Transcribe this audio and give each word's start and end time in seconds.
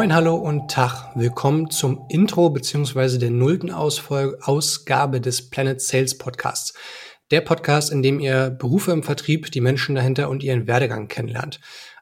Moin, 0.00 0.14
hallo 0.14 0.34
und 0.34 0.70
Tag. 0.70 1.14
Willkommen 1.14 1.68
zum 1.68 2.06
Intro 2.08 2.48
beziehungsweise 2.48 3.18
der 3.18 3.30
nullten 3.30 3.70
Ausgabe 3.70 5.20
des 5.20 5.50
Planet 5.50 5.78
Sales 5.78 6.16
Podcasts. 6.16 6.72
Der 7.30 7.42
Podcast, 7.42 7.92
in 7.92 8.02
dem 8.02 8.18
ihr 8.18 8.48
Berufe 8.48 8.92
im 8.92 9.02
Vertrieb, 9.02 9.50
die 9.50 9.60
Menschen 9.60 9.94
dahinter 9.94 10.30
und 10.30 10.42
ihren 10.42 10.66
Werdegang 10.66 11.08
kennenlernt. 11.08 11.60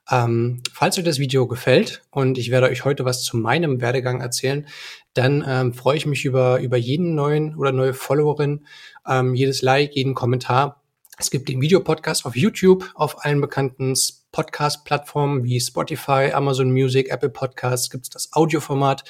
Ähm, 0.09 0.63
falls 0.73 0.97
euch 0.97 1.03
das 1.03 1.19
Video 1.19 1.49
gefällt 1.49 2.05
und 2.13 2.39
ich 2.39 2.53
werde 2.53 2.69
euch 2.69 2.85
heute 2.85 3.05
was 3.05 3.25
zu 3.25 3.37
meinem 3.37 3.81
Werdegang 3.81 4.21
erzählen, 4.21 4.69
dann 5.15 5.45
ähm, 5.45 5.75
freue 5.75 5.97
ich 5.97 6.07
mich 6.07 6.25
über, 6.25 6.61
über 6.61 6.77
jeden 6.77 7.17
neuen 7.17 7.57
oder 7.57 7.73
neue 7.73 7.95
Followerin, 7.95 8.65
ähm, 9.09 9.35
jedes 9.35 9.61
Like, 9.61 9.97
jeden 9.97 10.15
Kommentar. 10.15 10.85
Es 11.19 11.33
gibt 11.33 11.49
den 11.49 11.61
Videopodcast 11.61 12.27
auf 12.27 12.37
YouTube, 12.37 12.93
auf 12.95 13.25
allen 13.25 13.41
bekannten 13.41 13.97
Podcast-Plattformen 14.33 15.45
wie 15.45 15.61
Spotify, 15.61 16.31
Amazon 16.33 16.71
Music, 16.71 17.11
Apple 17.11 17.31
Podcasts 17.31 17.91
gibt 17.91 18.05
es 18.05 18.11
das 18.11 18.33
Audioformat 18.33 19.05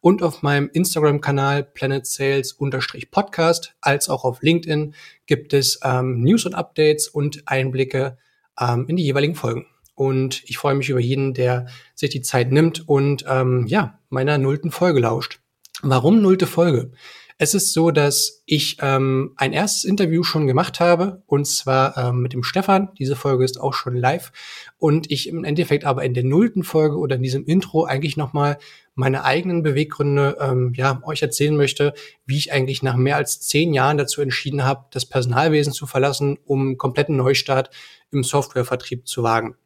und 0.00 0.22
auf 0.22 0.42
meinem 0.42 0.70
Instagram-Kanal 0.72 1.64
Planet 1.64 2.06
Sales-Podcast 2.06 3.74
als 3.80 4.08
auch 4.08 4.24
auf 4.24 4.40
LinkedIn 4.42 4.94
gibt 5.26 5.52
es 5.52 5.80
ähm, 5.82 6.22
News 6.22 6.46
und 6.46 6.54
Updates 6.54 7.08
und 7.08 7.42
Einblicke 7.46 8.16
ähm, 8.60 8.86
in 8.88 8.96
die 8.96 9.04
jeweiligen 9.04 9.34
Folgen. 9.34 9.66
Und 9.94 10.44
ich 10.44 10.58
freue 10.58 10.74
mich 10.74 10.90
über 10.90 11.00
jeden, 11.00 11.34
der 11.34 11.66
sich 11.94 12.10
die 12.10 12.22
Zeit 12.22 12.52
nimmt 12.52 12.88
und 12.88 13.24
ähm, 13.28 13.66
ja, 13.66 13.98
meiner 14.08 14.38
nullten 14.38 14.70
Folge 14.70 15.00
lauscht. 15.00 15.40
Warum 15.82 16.22
nullte 16.22 16.46
Folge? 16.46 16.92
Es 17.38 17.52
ist 17.52 17.74
so, 17.74 17.90
dass 17.90 18.42
ich 18.46 18.78
ähm, 18.80 19.34
ein 19.36 19.52
erstes 19.52 19.84
Interview 19.84 20.22
schon 20.22 20.46
gemacht 20.46 20.80
habe, 20.80 21.22
und 21.26 21.46
zwar 21.46 21.94
ähm, 21.98 22.22
mit 22.22 22.32
dem 22.32 22.42
Stefan. 22.42 22.88
Diese 22.98 23.14
Folge 23.14 23.44
ist 23.44 23.60
auch 23.60 23.74
schon 23.74 23.94
live. 23.94 24.32
Und 24.78 25.10
ich 25.10 25.28
im 25.28 25.44
Endeffekt 25.44 25.84
aber 25.84 26.02
in 26.04 26.14
der 26.14 26.24
nullten 26.24 26.62
Folge 26.62 26.96
oder 26.96 27.16
in 27.16 27.22
diesem 27.22 27.44
Intro 27.44 27.84
eigentlich 27.84 28.16
nochmal 28.16 28.56
meine 28.94 29.24
eigenen 29.24 29.62
Beweggründe 29.62 30.38
ähm, 30.40 30.72
ja, 30.76 31.02
euch 31.04 31.20
erzählen 31.20 31.54
möchte, 31.54 31.92
wie 32.24 32.38
ich 32.38 32.52
eigentlich 32.52 32.82
nach 32.82 32.96
mehr 32.96 33.16
als 33.16 33.40
zehn 33.40 33.74
Jahren 33.74 33.98
dazu 33.98 34.22
entschieden 34.22 34.64
habe, 34.64 34.86
das 34.90 35.04
Personalwesen 35.04 35.74
zu 35.74 35.86
verlassen, 35.86 36.38
um 36.46 36.60
einen 36.62 36.78
kompletten 36.78 37.16
Neustart 37.16 37.68
im 38.10 38.24
Softwarevertrieb 38.24 39.06
zu 39.06 39.22
wagen. 39.22 39.56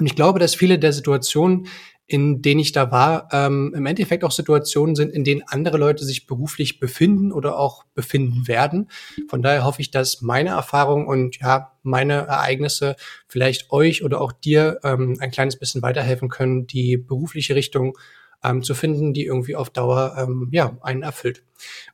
Und 0.00 0.06
ich 0.06 0.16
glaube, 0.16 0.40
dass 0.40 0.56
viele 0.56 0.80
der 0.80 0.92
Situationen, 0.92 1.68
in 2.10 2.42
denen 2.42 2.58
ich 2.58 2.72
da 2.72 2.90
war, 2.90 3.28
ähm, 3.30 3.72
im 3.72 3.86
Endeffekt 3.86 4.24
auch 4.24 4.32
Situationen 4.32 4.96
sind, 4.96 5.12
in 5.12 5.22
denen 5.22 5.44
andere 5.46 5.78
Leute 5.78 6.04
sich 6.04 6.26
beruflich 6.26 6.80
befinden 6.80 7.30
oder 7.30 7.56
auch 7.56 7.84
befinden 7.94 8.48
werden. 8.48 8.90
Von 9.28 9.42
daher 9.42 9.62
hoffe 9.64 9.80
ich, 9.80 9.92
dass 9.92 10.20
meine 10.20 10.50
Erfahrung 10.50 11.06
und 11.06 11.38
ja, 11.38 11.70
meine 11.84 12.14
Ereignisse 12.26 12.96
vielleicht 13.28 13.70
euch 13.70 14.02
oder 14.02 14.20
auch 14.20 14.32
dir 14.32 14.80
ähm, 14.82 15.18
ein 15.20 15.30
kleines 15.30 15.56
bisschen 15.56 15.82
weiterhelfen 15.82 16.28
können, 16.28 16.66
die 16.66 16.96
berufliche 16.96 17.54
Richtung 17.54 17.96
ähm, 18.42 18.64
zu 18.64 18.74
finden, 18.74 19.14
die 19.14 19.24
irgendwie 19.24 19.54
auf 19.54 19.70
Dauer 19.70 20.16
ähm, 20.18 20.48
ja, 20.50 20.76
einen 20.80 21.04
erfüllt. 21.04 21.44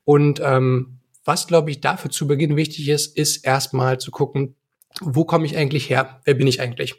Und 0.04 0.40
ähm, 0.42 1.00
was, 1.26 1.46
glaube 1.46 1.70
ich, 1.70 1.82
dafür 1.82 2.10
zu 2.10 2.26
Beginn 2.26 2.56
wichtig 2.56 2.88
ist, 2.88 3.18
ist 3.18 3.44
erstmal 3.44 3.98
zu 3.98 4.10
gucken, 4.10 4.54
wo 5.02 5.26
komme 5.26 5.44
ich 5.44 5.58
eigentlich 5.58 5.90
her? 5.90 6.22
Wer 6.24 6.34
bin 6.34 6.46
ich 6.46 6.62
eigentlich? 6.62 6.94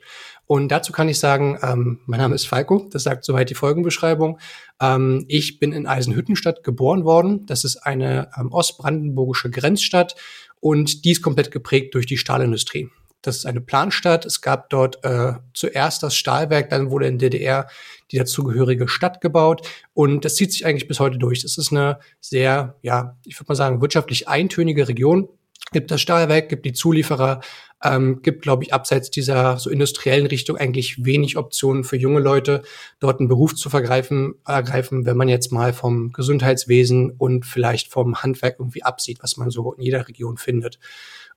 Und 0.48 0.70
dazu 0.70 0.94
kann 0.94 1.10
ich 1.10 1.20
sagen, 1.20 1.60
ähm, 1.62 2.00
mein 2.06 2.22
Name 2.22 2.34
ist 2.34 2.48
Falco, 2.48 2.88
das 2.90 3.04
sagt 3.04 3.26
soweit 3.26 3.50
die 3.50 3.56
Folgenbeschreibung. 3.56 4.40
Ähm, 4.82 5.26
ich 5.28 5.60
bin 5.60 5.74
in 5.74 5.86
Eisenhüttenstadt 5.86 6.64
geboren 6.64 7.04
worden. 7.04 7.46
Das 7.46 7.66
ist 7.66 7.78
eine 7.78 8.30
ähm, 8.40 8.52
ostbrandenburgische 8.52 9.52
Grenzstadt 9.52 10.16
und 10.62 11.04
die 11.04 11.12
ist 11.12 11.22
komplett 11.22 11.52
geprägt 11.52 11.94
durch 11.94 12.06
die 12.06 12.18
Stahlindustrie. 12.18 12.90
Das 13.22 13.36
ist 13.36 13.46
eine 13.46 13.60
Planstadt. 13.60 14.26
Es 14.26 14.42
gab 14.42 14.70
dort 14.70 15.04
äh, 15.04 15.34
zuerst 15.54 16.02
das 16.02 16.16
Stahlwerk, 16.16 16.70
dann 16.70 16.92
wurde 16.92 17.08
in 17.08 17.18
DDR 17.18 17.68
die 18.12 18.18
dazugehörige 18.18 18.88
Stadt 18.88 19.20
gebaut 19.20 19.68
und 19.94 20.24
das 20.24 20.36
zieht 20.36 20.54
sich 20.54 20.66
eigentlich 20.66 20.88
bis 20.88 21.02
heute 21.02 21.18
durch. 21.18 21.42
Das 21.42 21.58
ist 21.58 21.74
eine 21.74 22.00
sehr, 22.22 22.78
ja, 22.84 23.18
ich 23.26 23.38
würde 23.38 23.50
mal 23.50 23.56
sagen, 23.56 23.82
wirtschaftlich 23.82 24.30
eintönige 24.30 24.88
Region 24.88 25.28
gibt 25.72 25.92
das 25.92 26.02
Stahlwerk, 26.02 26.50
gibt 26.50 26.66
die 26.66 26.74
Zulieferer, 26.74 27.42
ähm, 27.84 28.22
gibt, 28.22 28.42
glaube 28.42 28.64
ich, 28.64 28.74
abseits 28.74 29.12
dieser 29.12 29.58
so 29.58 29.70
industriellen 29.70 30.26
Richtung 30.26 30.58
eigentlich 30.58 31.06
wenig 31.06 31.38
Optionen 31.38 31.84
für 31.84 31.98
junge 31.98 32.20
Leute, 32.20 32.64
dort 33.00 33.20
einen 33.20 33.30
Beruf 33.30 33.56
zu 33.56 33.70
vergreifen, 33.70 34.36
ergreifen, 34.46 35.06
wenn 35.06 35.18
man 35.18 35.30
jetzt 35.30 35.52
mal 35.52 35.74
vom 35.74 36.12
Gesundheitswesen 36.12 37.12
und 37.12 37.46
vielleicht 37.46 37.92
vom 37.92 38.22
Handwerk 38.22 38.56
irgendwie 38.60 38.84
absieht, 38.84 39.20
was 39.22 39.38
man 39.38 39.52
so 39.52 39.74
in 39.74 39.84
jeder 39.84 40.08
Region 40.08 40.38
findet. 40.38 40.80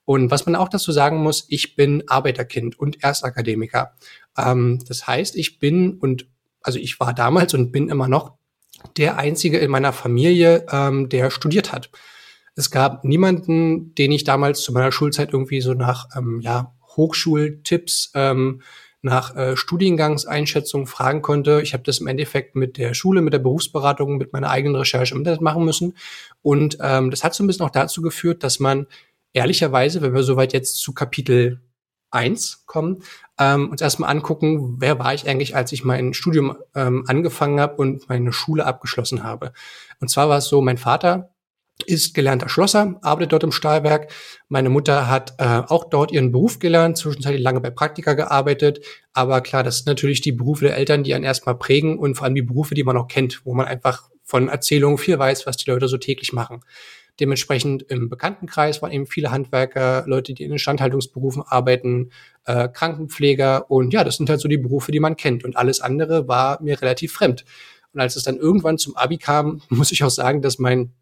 Und 0.04 0.30
was 0.30 0.46
man 0.46 0.56
auch 0.56 0.69
dazu 0.69 0.92
sagen 0.92 1.22
muss, 1.22 1.44
ich 1.48 1.76
bin 1.76 2.04
Arbeiterkind 2.08 2.78
und 2.78 3.02
Erstakademiker. 3.02 3.92
Ähm, 4.36 4.78
das 4.88 5.06
heißt, 5.06 5.36
ich 5.36 5.58
bin 5.58 5.98
und 5.98 6.26
also 6.62 6.78
ich 6.78 6.98
war 7.00 7.14
damals 7.14 7.54
und 7.54 7.70
bin 7.70 7.88
immer 7.88 8.08
noch 8.08 8.32
der 8.96 9.19
einzige 9.19 9.58
in 9.58 9.70
meiner 9.70 9.92
Familie, 9.92 10.66
ähm, 10.70 11.08
der 11.08 11.30
studiert 11.30 11.72
hat. 11.72 11.90
Es 12.60 12.71
gab 12.71 13.04
niemanden, 13.04 13.94
den 13.94 14.12
ich 14.12 14.25
damals 14.25 14.60
zu 14.60 14.71
meiner 14.75 14.93
Schulzeit 14.93 15.32
irgendwie 15.32 15.62
so 15.62 15.72
nach 15.72 16.09
ähm, 16.15 16.41
ja, 16.43 16.75
Hochschultipps, 16.94 18.12
ähm, 18.15 18.60
nach 19.00 19.34
äh, 19.34 19.56
Studiengangseinschätzung 19.56 20.87
fragen 20.87 21.22
konnte. 21.22 21.62
Ich 21.62 21.72
habe 21.72 21.84
das 21.84 22.00
im 22.00 22.06
Endeffekt 22.06 22.56
mit 22.56 22.76
der 22.76 22.93
Schule, 22.93 23.22
mit 23.22 23.32
der 23.32 23.38
Berufsberatung, 23.38 24.19
mit 24.19 24.34
meiner 24.34 24.50
eigenen 24.50 24.76
Recherche 24.76 25.15
im 25.15 25.20
Internet 25.22 25.41
machen 25.41 25.65
müssen. 25.65 25.97
Und 26.43 26.76
ähm, 26.82 27.10
das 27.10 27.25
hat 27.25 27.34
so 27.34 27.43
ein 27.43 27.47
bisschen 27.47 27.65
auch 27.65 27.70
dazu 27.70 28.03
geführt, 28.03 28.44
dass 28.44 28.60
man 28.60 28.87
ehrlicherweise, 29.32 30.03
wenn 30.03 30.12
wir 30.12 30.22
soweit 30.22 30.53
jetzt 30.53 30.81
zu 30.81 30.93
Kapitel 30.93 31.62
1 32.10 32.65
kommen, 32.66 33.03
ähm, 33.38 33.70
uns 33.70 33.81
erstmal 33.81 34.10
angucken, 34.10 34.76
wer 34.81 34.99
war 34.99 35.15
ich 35.15 35.26
eigentlich, 35.26 35.56
als 35.56 35.72
ich 35.72 35.82
mein 35.82 36.12
Studium 36.12 36.59
ähm, 36.75 37.04
angefangen 37.06 37.59
habe 37.59 37.76
und 37.76 38.06
meine 38.10 38.34
Schule 38.34 38.66
abgeschlossen 38.66 39.22
habe. 39.22 39.54
Und 39.99 40.09
zwar 40.10 40.28
war 40.28 40.37
es 40.37 40.49
so, 40.49 40.60
mein 40.60 40.76
Vater 40.76 41.31
ist 41.84 42.14
gelernter 42.14 42.48
Schlosser, 42.48 42.98
arbeitet 43.02 43.32
dort 43.32 43.44
im 43.44 43.52
Stahlwerk. 43.52 44.12
Meine 44.48 44.68
Mutter 44.68 45.08
hat 45.08 45.34
äh, 45.38 45.62
auch 45.66 45.84
dort 45.91 46.12
ihren 46.12 46.32
Beruf 46.32 46.58
gelernt, 46.58 46.98
zwischenzeitlich 46.98 47.42
lange 47.42 47.60
bei 47.60 47.70
Praktika 47.70 48.14
gearbeitet. 48.14 48.84
Aber 49.12 49.41
klar, 49.41 49.62
das 49.62 49.78
sind 49.78 49.86
natürlich 49.86 50.20
die 50.20 50.32
Berufe 50.32 50.66
der 50.66 50.76
Eltern, 50.76 51.02
die 51.02 51.14
einen 51.14 51.24
erstmal 51.24 51.56
prägen 51.56 51.98
und 51.98 52.14
vor 52.14 52.24
allem 52.24 52.34
die 52.34 52.42
Berufe, 52.42 52.74
die 52.74 52.84
man 52.84 52.96
auch 52.96 53.08
kennt, 53.08 53.44
wo 53.44 53.54
man 53.54 53.66
einfach 53.66 54.10
von 54.24 54.48
Erzählungen 54.48 54.98
viel 54.98 55.19
weiß, 55.19 55.46
was 55.46 55.56
die 55.56 55.70
Leute 55.70 55.88
so 55.88 55.98
täglich 55.98 56.32
machen. 56.32 56.62
Dementsprechend 57.19 57.82
im 57.82 58.08
Bekanntenkreis 58.08 58.80
waren 58.80 58.92
eben 58.92 59.06
viele 59.06 59.30
Handwerker, 59.30 60.04
Leute, 60.06 60.32
die 60.32 60.44
in 60.44 60.52
Instandhaltungsberufen 60.52 61.42
arbeiten, 61.46 62.10
äh, 62.46 62.69
Krankenpfleger 62.69 63.70
und 63.70 63.92
ja, 63.92 64.04
das 64.04 64.16
sind 64.16 64.30
halt 64.30 64.40
so 64.40 64.48
die 64.48 64.56
Berufe, 64.56 64.90
die 64.90 65.00
man 65.00 65.16
kennt. 65.16 65.44
Und 65.44 65.56
alles 65.56 65.80
andere 65.80 66.28
war 66.28 66.62
mir 66.62 66.80
relativ 66.80 67.12
fremd. 67.12 67.44
Und 67.92 68.00
als 68.00 68.16
es 68.16 68.22
dann 68.22 68.36
irgendwann 68.36 68.78
zum 68.78 68.96
Abi 68.96 69.19
kam, 69.19 69.60
muss 69.69 69.92
ich 69.92 70.02
auch 70.02 70.10
sagen, 70.10 70.40
dass 70.40 70.58
mein 70.58 70.92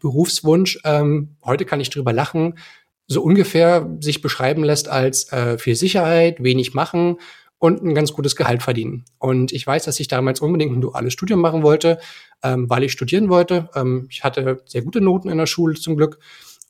Berufswunsch, 0.00 0.78
ähm, 0.84 1.36
heute 1.44 1.64
kann 1.64 1.80
ich 1.80 1.90
drüber 1.90 2.12
lachen, 2.12 2.58
so 3.06 3.22
ungefähr 3.22 3.96
sich 4.00 4.22
beschreiben 4.22 4.64
lässt 4.64 4.88
als 4.88 5.30
äh, 5.32 5.58
viel 5.58 5.76
Sicherheit, 5.76 6.42
wenig 6.42 6.74
machen 6.74 7.18
und 7.58 7.82
ein 7.82 7.94
ganz 7.94 8.12
gutes 8.12 8.36
Gehalt 8.36 8.62
verdienen. 8.62 9.04
Und 9.18 9.52
ich 9.52 9.66
weiß, 9.66 9.84
dass 9.84 10.00
ich 10.00 10.08
damals 10.08 10.40
unbedingt 10.40 10.76
ein 10.76 10.80
duales 10.80 11.12
Studium 11.12 11.40
machen 11.40 11.62
wollte, 11.62 11.98
ähm, 12.42 12.68
weil 12.68 12.84
ich 12.84 12.92
studieren 12.92 13.28
wollte. 13.28 13.70
Ähm, 13.74 14.06
ich 14.10 14.24
hatte 14.24 14.62
sehr 14.66 14.82
gute 14.82 15.00
Noten 15.00 15.28
in 15.28 15.38
der 15.38 15.46
Schule 15.46 15.74
zum 15.74 15.96
Glück 15.96 16.18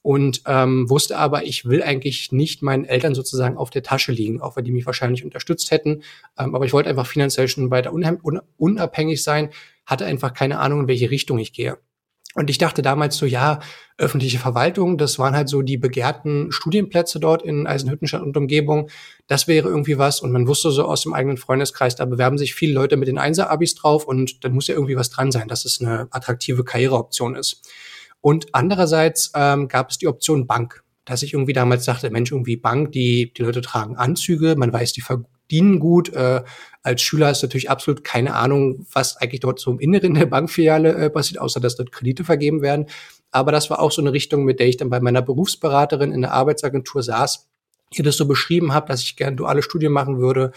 und 0.02 0.42
ähm, 0.46 0.90
wusste 0.90 1.16
aber, 1.16 1.44
ich 1.44 1.64
will 1.64 1.82
eigentlich 1.82 2.30
nicht 2.30 2.62
meinen 2.62 2.84
Eltern 2.84 3.14
sozusagen 3.14 3.56
auf 3.56 3.70
der 3.70 3.82
Tasche 3.82 4.12
liegen, 4.12 4.42
auch 4.42 4.54
wenn 4.54 4.64
die 4.64 4.70
mich 4.70 4.86
wahrscheinlich 4.86 5.24
unterstützt 5.24 5.70
hätten. 5.70 6.02
Ähm, 6.38 6.54
aber 6.54 6.66
ich 6.66 6.72
wollte 6.72 6.90
einfach 6.90 7.06
finanziell 7.06 7.48
schon 7.48 7.70
weiter 7.70 7.92
unabhängig 8.58 9.22
sein, 9.22 9.48
hatte 9.86 10.04
einfach 10.04 10.34
keine 10.34 10.58
Ahnung, 10.58 10.80
in 10.80 10.88
welche 10.88 11.10
Richtung 11.10 11.38
ich 11.38 11.52
gehe. 11.52 11.78
Und 12.34 12.50
ich 12.50 12.58
dachte 12.58 12.82
damals 12.82 13.16
so, 13.16 13.26
ja, 13.26 13.60
öffentliche 13.96 14.40
Verwaltung, 14.40 14.98
das 14.98 15.20
waren 15.20 15.36
halt 15.36 15.48
so 15.48 15.62
die 15.62 15.76
begehrten 15.76 16.50
Studienplätze 16.50 17.20
dort 17.20 17.42
in 17.42 17.66
Eisenhüttenstadt 17.66 18.22
und 18.22 18.36
Umgebung. 18.36 18.90
Das 19.28 19.46
wäre 19.46 19.68
irgendwie 19.68 19.98
was. 19.98 20.20
Und 20.20 20.32
man 20.32 20.48
wusste 20.48 20.72
so 20.72 20.84
aus 20.84 21.02
dem 21.02 21.14
eigenen 21.14 21.36
Freundeskreis, 21.36 21.94
da 21.94 22.04
bewerben 22.04 22.36
sich 22.36 22.54
viele 22.54 22.74
Leute 22.74 22.96
mit 22.96 23.06
den 23.06 23.18
Einser-Abis 23.18 23.76
drauf 23.76 24.04
und 24.04 24.44
dann 24.44 24.52
muss 24.52 24.66
ja 24.66 24.74
irgendwie 24.74 24.96
was 24.96 25.10
dran 25.10 25.30
sein, 25.30 25.46
dass 25.46 25.64
es 25.64 25.80
eine 25.80 26.08
attraktive 26.10 26.64
Karriereoption 26.64 27.36
ist. 27.36 27.62
Und 28.20 28.46
andererseits 28.52 29.30
ähm, 29.34 29.68
gab 29.68 29.90
es 29.90 29.98
die 29.98 30.08
Option 30.08 30.46
Bank, 30.48 30.82
dass 31.04 31.22
ich 31.22 31.34
irgendwie 31.34 31.52
damals 31.52 31.84
dachte, 31.84 32.10
Mensch, 32.10 32.32
irgendwie 32.32 32.56
Bank, 32.56 32.90
die, 32.92 33.32
die 33.32 33.42
Leute 33.42 33.60
tragen 33.60 33.96
Anzüge, 33.96 34.56
man 34.56 34.72
weiß, 34.72 34.92
die 34.92 35.02
verdienen 35.44 35.78
gut. 35.78 36.12
Äh, 36.12 36.42
als 36.82 37.02
Schüler 37.02 37.28
hast 37.28 37.42
du 37.42 37.46
natürlich 37.46 37.70
absolut 37.70 38.04
keine 38.04 38.34
Ahnung, 38.34 38.86
was 38.92 39.16
eigentlich 39.16 39.40
dort 39.40 39.60
so 39.60 39.70
im 39.70 39.78
Inneren 39.78 40.14
der 40.14 40.26
Bankfiliale 40.26 40.94
äh, 40.94 41.10
passiert, 41.10 41.40
außer 41.40 41.60
dass 41.60 41.76
dort 41.76 41.92
Kredite 41.92 42.24
vergeben 42.24 42.62
werden. 42.62 42.86
Aber 43.30 43.52
das 43.52 43.70
war 43.70 43.80
auch 43.80 43.90
so 43.90 44.00
eine 44.00 44.12
Richtung, 44.12 44.44
mit 44.44 44.60
der 44.60 44.68
ich 44.68 44.76
dann 44.76 44.90
bei 44.90 45.00
meiner 45.00 45.22
Berufsberaterin 45.22 46.12
in 46.12 46.22
der 46.22 46.32
Arbeitsagentur 46.32 47.02
saß, 47.02 47.48
ihr 47.92 48.04
das 48.04 48.16
so 48.16 48.26
beschrieben 48.26 48.72
habe, 48.72 48.88
dass 48.88 49.02
ich 49.02 49.16
gerne 49.16 49.36
duale 49.36 49.62
Studien 49.62 49.92
machen 49.92 50.18
würde. 50.18 50.52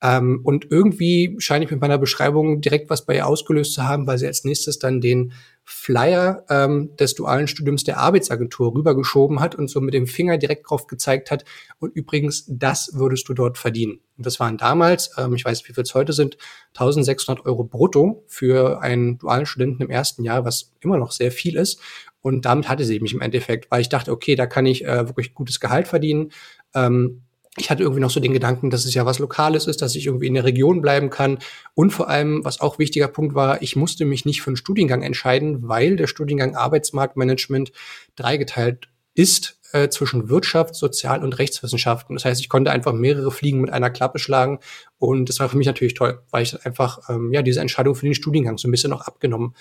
Ähm, 0.00 0.40
und 0.44 0.70
irgendwie 0.70 1.36
scheine 1.38 1.64
ich 1.64 1.70
mit 1.70 1.80
meiner 1.80 1.98
Beschreibung 1.98 2.60
direkt 2.60 2.90
was 2.90 3.04
bei 3.04 3.16
ihr 3.16 3.26
ausgelöst 3.26 3.74
zu 3.74 3.84
haben, 3.84 4.06
weil 4.06 4.18
sie 4.18 4.26
als 4.26 4.44
nächstes 4.44 4.78
dann 4.78 5.00
den 5.00 5.32
Flyer 5.70 6.46
ähm, 6.48 6.96
des 6.96 7.14
dualen 7.14 7.46
Studiums 7.46 7.84
der 7.84 7.98
Arbeitsagentur 7.98 8.74
rübergeschoben 8.74 9.38
hat 9.38 9.54
und 9.54 9.68
so 9.68 9.82
mit 9.82 9.92
dem 9.92 10.06
Finger 10.06 10.38
direkt 10.38 10.70
drauf 10.70 10.86
gezeigt 10.86 11.30
hat. 11.30 11.44
Und 11.78 11.94
übrigens, 11.94 12.46
das 12.48 12.92
würdest 12.94 13.28
du 13.28 13.34
dort 13.34 13.58
verdienen. 13.58 14.00
Und 14.16 14.24
das 14.24 14.40
waren 14.40 14.56
damals, 14.56 15.10
ähm, 15.18 15.34
ich 15.34 15.44
weiß, 15.44 15.68
wie 15.68 15.74
viel 15.74 15.84
es 15.84 15.94
heute 15.94 16.14
sind, 16.14 16.38
1600 16.70 17.44
Euro 17.44 17.64
brutto 17.64 18.24
für 18.28 18.80
einen 18.80 19.18
dualen 19.18 19.44
Studenten 19.44 19.82
im 19.82 19.90
ersten 19.90 20.24
Jahr, 20.24 20.46
was 20.46 20.72
immer 20.80 20.96
noch 20.96 21.12
sehr 21.12 21.30
viel 21.30 21.54
ist. 21.54 21.82
Und 22.22 22.46
damit 22.46 22.70
hatte 22.70 22.84
sie 22.84 22.98
mich 23.00 23.12
im 23.12 23.20
Endeffekt, 23.20 23.70
weil 23.70 23.82
ich 23.82 23.90
dachte, 23.90 24.10
okay, 24.10 24.36
da 24.36 24.46
kann 24.46 24.64
ich 24.64 24.86
äh, 24.86 25.06
wirklich 25.06 25.34
gutes 25.34 25.60
Gehalt 25.60 25.86
verdienen. 25.86 26.32
Ähm, 26.74 27.24
ich 27.60 27.70
hatte 27.70 27.82
irgendwie 27.82 28.00
noch 28.00 28.10
so 28.10 28.20
den 28.20 28.32
Gedanken, 28.32 28.70
dass 28.70 28.84
es 28.84 28.94
ja 28.94 29.06
was 29.06 29.18
Lokales 29.18 29.66
ist, 29.66 29.82
dass 29.82 29.94
ich 29.94 30.06
irgendwie 30.06 30.26
in 30.26 30.34
der 30.34 30.44
Region 30.44 30.80
bleiben 30.80 31.10
kann. 31.10 31.38
Und 31.74 31.90
vor 31.90 32.08
allem, 32.08 32.44
was 32.44 32.60
auch 32.60 32.78
wichtiger 32.78 33.08
Punkt 33.08 33.34
war, 33.34 33.62
ich 33.62 33.76
musste 33.76 34.04
mich 34.04 34.24
nicht 34.24 34.42
für 34.42 34.48
einen 34.48 34.56
Studiengang 34.56 35.02
entscheiden, 35.02 35.68
weil 35.68 35.96
der 35.96 36.06
Studiengang 36.06 36.56
Arbeitsmarktmanagement 36.56 37.72
dreigeteilt 38.16 38.88
ist 39.14 39.58
äh, 39.72 39.88
zwischen 39.88 40.28
Wirtschaft, 40.28 40.74
Sozial- 40.74 41.22
und 41.22 41.38
Rechtswissenschaften. 41.38 42.16
Das 42.16 42.24
heißt, 42.24 42.40
ich 42.40 42.48
konnte 42.48 42.70
einfach 42.70 42.92
mehrere 42.92 43.30
Fliegen 43.30 43.60
mit 43.60 43.70
einer 43.70 43.90
Klappe 43.90 44.18
schlagen. 44.18 44.60
Und 44.98 45.28
das 45.28 45.40
war 45.40 45.48
für 45.48 45.56
mich 45.56 45.66
natürlich 45.66 45.94
toll, 45.94 46.22
weil 46.30 46.42
ich 46.42 46.64
einfach 46.64 47.08
ähm, 47.08 47.32
ja 47.32 47.42
diese 47.42 47.60
Entscheidung 47.60 47.94
für 47.94 48.06
den 48.06 48.14
Studiengang 48.14 48.58
so 48.58 48.68
ein 48.68 48.70
bisschen 48.70 48.90
noch 48.90 49.02
abgenommen 49.02 49.54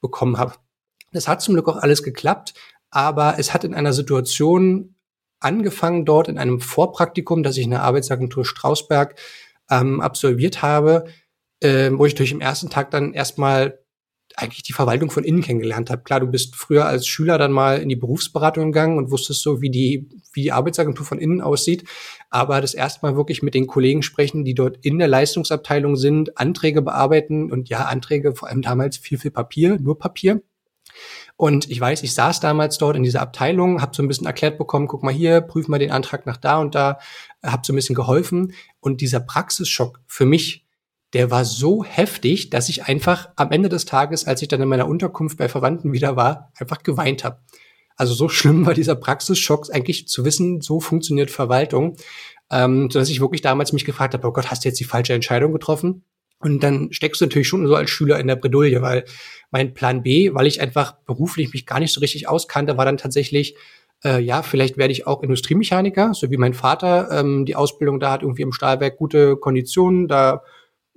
bekommen 0.00 0.38
habe. 0.38 0.54
Das 1.12 1.28
hat 1.28 1.40
zum 1.40 1.54
Glück 1.54 1.68
auch 1.68 1.76
alles 1.76 2.02
geklappt, 2.02 2.54
aber 2.90 3.36
es 3.38 3.54
hat 3.54 3.64
in 3.64 3.74
einer 3.74 3.92
Situation 3.92 4.93
angefangen 5.44 6.04
dort 6.04 6.28
in 6.28 6.38
einem 6.38 6.60
Vorpraktikum, 6.60 7.42
das 7.42 7.56
ich 7.56 7.64
in 7.64 7.70
der 7.70 7.82
Arbeitsagentur 7.82 8.44
Strausberg 8.44 9.16
ähm, 9.70 10.00
absolviert 10.00 10.62
habe, 10.62 11.04
äh, 11.60 11.90
wo 11.92 12.06
ich 12.06 12.14
durch 12.14 12.32
im 12.32 12.40
ersten 12.40 12.70
Tag 12.70 12.90
dann 12.90 13.12
erstmal 13.12 13.78
eigentlich 14.36 14.62
die 14.62 14.72
Verwaltung 14.72 15.10
von 15.10 15.22
innen 15.22 15.42
kennengelernt 15.42 15.90
habe. 15.90 16.02
Klar, 16.02 16.20
du 16.20 16.26
bist 16.26 16.56
früher 16.56 16.86
als 16.86 17.06
Schüler 17.06 17.38
dann 17.38 17.52
mal 17.52 17.80
in 17.80 17.88
die 17.88 17.96
Berufsberatung 17.96 18.72
gegangen 18.72 18.98
und 18.98 19.10
wusstest 19.10 19.42
so, 19.42 19.60
wie 19.60 19.70
die, 19.70 20.08
wie 20.32 20.42
die 20.42 20.52
Arbeitsagentur 20.52 21.06
von 21.06 21.18
innen 21.18 21.40
aussieht. 21.40 21.84
Aber 22.30 22.60
das 22.60 22.74
erste 22.74 23.06
Mal 23.06 23.16
wirklich 23.16 23.42
mit 23.42 23.54
den 23.54 23.66
Kollegen 23.66 24.02
sprechen, 24.02 24.44
die 24.44 24.54
dort 24.54 24.78
in 24.84 24.98
der 24.98 25.08
Leistungsabteilung 25.08 25.96
sind, 25.96 26.36
Anträge 26.36 26.82
bearbeiten 26.82 27.52
und 27.52 27.68
ja, 27.68 27.84
Anträge, 27.84 28.34
vor 28.34 28.48
allem 28.48 28.62
damals 28.62 28.96
viel, 28.96 29.18
viel 29.18 29.30
Papier, 29.30 29.78
nur 29.78 29.98
Papier. 29.98 30.42
Und 31.36 31.68
ich 31.68 31.80
weiß, 31.80 32.02
ich 32.04 32.14
saß 32.14 32.40
damals 32.40 32.78
dort 32.78 32.96
in 32.96 33.02
dieser 33.02 33.20
Abteilung, 33.20 33.82
habe 33.82 33.94
so 33.94 34.02
ein 34.02 34.08
bisschen 34.08 34.26
erklärt 34.26 34.56
bekommen, 34.56 34.86
guck 34.86 35.02
mal 35.02 35.12
hier, 35.12 35.40
prüf 35.40 35.66
mal 35.66 35.78
den 35.78 35.90
Antrag 35.90 36.26
nach 36.26 36.36
da 36.36 36.58
und 36.58 36.74
da, 36.74 36.98
habe 37.42 37.62
so 37.66 37.72
ein 37.72 37.76
bisschen 37.76 37.96
geholfen. 37.96 38.52
Und 38.80 39.00
dieser 39.00 39.20
Praxisschock 39.20 40.00
für 40.06 40.26
mich, 40.26 40.64
der 41.12 41.30
war 41.30 41.44
so 41.44 41.84
heftig, 41.84 42.50
dass 42.50 42.68
ich 42.68 42.84
einfach 42.84 43.30
am 43.36 43.50
Ende 43.50 43.68
des 43.68 43.84
Tages, 43.84 44.26
als 44.26 44.42
ich 44.42 44.48
dann 44.48 44.60
in 44.60 44.68
meiner 44.68 44.88
Unterkunft 44.88 45.38
bei 45.38 45.48
Verwandten 45.48 45.92
wieder 45.92 46.16
war, 46.16 46.52
einfach 46.58 46.82
geweint 46.82 47.24
habe. 47.24 47.38
Also 47.96 48.14
so 48.14 48.28
schlimm 48.28 48.66
war 48.66 48.74
dieser 48.74 48.96
Praxisschock, 48.96 49.72
eigentlich 49.72 50.08
zu 50.08 50.24
wissen, 50.24 50.60
so 50.60 50.80
funktioniert 50.80 51.30
Verwaltung, 51.30 51.96
ähm, 52.50 52.88
dass 52.88 53.08
ich 53.08 53.20
wirklich 53.20 53.42
damals 53.42 53.72
mich 53.72 53.84
gefragt 53.84 54.14
habe, 54.14 54.26
oh 54.26 54.32
Gott, 54.32 54.50
hast 54.50 54.64
du 54.64 54.68
jetzt 54.68 54.80
die 54.80 54.84
falsche 54.84 55.14
Entscheidung 55.14 55.52
getroffen? 55.52 56.04
Und 56.38 56.62
dann 56.62 56.92
steckst 56.92 57.20
du 57.20 57.26
natürlich 57.26 57.48
schon 57.48 57.66
so 57.66 57.74
als 57.74 57.90
Schüler 57.90 58.18
in 58.18 58.26
der 58.26 58.36
Bredouille, 58.36 58.82
weil 58.82 59.04
mein 59.50 59.72
Plan 59.72 60.02
B, 60.02 60.34
weil 60.34 60.46
ich 60.46 60.60
einfach 60.60 60.96
beruflich 61.06 61.52
mich 61.52 61.64
gar 61.64 61.80
nicht 61.80 61.92
so 61.92 62.00
richtig 62.00 62.28
auskannte, 62.28 62.76
war 62.76 62.84
dann 62.84 62.98
tatsächlich, 62.98 63.56
äh, 64.04 64.20
ja, 64.20 64.42
vielleicht 64.42 64.76
werde 64.76 64.92
ich 64.92 65.06
auch 65.06 65.22
Industriemechaniker, 65.22 66.12
so 66.12 66.30
wie 66.30 66.36
mein 66.36 66.54
Vater. 66.54 67.08
Ähm, 67.12 67.46
die 67.46 67.56
Ausbildung 67.56 68.00
da 68.00 68.12
hat 68.12 68.22
irgendwie 68.22 68.42
im 68.42 68.52
Stahlwerk 68.52 68.96
gute 68.98 69.36
Konditionen, 69.36 70.08
da 70.08 70.42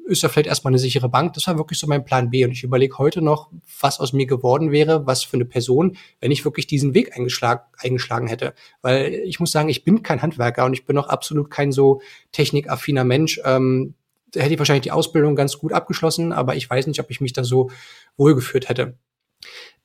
ist 0.08 0.24
ja 0.24 0.30
vielleicht 0.30 0.48
erstmal 0.48 0.72
eine 0.72 0.80
sichere 0.80 1.10
Bank. 1.10 1.34
Das 1.34 1.48
war 1.48 1.58
wirklich 1.58 1.80
so 1.80 1.88
mein 1.88 2.06
Plan 2.06 2.30
B. 2.30 2.44
Und 2.46 2.52
ich 2.52 2.64
überlege 2.64 2.98
heute 2.98 3.22
noch, 3.22 3.52
was 3.80 4.00
aus 4.00 4.14
mir 4.14 4.26
geworden 4.26 4.72
wäre, 4.72 5.06
was 5.06 5.24
für 5.24 5.36
eine 5.38 5.46
Person, 5.46 5.98
wenn 6.20 6.32
ich 6.32 6.46
wirklich 6.46 6.66
diesen 6.68 6.94
Weg 6.94 7.16
eingeschlagen, 7.16 7.62
eingeschlagen 7.78 8.28
hätte. 8.28 8.54
Weil 8.82 9.14
ich 9.26 9.40
muss 9.40 9.52
sagen, 9.52 9.70
ich 9.70 9.84
bin 9.84 10.04
kein 10.04 10.22
Handwerker 10.22 10.66
und 10.66 10.74
ich 10.74 10.86
bin 10.86 10.98
auch 10.98 11.08
absolut 11.08 11.52
kein 11.52 11.72
so 11.72 12.02
technikaffiner 12.32 13.04
Mensch. 13.04 13.40
Ähm, 13.44 13.96
hätte 14.36 14.54
ich 14.54 14.60
wahrscheinlich 14.60 14.84
die 14.84 14.92
Ausbildung 14.92 15.36
ganz 15.36 15.58
gut 15.58 15.74
abgeschlossen, 15.74 16.32
aber 16.32 16.56
ich 16.56 16.70
weiß 16.70 16.88
nicht, 16.88 17.00
ob 17.00 17.10
ich 17.10 17.22
mich 17.22 17.34
da 17.34 17.44
so 17.44 17.70
wohlgeführt 18.18 18.70
hätte. 18.70 18.98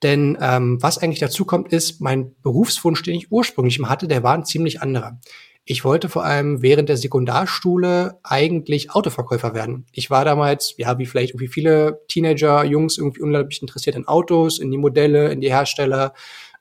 Denn 0.03 0.37
ähm, 0.41 0.83
was 0.83 0.99
eigentlich 0.99 1.21
dazu 1.21 1.45
kommt, 1.45 1.73
ist, 1.73 2.01
mein 2.01 2.35
Berufswunsch, 2.43 3.03
den 3.03 3.15
ich 3.15 3.31
ursprünglich 3.31 3.79
mal 3.79 3.89
hatte, 3.89 4.09
der 4.09 4.23
war 4.23 4.35
ein 4.35 4.45
ziemlich 4.45 4.83
anderer. 4.83 5.21
Ich 5.65 5.85
wollte 5.85 6.09
vor 6.09 6.25
allem 6.25 6.61
während 6.61 6.89
der 6.89 6.97
Sekundarschule 6.97 8.19
eigentlich 8.25 8.91
Autoverkäufer 8.91 9.55
werden. 9.55 9.87
Ich 9.93 10.11
war 10.11 10.25
damals, 10.25 10.75
ja, 10.77 10.99
wie 10.99 11.07
vielleicht 11.07 11.31
irgendwie 11.31 11.47
viele 11.47 12.01
Teenager, 12.09 12.65
Jungs, 12.65 12.99
irgendwie 12.99 13.23
unglaublich 13.23 13.63
interessiert 13.63 13.95
in 13.95 14.09
Autos, 14.09 14.59
in 14.59 14.73
die 14.73 14.79
Modelle, 14.79 15.31
in 15.31 15.41
die 15.41 15.53
Hersteller, 15.53 16.15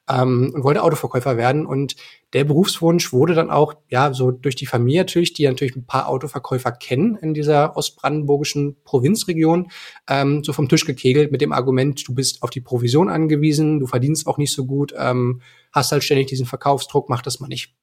ähm, 0.09 0.51
und 0.53 0.63
wollte 0.63 0.83
Autoverkäufer 0.83 1.37
werden. 1.37 1.65
Und 1.65 1.95
der 2.33 2.43
Berufswunsch 2.43 3.11
wurde 3.13 3.33
dann 3.33 3.49
auch, 3.49 3.73
ja, 3.89 4.13
so 4.13 4.31
durch 4.31 4.55
die 4.55 4.65
Familie 4.65 5.01
natürlich, 5.01 5.33
die 5.33 5.45
natürlich 5.45 5.75
ein 5.75 5.85
paar 5.85 6.07
Autoverkäufer 6.07 6.71
kennen 6.71 7.15
in 7.15 7.33
dieser 7.33 7.75
ostbrandenburgischen 7.77 8.77
Provinzregion, 8.83 9.69
ähm, 10.09 10.43
so 10.43 10.53
vom 10.53 10.69
Tisch 10.69 10.85
gekegelt 10.85 11.31
mit 11.31 11.41
dem 11.41 11.51
Argument, 11.51 12.07
du 12.07 12.13
bist 12.13 12.43
auf 12.43 12.49
die 12.49 12.61
Provision 12.61 13.09
angewiesen, 13.09 13.79
du 13.79 13.87
verdienst 13.87 14.27
auch 14.27 14.37
nicht 14.37 14.53
so 14.53 14.65
gut, 14.65 14.93
ähm, 14.97 15.41
hast 15.71 15.91
halt 15.91 16.03
ständig 16.03 16.27
diesen 16.27 16.45
Verkaufsdruck, 16.45 17.09
mach 17.09 17.21
das 17.21 17.39
mal 17.39 17.47
nicht. 17.47 17.75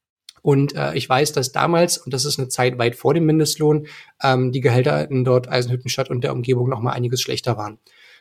Und 0.42 0.74
äh, 0.74 0.94
ich 0.94 1.08
weiß, 1.08 1.32
dass 1.32 1.52
damals, 1.52 1.98
und 1.98 2.14
das 2.14 2.24
ist 2.24 2.38
eine 2.38 2.48
Zeit 2.48 2.78
weit 2.78 2.96
vor 2.96 3.12
dem 3.12 3.26
Mindestlohn, 3.26 3.86
ähm, 4.22 4.52
die 4.52 4.60
Gehälter 4.60 5.10
in 5.10 5.24
dort 5.24 5.48
Eisenhüttenstadt 5.48 6.10
und 6.10 6.22
der 6.22 6.32
Umgebung 6.32 6.68
noch 6.68 6.80
mal 6.80 6.92
einiges 6.92 7.20
schlechter 7.20 7.56
waren. 7.56 7.78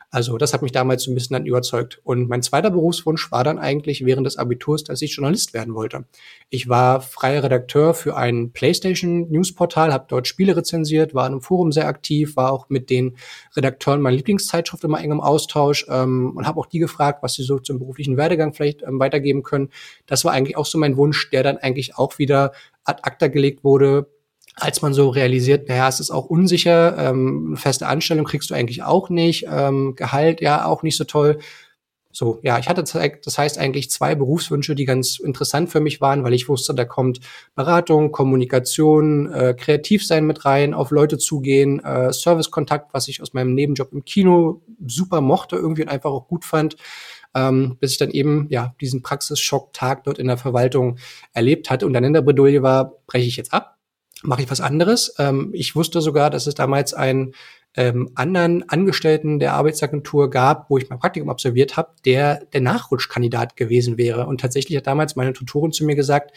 Also 0.09 0.37
das 0.37 0.53
hat 0.53 0.61
mich 0.61 0.71
damals 0.71 1.03
so 1.03 1.11
ein 1.11 1.15
bisschen 1.15 1.33
dann 1.33 1.45
überzeugt. 1.45 1.99
Und 2.03 2.29
mein 2.29 2.41
zweiter 2.41 2.69
Berufswunsch 2.69 3.29
war 3.29 3.43
dann 3.43 3.59
eigentlich 3.59 4.05
während 4.05 4.25
des 4.25 4.37
Abiturs, 4.37 4.85
dass 4.85 5.01
ich 5.01 5.15
Journalist 5.15 5.53
werden 5.53 5.75
wollte. 5.75 6.05
Ich 6.49 6.69
war 6.69 7.01
freier 7.01 7.43
Redakteur 7.43 7.93
für 7.93 8.15
ein 8.15 8.51
PlayStation 8.53 9.29
Newsportal, 9.29 9.91
habe 9.91 10.05
dort 10.07 10.27
Spiele 10.27 10.55
rezensiert, 10.55 11.13
war 11.13 11.27
in 11.27 11.33
einem 11.33 11.41
Forum 11.41 11.73
sehr 11.73 11.87
aktiv, 11.87 12.37
war 12.37 12.53
auch 12.53 12.69
mit 12.69 12.89
den 12.89 13.17
Redakteuren 13.55 14.01
meiner 14.01 14.15
Lieblingszeitschrift 14.15 14.85
immer 14.85 15.01
eng 15.01 15.11
im 15.11 15.19
Austausch 15.19 15.85
ähm, 15.89 16.31
und 16.37 16.47
habe 16.47 16.59
auch 16.59 16.67
die 16.67 16.79
gefragt, 16.79 17.21
was 17.21 17.33
sie 17.33 17.43
so 17.43 17.59
zum 17.59 17.77
beruflichen 17.77 18.15
Werdegang 18.15 18.53
vielleicht 18.53 18.83
ähm, 18.83 18.99
weitergeben 18.99 19.43
können. 19.43 19.69
Das 20.05 20.23
war 20.23 20.31
eigentlich 20.31 20.55
auch 20.55 20.65
so 20.65 20.77
mein 20.77 20.95
Wunsch, 20.95 21.29
der 21.31 21.43
dann 21.43 21.57
eigentlich 21.57 21.97
auch 21.97 22.17
wieder 22.17 22.53
ad 22.85 23.01
acta 23.03 23.27
gelegt 23.27 23.65
wurde, 23.65 24.07
als 24.59 24.81
man 24.81 24.93
so 24.93 25.09
realisiert, 25.09 25.69
naja, 25.69 25.87
es 25.87 25.99
ist 25.99 26.11
auch 26.11 26.25
unsicher, 26.25 26.97
ähm, 26.97 27.55
feste 27.57 27.87
Anstellung 27.87 28.25
kriegst 28.25 28.49
du 28.49 28.55
eigentlich 28.55 28.83
auch 28.83 29.09
nicht, 29.09 29.45
ähm, 29.49 29.95
Gehalt 29.95 30.41
ja 30.41 30.65
auch 30.65 30.83
nicht 30.83 30.97
so 30.97 31.03
toll. 31.03 31.39
So, 32.11 32.39
ja, 32.41 32.57
ich 32.57 32.67
hatte 32.67 32.83
das 32.83 33.37
heißt 33.37 33.59
eigentlich 33.59 33.91
zwei 33.91 34.15
Berufswünsche, 34.15 34.73
die 34.73 34.85
ganz 34.85 35.19
interessant 35.19 35.69
für 35.69 35.79
mich 35.79 36.01
waren, 36.01 36.23
weil 36.23 36.33
ich 36.33 36.49
wusste, 36.49 36.73
da 36.73 36.83
kommt 36.83 37.19
Beratung, 37.53 38.11
Kommunikation, 38.11 39.31
äh, 39.31 39.53
kreativ 39.55 40.03
sein 40.03 40.25
mit 40.25 40.43
rein, 40.43 40.73
auf 40.73 40.89
Leute 40.89 41.19
zugehen, 41.19 41.79
äh, 41.83 42.11
Servicekontakt, 42.11 42.91
was 42.95 43.07
ich 43.07 43.21
aus 43.21 43.33
meinem 43.33 43.53
Nebenjob 43.53 43.93
im 43.93 44.03
Kino 44.03 44.63
super 44.87 45.21
mochte 45.21 45.57
irgendwie 45.57 45.83
und 45.83 45.89
einfach 45.89 46.09
auch 46.09 46.27
gut 46.27 46.43
fand. 46.43 46.75
Ähm, 47.35 47.77
bis 47.79 47.91
ich 47.91 47.97
dann 47.99 48.09
eben 48.09 48.47
ja 48.49 48.73
diesen 48.81 49.03
Praxisschock-Tag 49.03 50.05
dort 50.05 50.17
in 50.17 50.25
der 50.25 50.37
Verwaltung 50.37 50.97
erlebt 51.33 51.69
hatte 51.69 51.85
und 51.85 51.93
dann 51.93 52.03
in 52.03 52.13
der 52.13 52.23
Bredouille 52.23 52.63
war, 52.63 52.93
breche 53.05 53.27
ich 53.27 53.37
jetzt 53.37 53.53
ab, 53.53 53.76
mache 54.23 54.43
ich 54.43 54.51
was 54.51 54.61
anderes. 54.61 55.13
Ähm, 55.17 55.49
ich 55.53 55.75
wusste 55.75 56.01
sogar, 56.01 56.29
dass 56.29 56.47
es 56.47 56.55
damals 56.55 56.93
einen 56.93 57.33
ähm, 57.77 58.09
anderen 58.15 58.67
Angestellten 58.67 59.37
der 59.39 59.53
Arbeitsagentur 59.53 60.31
gab, 60.31 60.69
wo 60.69 60.79
ich 60.79 60.89
mein 60.89 60.97
Praktikum 60.97 61.29
absolviert 61.29 61.77
habe, 61.77 61.91
der 62.05 62.43
der 62.45 62.61
Nachrutschkandidat 62.61 63.55
gewesen 63.55 63.97
wäre. 63.97 64.25
Und 64.25 64.41
tatsächlich 64.41 64.75
hat 64.77 64.87
damals 64.87 65.15
meine 65.15 65.31
Tutorin 65.31 65.71
zu 65.71 65.85
mir 65.85 65.95
gesagt, 65.95 66.31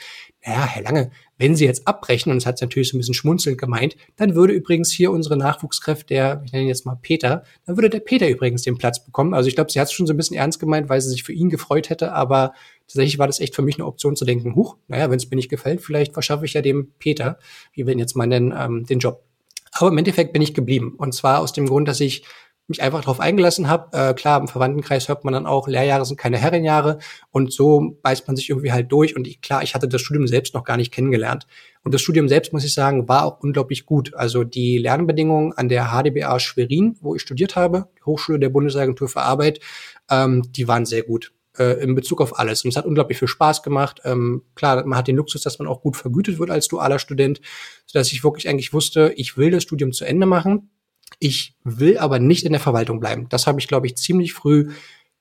naja, 0.44 0.66
Herr 0.66 0.82
Lange, 0.82 1.10
wenn 1.38 1.56
Sie 1.56 1.64
jetzt 1.64 1.88
abbrechen, 1.88 2.30
und 2.30 2.36
das 2.36 2.46
hat 2.46 2.58
sie 2.58 2.66
natürlich 2.66 2.90
so 2.90 2.96
ein 2.96 3.00
bisschen 3.00 3.14
schmunzelnd 3.14 3.56
gemeint, 3.56 3.96
dann 4.16 4.34
würde 4.34 4.52
übrigens 4.52 4.92
hier 4.92 5.10
unsere 5.10 5.38
Nachwuchskräfte, 5.38 6.06
der, 6.06 6.42
ich 6.44 6.52
nenne 6.52 6.64
ihn 6.64 6.68
jetzt 6.68 6.84
mal 6.84 6.98
Peter, 7.00 7.44
dann 7.64 7.76
würde 7.76 7.88
der 7.88 8.00
Peter 8.00 8.28
übrigens 8.28 8.62
den 8.62 8.76
Platz 8.76 9.02
bekommen. 9.02 9.32
Also 9.32 9.48
ich 9.48 9.54
glaube, 9.54 9.72
sie 9.72 9.80
hat 9.80 9.88
es 9.88 9.92
schon 9.92 10.06
so 10.06 10.12
ein 10.12 10.18
bisschen 10.18 10.36
ernst 10.36 10.60
gemeint, 10.60 10.90
weil 10.90 11.00
sie 11.00 11.08
sich 11.08 11.22
für 11.22 11.32
ihn 11.32 11.48
gefreut 11.48 11.88
hätte, 11.88 12.12
aber 12.12 12.52
tatsächlich 12.86 13.18
war 13.18 13.26
das 13.26 13.40
echt 13.40 13.54
für 13.54 13.62
mich 13.62 13.76
eine 13.76 13.86
Option 13.86 14.14
zu 14.14 14.26
denken, 14.26 14.54
huch, 14.54 14.76
naja, 14.88 15.10
wenn 15.10 15.16
es 15.16 15.30
mir 15.30 15.36
nicht 15.36 15.48
gefällt, 15.48 15.80
vielleicht 15.80 16.12
verschaffe 16.12 16.44
ich 16.44 16.52
ja 16.52 16.60
dem 16.60 16.92
Peter, 16.98 17.38
wie 17.72 17.86
wir 17.86 17.94
ihn 17.94 17.98
jetzt 17.98 18.16
mal 18.16 18.26
nennen, 18.26 18.54
ähm, 18.54 18.84
den 18.84 18.98
Job. 18.98 19.24
Aber 19.72 19.88
im 19.88 19.98
Endeffekt 19.98 20.32
bin 20.32 20.42
ich 20.42 20.54
geblieben. 20.54 20.94
Und 20.96 21.14
zwar 21.14 21.40
aus 21.40 21.52
dem 21.52 21.66
Grund, 21.66 21.88
dass 21.88 22.00
ich 22.00 22.24
mich 22.70 22.82
einfach 22.82 23.00
darauf 23.02 23.20
eingelassen 23.20 23.68
habe. 23.68 23.96
Äh, 23.96 24.14
klar, 24.14 24.40
im 24.40 24.48
Verwandtenkreis 24.48 25.08
hört 25.08 25.24
man 25.24 25.34
dann 25.34 25.46
auch, 25.46 25.68
Lehrjahre 25.68 26.06
sind 26.06 26.16
keine 26.16 26.38
Herrenjahre 26.38 26.98
und 27.30 27.52
so 27.52 27.98
beißt 28.02 28.26
man 28.28 28.36
sich 28.36 28.48
irgendwie 28.48 28.72
halt 28.72 28.90
durch. 28.90 29.16
Und 29.16 29.26
ich, 29.26 29.42
klar, 29.42 29.62
ich 29.62 29.74
hatte 29.74 29.88
das 29.88 30.00
Studium 30.00 30.26
selbst 30.26 30.54
noch 30.54 30.64
gar 30.64 30.76
nicht 30.76 30.92
kennengelernt. 30.92 31.46
Und 31.82 31.92
das 31.92 32.00
Studium 32.00 32.28
selbst, 32.28 32.52
muss 32.52 32.64
ich 32.64 32.72
sagen, 32.72 33.08
war 33.08 33.24
auch 33.24 33.40
unglaublich 33.40 33.84
gut. 33.86 34.14
Also 34.14 34.44
die 34.44 34.78
Lernbedingungen 34.78 35.52
an 35.52 35.68
der 35.68 35.90
HDBA 35.90 36.38
Schwerin, 36.38 36.96
wo 37.00 37.14
ich 37.14 37.22
studiert 37.22 37.56
habe, 37.56 37.88
die 37.98 38.04
Hochschule 38.04 38.38
der 38.38 38.50
Bundesagentur 38.50 39.08
für 39.08 39.22
Arbeit, 39.22 39.60
ähm, 40.08 40.42
die 40.52 40.68
waren 40.68 40.86
sehr 40.86 41.02
gut 41.02 41.32
äh, 41.58 41.82
in 41.82 41.94
Bezug 41.94 42.20
auf 42.20 42.38
alles. 42.38 42.64
Und 42.64 42.70
es 42.70 42.76
hat 42.76 42.86
unglaublich 42.86 43.18
viel 43.18 43.28
Spaß 43.28 43.62
gemacht. 43.62 44.00
Ähm, 44.04 44.42
klar, 44.54 44.84
man 44.86 44.98
hat 44.98 45.08
den 45.08 45.16
Luxus, 45.16 45.42
dass 45.42 45.58
man 45.58 45.68
auch 45.68 45.82
gut 45.82 45.96
vergütet 45.96 46.38
wird 46.38 46.50
als 46.50 46.68
dualer 46.68 46.98
Student, 46.98 47.40
sodass 47.86 48.12
ich 48.12 48.24
wirklich 48.24 48.48
eigentlich 48.48 48.72
wusste, 48.72 49.12
ich 49.16 49.36
will 49.36 49.50
das 49.50 49.62
Studium 49.62 49.92
zu 49.92 50.04
Ende 50.04 50.26
machen. 50.26 50.70
Ich 51.18 51.56
will 51.64 51.98
aber 51.98 52.18
nicht 52.18 52.44
in 52.44 52.52
der 52.52 52.60
Verwaltung 52.60 53.00
bleiben. 53.00 53.28
Das 53.28 53.46
habe 53.46 53.60
ich, 53.60 53.68
glaube 53.68 53.86
ich, 53.86 53.96
ziemlich 53.96 54.32
früh 54.32 54.70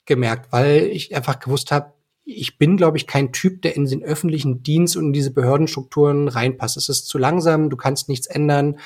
gemerkt, 0.05 0.51
weil 0.51 0.83
ich 0.83 1.15
einfach 1.15 1.39
gewusst 1.39 1.71
habe, 1.71 1.93
ich 2.25 2.57
bin, 2.57 2.77
glaube 2.77 2.98
ich, 2.98 3.07
kein 3.07 3.31
Typ, 3.31 3.62
der 3.63 3.75
in 3.75 3.86
den 3.86 4.03
öffentlichen 4.03 4.62
Dienst 4.62 4.95
und 4.95 5.05
in 5.05 5.13
diese 5.13 5.31
Behördenstrukturen 5.31 6.27
reinpasst. 6.27 6.77
Es 6.77 6.89
ist 6.89 7.07
zu 7.07 7.17
langsam, 7.17 7.69
du 7.69 7.77
kannst 7.77 8.07
nichts 8.07 8.27
ändern. 8.27 8.77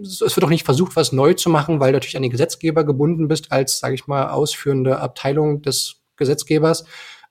Es 0.00 0.20
wird 0.20 0.44
auch 0.44 0.50
nicht 0.50 0.64
versucht, 0.64 0.94
was 0.94 1.12
neu 1.12 1.34
zu 1.34 1.50
machen, 1.50 1.80
weil 1.80 1.90
du 1.90 1.96
natürlich 1.96 2.16
an 2.16 2.22
den 2.22 2.30
Gesetzgeber 2.30 2.84
gebunden 2.84 3.26
bist 3.26 3.50
als, 3.50 3.80
sage 3.80 3.94
ich 3.94 4.06
mal, 4.06 4.28
ausführende 4.28 5.00
Abteilung 5.00 5.62
des 5.62 6.01
Gesetzgebers. 6.16 6.84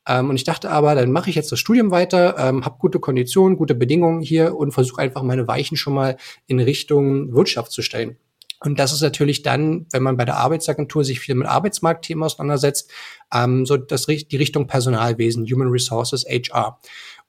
Ähm, 0.07 0.29
und 0.29 0.35
ich 0.35 0.43
dachte 0.43 0.69
aber, 0.71 0.95
dann 0.95 1.11
mache 1.11 1.29
ich 1.29 1.35
jetzt 1.35 1.51
das 1.51 1.59
Studium 1.59 1.91
weiter, 1.91 2.35
ähm, 2.37 2.65
habe 2.65 2.77
gute 2.79 2.99
Konditionen, 2.99 3.57
gute 3.57 3.75
Bedingungen 3.75 4.21
hier 4.21 4.55
und 4.55 4.71
versuche 4.71 5.01
einfach 5.01 5.23
meine 5.23 5.47
Weichen 5.47 5.77
schon 5.77 5.93
mal 5.93 6.17
in 6.47 6.59
Richtung 6.59 7.33
Wirtschaft 7.33 7.71
zu 7.71 7.81
stellen. 7.81 8.17
Und 8.63 8.77
das 8.77 8.93
ist 8.93 9.01
natürlich 9.01 9.41
dann, 9.41 9.87
wenn 9.91 10.03
man 10.03 10.17
bei 10.17 10.25
der 10.25 10.37
Arbeitsagentur 10.37 11.03
sich 11.03 11.19
viel 11.19 11.33
mit 11.33 11.47
Arbeitsmarktthemen 11.47 12.23
auseinandersetzt, 12.23 12.91
ähm, 13.33 13.65
so 13.65 13.75
das, 13.75 14.05
die 14.05 14.37
Richtung 14.37 14.67
Personalwesen, 14.67 15.45
Human 15.45 15.69
Resources, 15.69 16.25
HR. 16.25 16.79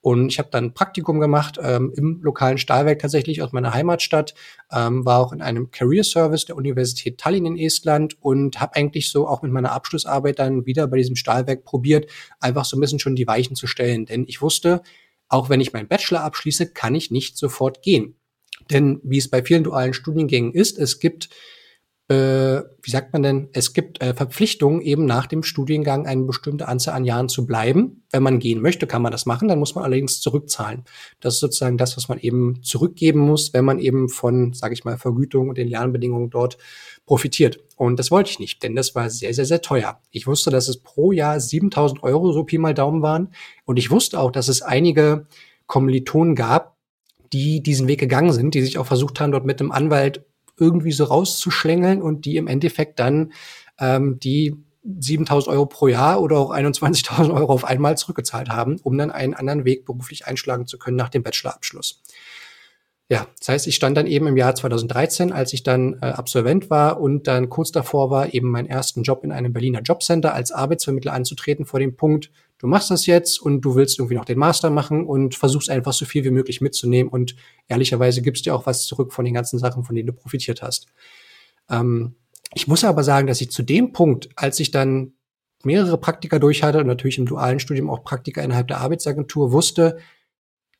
Und 0.02 0.28
ich 0.30 0.40
habe 0.40 0.48
dann 0.50 0.64
ein 0.64 0.74
Praktikum 0.74 1.20
gemacht 1.20 1.60
ähm, 1.62 1.92
im 1.96 2.20
lokalen 2.22 2.58
Stahlwerk 2.58 2.98
tatsächlich 2.98 3.40
aus 3.40 3.52
meiner 3.52 3.72
Heimatstadt, 3.72 4.34
ähm, 4.72 5.04
war 5.04 5.20
auch 5.20 5.32
in 5.32 5.40
einem 5.40 5.70
Career 5.70 6.02
Service 6.02 6.44
der 6.44 6.56
Universität 6.56 7.18
Tallinn 7.18 7.46
in 7.46 7.56
Estland 7.56 8.20
und 8.20 8.60
habe 8.60 8.74
eigentlich 8.74 9.10
so 9.12 9.28
auch 9.28 9.42
mit 9.42 9.52
meiner 9.52 9.70
Abschlussarbeit 9.70 10.40
dann 10.40 10.66
wieder 10.66 10.88
bei 10.88 10.96
diesem 10.96 11.14
Stahlwerk 11.14 11.64
probiert, 11.64 12.10
einfach 12.40 12.64
so 12.64 12.76
ein 12.76 12.80
bisschen 12.80 12.98
schon 12.98 13.14
die 13.14 13.28
Weichen 13.28 13.54
zu 13.54 13.68
stellen. 13.68 14.04
Denn 14.04 14.24
ich 14.26 14.42
wusste, 14.42 14.82
auch 15.28 15.48
wenn 15.48 15.60
ich 15.60 15.72
meinen 15.72 15.86
Bachelor 15.86 16.24
abschließe, 16.24 16.72
kann 16.72 16.96
ich 16.96 17.12
nicht 17.12 17.38
sofort 17.38 17.80
gehen. 17.80 18.16
Denn 18.72 19.00
wie 19.04 19.18
es 19.18 19.30
bei 19.30 19.44
vielen 19.44 19.62
dualen 19.62 19.94
Studiengängen 19.94 20.52
ist, 20.52 20.78
es 20.78 20.98
gibt 20.98 21.28
äh, 22.12 22.64
wie 22.82 22.90
sagt 22.90 23.12
man 23.12 23.22
denn, 23.22 23.48
es 23.52 23.72
gibt 23.72 24.02
äh, 24.02 24.12
Verpflichtungen, 24.12 24.82
eben 24.82 25.06
nach 25.06 25.26
dem 25.26 25.42
Studiengang 25.42 26.06
eine 26.06 26.24
bestimmte 26.24 26.68
Anzahl 26.68 26.94
an 26.94 27.04
Jahren 27.04 27.28
zu 27.28 27.46
bleiben. 27.46 28.04
Wenn 28.10 28.22
man 28.22 28.38
gehen 28.38 28.60
möchte, 28.60 28.86
kann 28.86 29.00
man 29.00 29.12
das 29.12 29.24
machen, 29.24 29.48
dann 29.48 29.58
muss 29.58 29.74
man 29.74 29.84
allerdings 29.84 30.20
zurückzahlen. 30.20 30.84
Das 31.20 31.34
ist 31.34 31.40
sozusagen 31.40 31.78
das, 31.78 31.96
was 31.96 32.08
man 32.08 32.18
eben 32.18 32.62
zurückgeben 32.62 33.20
muss, 33.20 33.54
wenn 33.54 33.64
man 33.64 33.78
eben 33.78 34.08
von, 34.08 34.52
sage 34.52 34.74
ich 34.74 34.84
mal, 34.84 34.98
Vergütung 34.98 35.48
und 35.48 35.58
den 35.58 35.68
Lernbedingungen 35.68 36.28
dort 36.28 36.58
profitiert. 37.06 37.60
Und 37.76 37.98
das 37.98 38.10
wollte 38.10 38.30
ich 38.30 38.38
nicht, 38.38 38.62
denn 38.62 38.76
das 38.76 38.94
war 38.94 39.08
sehr, 39.08 39.32
sehr, 39.32 39.46
sehr 39.46 39.62
teuer. 39.62 40.00
Ich 40.10 40.26
wusste, 40.26 40.50
dass 40.50 40.68
es 40.68 40.78
pro 40.78 41.12
Jahr 41.12 41.40
7000 41.40 42.02
Euro 42.02 42.32
so 42.32 42.44
Pi 42.44 42.58
mal 42.58 42.74
Daumen 42.74 43.02
waren. 43.02 43.32
Und 43.64 43.78
ich 43.78 43.90
wusste 43.90 44.20
auch, 44.20 44.30
dass 44.30 44.48
es 44.48 44.60
einige 44.60 45.26
Kommilitonen 45.66 46.34
gab, 46.34 46.76
die 47.32 47.62
diesen 47.62 47.88
Weg 47.88 48.00
gegangen 48.00 48.32
sind, 48.32 48.54
die 48.54 48.62
sich 48.62 48.76
auch 48.76 48.86
versucht 48.86 49.20
haben, 49.20 49.32
dort 49.32 49.46
mit 49.46 49.60
einem 49.60 49.72
Anwalt 49.72 50.26
irgendwie 50.62 50.92
so 50.92 51.04
rauszuschlängeln 51.04 52.00
und 52.00 52.24
die 52.24 52.36
im 52.36 52.46
Endeffekt 52.46 53.00
dann 53.00 53.32
ähm, 53.78 54.18
die 54.20 54.56
7000 54.84 55.54
Euro 55.54 55.66
pro 55.66 55.88
Jahr 55.88 56.20
oder 56.20 56.38
auch 56.38 56.50
21.000 56.52 57.32
Euro 57.34 57.52
auf 57.52 57.64
einmal 57.64 57.96
zurückgezahlt 57.96 58.48
haben, 58.48 58.78
um 58.82 58.96
dann 58.96 59.10
einen 59.10 59.34
anderen 59.34 59.64
Weg 59.64 59.84
beruflich 59.84 60.26
einschlagen 60.26 60.66
zu 60.66 60.78
können 60.78 60.96
nach 60.96 61.08
dem 61.08 61.22
Bachelorabschluss. 61.22 62.02
Ja, 63.08 63.26
das 63.38 63.48
heißt, 63.48 63.66
ich 63.66 63.74
stand 63.74 63.96
dann 63.96 64.06
eben 64.06 64.26
im 64.26 64.36
Jahr 64.36 64.54
2013, 64.54 65.32
als 65.32 65.52
ich 65.52 65.62
dann 65.62 65.98
äh, 66.00 66.06
Absolvent 66.06 66.70
war 66.70 66.98
und 67.00 67.26
dann 67.26 67.50
kurz 67.50 67.70
davor 67.70 68.10
war, 68.10 68.32
eben 68.32 68.50
meinen 68.50 68.68
ersten 68.68 69.02
Job 69.02 69.22
in 69.22 69.32
einem 69.32 69.52
Berliner 69.52 69.82
Jobcenter 69.82 70.32
als 70.32 70.50
Arbeitsvermittler 70.50 71.12
anzutreten, 71.12 71.66
vor 71.66 71.78
dem 71.78 71.94
Punkt, 71.94 72.30
du 72.62 72.68
machst 72.68 72.90
das 72.90 73.06
jetzt 73.06 73.42
und 73.42 73.60
du 73.60 73.74
willst 73.74 73.98
irgendwie 73.98 74.14
noch 74.14 74.24
den 74.24 74.38
Master 74.38 74.70
machen 74.70 75.04
und 75.04 75.34
versuchst 75.34 75.68
einfach 75.68 75.92
so 75.92 76.06
viel 76.06 76.24
wie 76.24 76.30
möglich 76.30 76.60
mitzunehmen 76.60 77.12
und 77.12 77.34
ehrlicherweise 77.68 78.22
gibst 78.22 78.46
dir 78.46 78.54
auch 78.54 78.66
was 78.66 78.86
zurück 78.86 79.12
von 79.12 79.24
den 79.24 79.34
ganzen 79.34 79.58
Sachen, 79.58 79.82
von 79.82 79.96
denen 79.96 80.06
du 80.06 80.12
profitiert 80.12 80.62
hast. 80.62 80.86
Ähm, 81.68 82.14
ich 82.54 82.68
muss 82.68 82.84
aber 82.84 83.02
sagen, 83.02 83.26
dass 83.26 83.40
ich 83.40 83.50
zu 83.50 83.62
dem 83.62 83.92
Punkt, 83.92 84.28
als 84.36 84.60
ich 84.60 84.70
dann 84.70 85.14
mehrere 85.64 85.98
Praktika 85.98 86.38
durch 86.38 86.62
hatte 86.62 86.78
und 86.78 86.86
natürlich 86.86 87.18
im 87.18 87.26
dualen 87.26 87.58
Studium 87.58 87.90
auch 87.90 88.04
Praktika 88.04 88.42
innerhalb 88.42 88.68
der 88.68 88.78
Arbeitsagentur 88.78 89.52
wusste, 89.52 89.98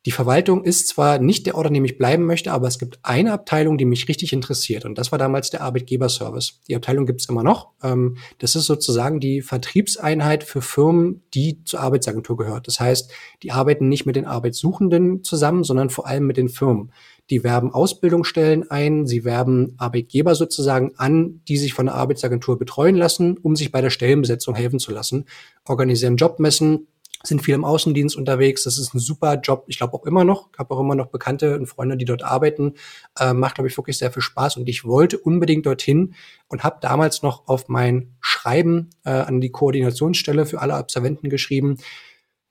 die 0.05 0.11
Verwaltung 0.11 0.65
ist 0.65 0.89
zwar 0.89 1.17
nicht 1.19 1.45
der 1.45 1.55
Ort, 1.55 1.67
an 1.67 1.73
dem 1.73 1.85
ich 1.85 1.97
bleiben 1.97 2.25
möchte, 2.25 2.51
aber 2.51 2.67
es 2.67 2.77
gibt 2.77 2.99
eine 3.03 3.31
Abteilung, 3.31 3.77
die 3.77 3.85
mich 3.85 4.09
richtig 4.09 4.33
interessiert. 4.33 4.83
Und 4.83 4.97
das 4.97 5.13
war 5.13 5.19
damals 5.19 5.49
der 5.49 5.61
Arbeitgeberservice. 5.61 6.59
Die 6.67 6.75
Abteilung 6.75 7.05
gibt 7.05 7.21
es 7.21 7.29
immer 7.29 7.43
noch. 7.43 7.69
Ähm, 7.81 8.17
das 8.39 8.55
ist 8.55 8.65
sozusagen 8.65 9.21
die 9.21 9.41
Vertriebseinheit 9.41 10.43
für 10.43 10.61
Firmen, 10.61 11.23
die 11.33 11.63
zur 11.63 11.79
Arbeitsagentur 11.79 12.35
gehört. 12.35 12.67
Das 12.67 12.81
heißt, 12.81 13.11
die 13.43 13.51
arbeiten 13.51 13.87
nicht 13.87 14.05
mit 14.05 14.17
den 14.17 14.25
Arbeitssuchenden 14.25 15.23
zusammen, 15.23 15.63
sondern 15.63 15.89
vor 15.89 16.05
allem 16.05 16.27
mit 16.27 16.35
den 16.35 16.49
Firmen. 16.49 16.91
Die 17.29 17.45
werben 17.45 17.73
Ausbildungsstellen 17.73 18.69
ein, 18.69 19.07
sie 19.07 19.23
werben 19.23 19.75
Arbeitgeber 19.77 20.35
sozusagen 20.35 20.91
an, 20.97 21.41
die 21.47 21.55
sich 21.55 21.73
von 21.73 21.85
der 21.85 21.95
Arbeitsagentur 21.95 22.59
betreuen 22.59 22.95
lassen, 22.95 23.37
um 23.37 23.55
sich 23.55 23.71
bei 23.71 23.79
der 23.79 23.89
Stellenbesetzung 23.89 24.55
helfen 24.55 24.79
zu 24.79 24.91
lassen, 24.91 25.25
organisieren 25.65 26.17
Jobmessen, 26.17 26.87
sind 27.25 27.41
viel 27.41 27.55
im 27.55 27.63
Außendienst 27.63 28.17
unterwegs. 28.17 28.63
Das 28.63 28.77
ist 28.77 28.93
ein 28.93 28.99
super 28.99 29.35
Job. 29.35 29.63
Ich 29.67 29.77
glaube 29.77 29.93
auch 29.93 30.05
immer 30.05 30.25
noch. 30.25 30.49
Ich 30.51 30.59
habe 30.59 30.73
auch 30.73 30.79
immer 30.79 30.95
noch 30.95 31.07
Bekannte 31.07 31.57
und 31.57 31.67
Freunde, 31.67 31.95
die 31.95 32.05
dort 32.05 32.23
arbeiten. 32.23 32.73
Äh, 33.17 33.33
macht, 33.33 33.55
glaube 33.55 33.69
ich, 33.69 33.77
wirklich 33.77 33.97
sehr 33.97 34.11
viel 34.11 34.21
Spaß. 34.21 34.57
Und 34.57 34.67
ich 34.67 34.83
wollte 34.83 35.17
unbedingt 35.17 35.65
dorthin 35.65 36.15
und 36.49 36.63
habe 36.63 36.77
damals 36.81 37.23
noch 37.23 37.47
auf 37.47 37.69
mein 37.69 38.15
Schreiben 38.19 38.89
äh, 39.05 39.11
an 39.11 39.39
die 39.39 39.51
Koordinationsstelle 39.51 40.45
für 40.45 40.59
alle 40.59 40.75
Absolventen 40.75 41.29
geschrieben. 41.29 41.77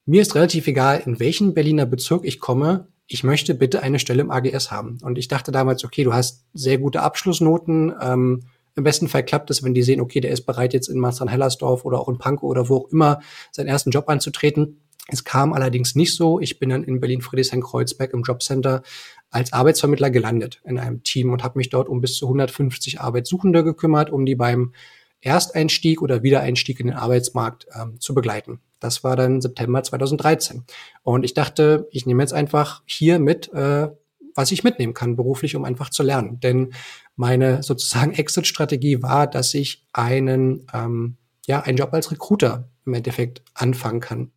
Mir 0.06 0.22
ist 0.22 0.34
relativ 0.34 0.66
egal, 0.66 1.02
in 1.04 1.20
welchen 1.20 1.52
Berliner 1.52 1.84
Bezirk 1.84 2.24
ich 2.24 2.40
komme. 2.40 2.88
Ich 3.06 3.24
möchte 3.24 3.54
bitte 3.54 3.82
eine 3.82 3.98
Stelle 3.98 4.22
im 4.22 4.30
AGS 4.30 4.70
haben. 4.70 4.98
Und 5.02 5.18
ich 5.18 5.28
dachte 5.28 5.52
damals, 5.52 5.84
okay, 5.84 6.02
du 6.02 6.14
hast 6.14 6.46
sehr 6.54 6.78
gute 6.78 7.02
Abschlussnoten. 7.02 7.92
Ähm, 8.00 8.40
im 8.74 8.84
besten 8.84 9.08
Fall 9.08 9.24
klappt 9.24 9.50
es, 9.50 9.62
wenn 9.62 9.74
die 9.74 9.82
sehen, 9.82 10.00
okay, 10.00 10.20
der 10.20 10.30
ist 10.30 10.46
bereit, 10.46 10.72
jetzt 10.72 10.88
in 10.88 10.98
Marzahn-Hellersdorf 10.98 11.84
oder 11.84 12.00
auch 12.00 12.08
in 12.08 12.18
Pankow 12.18 12.48
oder 12.50 12.68
wo 12.68 12.76
auch 12.76 12.88
immer 12.88 13.20
seinen 13.50 13.68
ersten 13.68 13.90
Job 13.90 14.08
anzutreten. 14.08 14.80
Es 15.08 15.24
kam 15.24 15.52
allerdings 15.52 15.94
nicht 15.94 16.14
so. 16.14 16.40
Ich 16.40 16.58
bin 16.58 16.70
dann 16.70 16.84
in 16.84 17.00
Berlin-Friedrichshain-Kreuzberg 17.00 18.12
im 18.14 18.22
Jobcenter 18.22 18.82
als 19.30 19.52
Arbeitsvermittler 19.52 20.10
gelandet 20.10 20.60
in 20.64 20.78
einem 20.78 21.02
Team 21.02 21.32
und 21.32 21.42
habe 21.42 21.58
mich 21.58 21.70
dort 21.70 21.88
um 21.88 22.00
bis 22.00 22.16
zu 22.16 22.26
150 22.26 23.00
Arbeitssuchende 23.00 23.64
gekümmert, 23.64 24.10
um 24.10 24.24
die 24.24 24.36
beim 24.36 24.72
Ersteinstieg 25.20 26.02
oder 26.02 26.22
Wiedereinstieg 26.22 26.80
in 26.80 26.88
den 26.88 26.96
Arbeitsmarkt 26.96 27.66
ähm, 27.74 28.00
zu 28.00 28.14
begleiten. 28.14 28.60
Das 28.80 29.04
war 29.04 29.16
dann 29.16 29.40
September 29.40 29.82
2013. 29.82 30.64
Und 31.02 31.24
ich 31.24 31.34
dachte, 31.34 31.88
ich 31.90 32.06
nehme 32.06 32.22
jetzt 32.22 32.32
einfach 32.32 32.82
hier 32.86 33.18
mit, 33.18 33.52
äh, 33.52 33.88
was 34.34 34.50
ich 34.50 34.64
mitnehmen 34.64 34.94
kann 34.94 35.16
beruflich, 35.16 35.54
um 35.56 35.64
einfach 35.64 35.90
zu 35.90 36.02
lernen. 36.02 36.40
Denn 36.40 36.72
meine 37.16 37.62
sozusagen 37.62 38.12
Exit-Strategie 38.14 39.02
war, 39.02 39.26
dass 39.26 39.54
ich 39.54 39.86
einen, 39.92 40.66
ähm, 40.72 41.16
ja, 41.46 41.60
einen 41.60 41.76
Job 41.76 41.92
als 41.92 42.10
Recruiter 42.10 42.70
im 42.84 42.94
Endeffekt 42.94 43.42
anfangen 43.54 44.00
kann. 44.00 44.32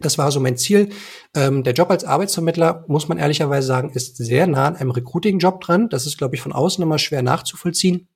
Das 0.00 0.18
war 0.18 0.30
so 0.30 0.38
mein 0.38 0.56
Ziel. 0.56 0.90
Ähm, 1.34 1.64
der 1.64 1.72
Job 1.72 1.90
als 1.90 2.04
Arbeitsvermittler, 2.04 2.84
muss 2.86 3.08
man 3.08 3.18
ehrlicherweise 3.18 3.66
sagen, 3.66 3.90
ist 3.90 4.16
sehr 4.16 4.46
nah 4.46 4.66
an 4.66 4.76
einem 4.76 4.92
Recruiting-Job 4.92 5.60
dran. 5.60 5.88
Das 5.88 6.06
ist, 6.06 6.18
glaube 6.18 6.36
ich, 6.36 6.40
von 6.40 6.52
außen 6.52 6.82
immer 6.82 6.98
schwer 6.98 7.22
nachzuvollziehen. 7.22 8.08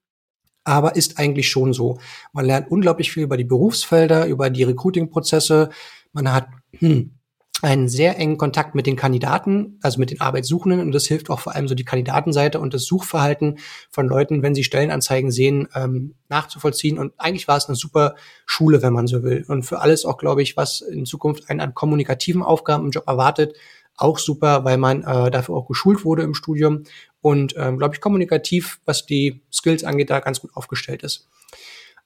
Aber 0.64 0.95
ist 0.95 1.19
eigentlich 1.19 1.49
schon 1.49 1.73
so. 1.73 1.99
Man 2.33 2.45
lernt 2.45 2.71
unglaublich 2.71 3.11
viel 3.11 3.25
über 3.25 3.37
die 3.37 3.45
Berufsfelder, 3.45 4.26
über 4.26 4.49
die 4.49 4.62
Recruiting-Prozesse. 4.62 5.71
Man 6.12 6.33
hat 6.33 6.47
hm, 6.78 7.19
einen 7.62 7.88
sehr 7.88 8.19
engen 8.19 8.38
Kontakt 8.38 8.75
mit 8.75 8.87
den 8.87 8.97
Kandidaten, 8.97 9.78
also 9.83 10.00
mit 10.00 10.11
den 10.11 10.21
Arbeitssuchenden. 10.21 10.81
Und 10.81 10.92
das 10.92 11.07
hilft 11.07 11.31
auch 11.31 11.38
vor 11.38 11.54
allem 11.54 11.69
so 11.69 11.76
die 11.76 11.85
Kandidatenseite 11.85 12.59
und 12.59 12.75
das 12.75 12.85
Suchverhalten 12.85 13.59
von 13.88 14.09
Leuten, 14.09 14.42
wenn 14.42 14.54
sie 14.54 14.64
Stellenanzeigen 14.64 15.31
sehen, 15.31 15.69
ähm, 15.75 16.14
nachzuvollziehen. 16.28 16.99
Und 16.99 17.12
eigentlich 17.19 17.47
war 17.47 17.57
es 17.57 17.66
eine 17.66 17.76
super 17.76 18.16
Schule, 18.47 18.83
wenn 18.83 18.92
man 18.92 19.07
so 19.07 19.23
will. 19.23 19.45
Und 19.47 19.62
für 19.62 19.81
alles 19.81 20.04
auch, 20.04 20.19
glaube 20.19 20.42
ich, 20.42 20.57
was 20.57 20.81
in 20.81 21.07
Zukunft 21.07 21.49
einen 21.49 21.61
an 21.61 21.75
kommunikativen 21.75 22.42
Aufgaben 22.42 22.87
im 22.87 22.90
Job 22.90 23.07
erwartet, 23.07 23.54
auch 23.97 24.19
super, 24.19 24.64
weil 24.64 24.78
man 24.78 25.04
äh, 25.04 25.31
dafür 25.31 25.54
auch 25.54 25.69
geschult 25.69 26.04
wurde 26.04 26.23
im 26.23 26.35
Studium 26.35 26.83
und, 27.21 27.54
ähm, 27.57 27.78
glaube 27.78 27.95
ich, 27.95 28.00
kommunikativ, 28.00 28.81
was 28.85 29.07
die 29.07 29.42
Skills 29.52 29.85
angeht, 29.85 30.11
da 30.11 30.19
ganz 30.19 30.40
gut 30.40 30.50
aufgestellt 30.54 31.04
ist. 31.04 31.28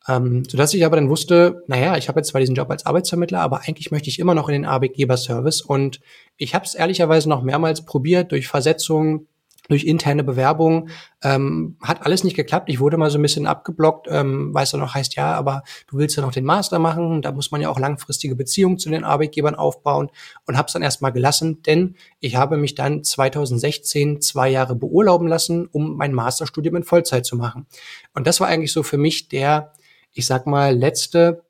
Ähm, 0.08 0.44
sodass 0.48 0.74
ich 0.74 0.84
aber 0.84 0.96
dann 0.96 1.08
wusste, 1.08 1.64
naja, 1.66 1.96
ich 1.96 2.08
habe 2.08 2.20
jetzt 2.20 2.28
zwar 2.28 2.40
diesen 2.40 2.54
Job 2.54 2.70
als 2.70 2.86
Arbeitsvermittler, 2.86 3.40
aber 3.40 3.62
eigentlich 3.66 3.90
möchte 3.90 4.08
ich 4.08 4.18
immer 4.18 4.34
noch 4.34 4.48
in 4.48 4.52
den 4.52 4.64
Arbeitgeberservice. 4.64 5.62
Und 5.62 6.00
ich 6.36 6.54
habe 6.54 6.64
es 6.64 6.74
ehrlicherweise 6.74 7.28
noch 7.28 7.42
mehrmals 7.42 7.84
probiert 7.84 8.30
durch 8.30 8.46
Versetzungen, 8.46 9.26
durch 9.68 9.84
interne 9.84 10.22
Bewerbungen. 10.22 10.90
Ähm, 11.24 11.76
hat 11.82 12.04
alles 12.04 12.24
nicht 12.24 12.36
geklappt. 12.36 12.68
Ich 12.68 12.78
wurde 12.78 12.96
mal 12.96 13.10
so 13.10 13.18
ein 13.18 13.22
bisschen 13.22 13.46
abgeblockt, 13.46 14.06
ähm, 14.08 14.54
weil 14.54 14.62
es 14.62 14.70
dann 14.70 14.80
noch 14.80 14.94
heißt, 14.94 15.16
ja, 15.16 15.34
aber 15.34 15.64
du 15.88 15.98
willst 15.98 16.16
ja 16.16 16.22
noch 16.22 16.32
den 16.32 16.44
Master 16.44 16.78
machen. 16.78 17.20
Da 17.20 17.32
muss 17.32 17.50
man 17.50 17.60
ja 17.60 17.68
auch 17.68 17.78
langfristige 17.78 18.36
Beziehungen 18.36 18.78
zu 18.78 18.90
den 18.90 19.02
Arbeitgebern 19.04 19.56
aufbauen 19.56 20.10
und 20.46 20.56
habe 20.56 20.66
es 20.66 20.72
dann 20.72 20.82
erstmal 20.82 21.12
gelassen, 21.12 21.62
denn 21.62 21.96
ich 22.20 22.36
habe 22.36 22.56
mich 22.56 22.74
dann 22.74 23.02
2016 23.02 24.20
zwei 24.20 24.48
Jahre 24.50 24.76
beurlauben 24.76 25.26
lassen, 25.26 25.66
um 25.66 25.96
mein 25.96 26.12
Masterstudium 26.12 26.76
in 26.76 26.84
Vollzeit 26.84 27.26
zu 27.26 27.36
machen. 27.36 27.66
Und 28.14 28.26
das 28.26 28.40
war 28.40 28.46
eigentlich 28.48 28.72
so 28.72 28.82
für 28.82 28.98
mich 28.98 29.28
der 29.28 29.72
ich 30.16 30.26
sag 30.26 30.46
mal, 30.46 30.74
letzte 30.74 31.44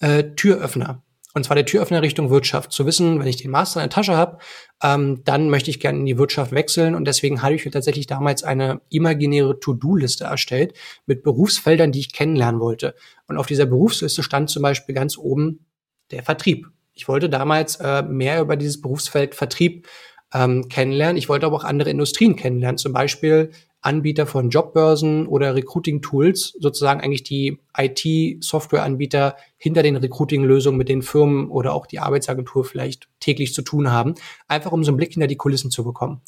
äh, 0.00 0.24
Türöffner. 0.36 1.02
Und 1.34 1.44
zwar 1.44 1.54
der 1.54 1.64
Türöffner 1.64 2.02
Richtung 2.02 2.28
Wirtschaft. 2.28 2.72
Zu 2.72 2.84
wissen, 2.84 3.18
wenn 3.18 3.26
ich 3.26 3.38
den 3.38 3.50
Master 3.50 3.80
in 3.80 3.84
der 3.84 3.94
Tasche 3.94 4.16
habe, 4.16 4.38
ähm, 4.82 5.22
dann 5.24 5.48
möchte 5.48 5.70
ich 5.70 5.80
gerne 5.80 5.98
in 6.00 6.04
die 6.04 6.18
Wirtschaft 6.18 6.52
wechseln. 6.52 6.94
Und 6.94 7.06
deswegen 7.06 7.40
habe 7.40 7.54
ich 7.54 7.64
mir 7.64 7.70
tatsächlich 7.70 8.06
damals 8.06 8.44
eine 8.44 8.82
imaginäre 8.90 9.58
To-Do-Liste 9.58 10.24
erstellt 10.24 10.74
mit 11.06 11.22
Berufsfeldern, 11.22 11.90
die 11.90 12.00
ich 12.00 12.12
kennenlernen 12.12 12.60
wollte. 12.60 12.94
Und 13.28 13.38
auf 13.38 13.46
dieser 13.46 13.64
Berufsliste 13.64 14.22
stand 14.22 14.50
zum 14.50 14.62
Beispiel 14.62 14.94
ganz 14.94 15.16
oben 15.16 15.64
der 16.10 16.22
Vertrieb. 16.22 16.66
Ich 16.92 17.08
wollte 17.08 17.30
damals 17.30 17.76
äh, 17.76 18.02
mehr 18.02 18.42
über 18.42 18.56
dieses 18.56 18.82
Berufsfeld 18.82 19.34
Vertrieb 19.34 19.88
ähm, 20.32 20.68
kennenlernen. 20.68 21.16
Ich 21.16 21.28
wollte 21.28 21.46
aber 21.46 21.56
auch 21.56 21.64
andere 21.64 21.90
Industrien 21.90 22.36
kennenlernen, 22.36 22.78
zum 22.78 22.92
Beispiel 22.92 23.50
Anbieter 23.82 24.26
von 24.26 24.50
Jobbörsen 24.50 25.26
oder 25.26 25.56
Recruiting-Tools, 25.56 26.56
sozusagen 26.60 27.00
eigentlich 27.00 27.24
die 27.24 27.58
IT-Software-Anbieter 27.76 29.36
hinter 29.56 29.82
den 29.82 29.96
Recruiting-Lösungen 29.96 30.78
mit 30.78 30.88
den 30.88 31.02
Firmen 31.02 31.50
oder 31.50 31.74
auch 31.74 31.86
die 31.86 31.98
Arbeitsagentur 31.98 32.64
vielleicht 32.64 33.08
täglich 33.18 33.52
zu 33.52 33.62
tun 33.62 33.90
haben, 33.90 34.14
einfach 34.46 34.70
um 34.70 34.84
so 34.84 34.90
einen 34.90 34.98
Blick 34.98 35.12
hinter 35.12 35.26
die 35.26 35.36
Kulissen 35.36 35.72
zu 35.72 35.82
bekommen. 35.82 36.20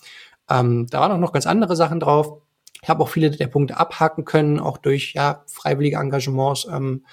Ähm, 0.51 0.89
da 0.91 1.01
waren 1.01 1.13
auch 1.13 1.19
noch 1.19 1.33
ganz 1.33 1.47
andere 1.47 1.77
Sachen 1.77 2.01
drauf. 2.01 2.43
Ich 2.83 2.89
habe 2.89 3.03
auch 3.03 3.09
viele 3.09 3.31
der 3.31 3.47
Punkte 3.47 3.79
abhaken 3.79 4.25
können, 4.25 4.59
auch 4.59 4.77
durch 4.77 5.15
ja, 5.15 5.45
freiwillige 5.47 5.97
Engagements. 5.97 6.67
Ähm, 6.71 7.05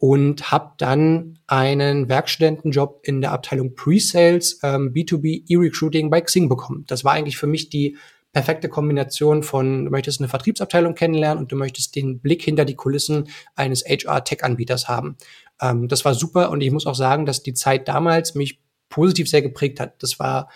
und 0.00 0.50
habe 0.50 0.72
dann 0.78 1.38
einen 1.46 2.08
Werkstudentenjob 2.08 3.00
in 3.02 3.20
der 3.20 3.32
Abteilung 3.32 3.74
Pre-Sales 3.74 4.58
ähm, 4.62 4.94
B2B 4.94 5.44
E-Recruiting 5.46 6.08
bei 6.08 6.22
Xing 6.22 6.48
bekommen. 6.48 6.84
Das 6.86 7.04
war 7.04 7.12
eigentlich 7.12 7.36
für 7.36 7.46
mich 7.46 7.68
die 7.68 7.98
perfekte 8.32 8.70
Kombination 8.70 9.42
von, 9.42 9.84
du 9.84 9.90
möchtest 9.90 10.20
eine 10.20 10.28
Vertriebsabteilung 10.28 10.94
kennenlernen 10.94 11.38
und 11.38 11.52
du 11.52 11.56
möchtest 11.56 11.96
den 11.96 12.20
Blick 12.20 12.42
hinter 12.42 12.64
die 12.64 12.76
Kulissen 12.76 13.28
eines 13.54 13.84
HR-Tech-Anbieters 13.84 14.88
haben. 14.88 15.16
Ähm, 15.60 15.86
das 15.86 16.06
war 16.06 16.14
super 16.14 16.50
und 16.50 16.62
ich 16.62 16.70
muss 16.70 16.86
auch 16.86 16.94
sagen, 16.94 17.26
dass 17.26 17.42
die 17.42 17.54
Zeit 17.54 17.86
damals 17.86 18.34
mich 18.34 18.58
positiv 18.88 19.28
sehr 19.28 19.42
geprägt 19.42 19.80
hat. 19.80 20.02
Das 20.02 20.18
war 20.18 20.48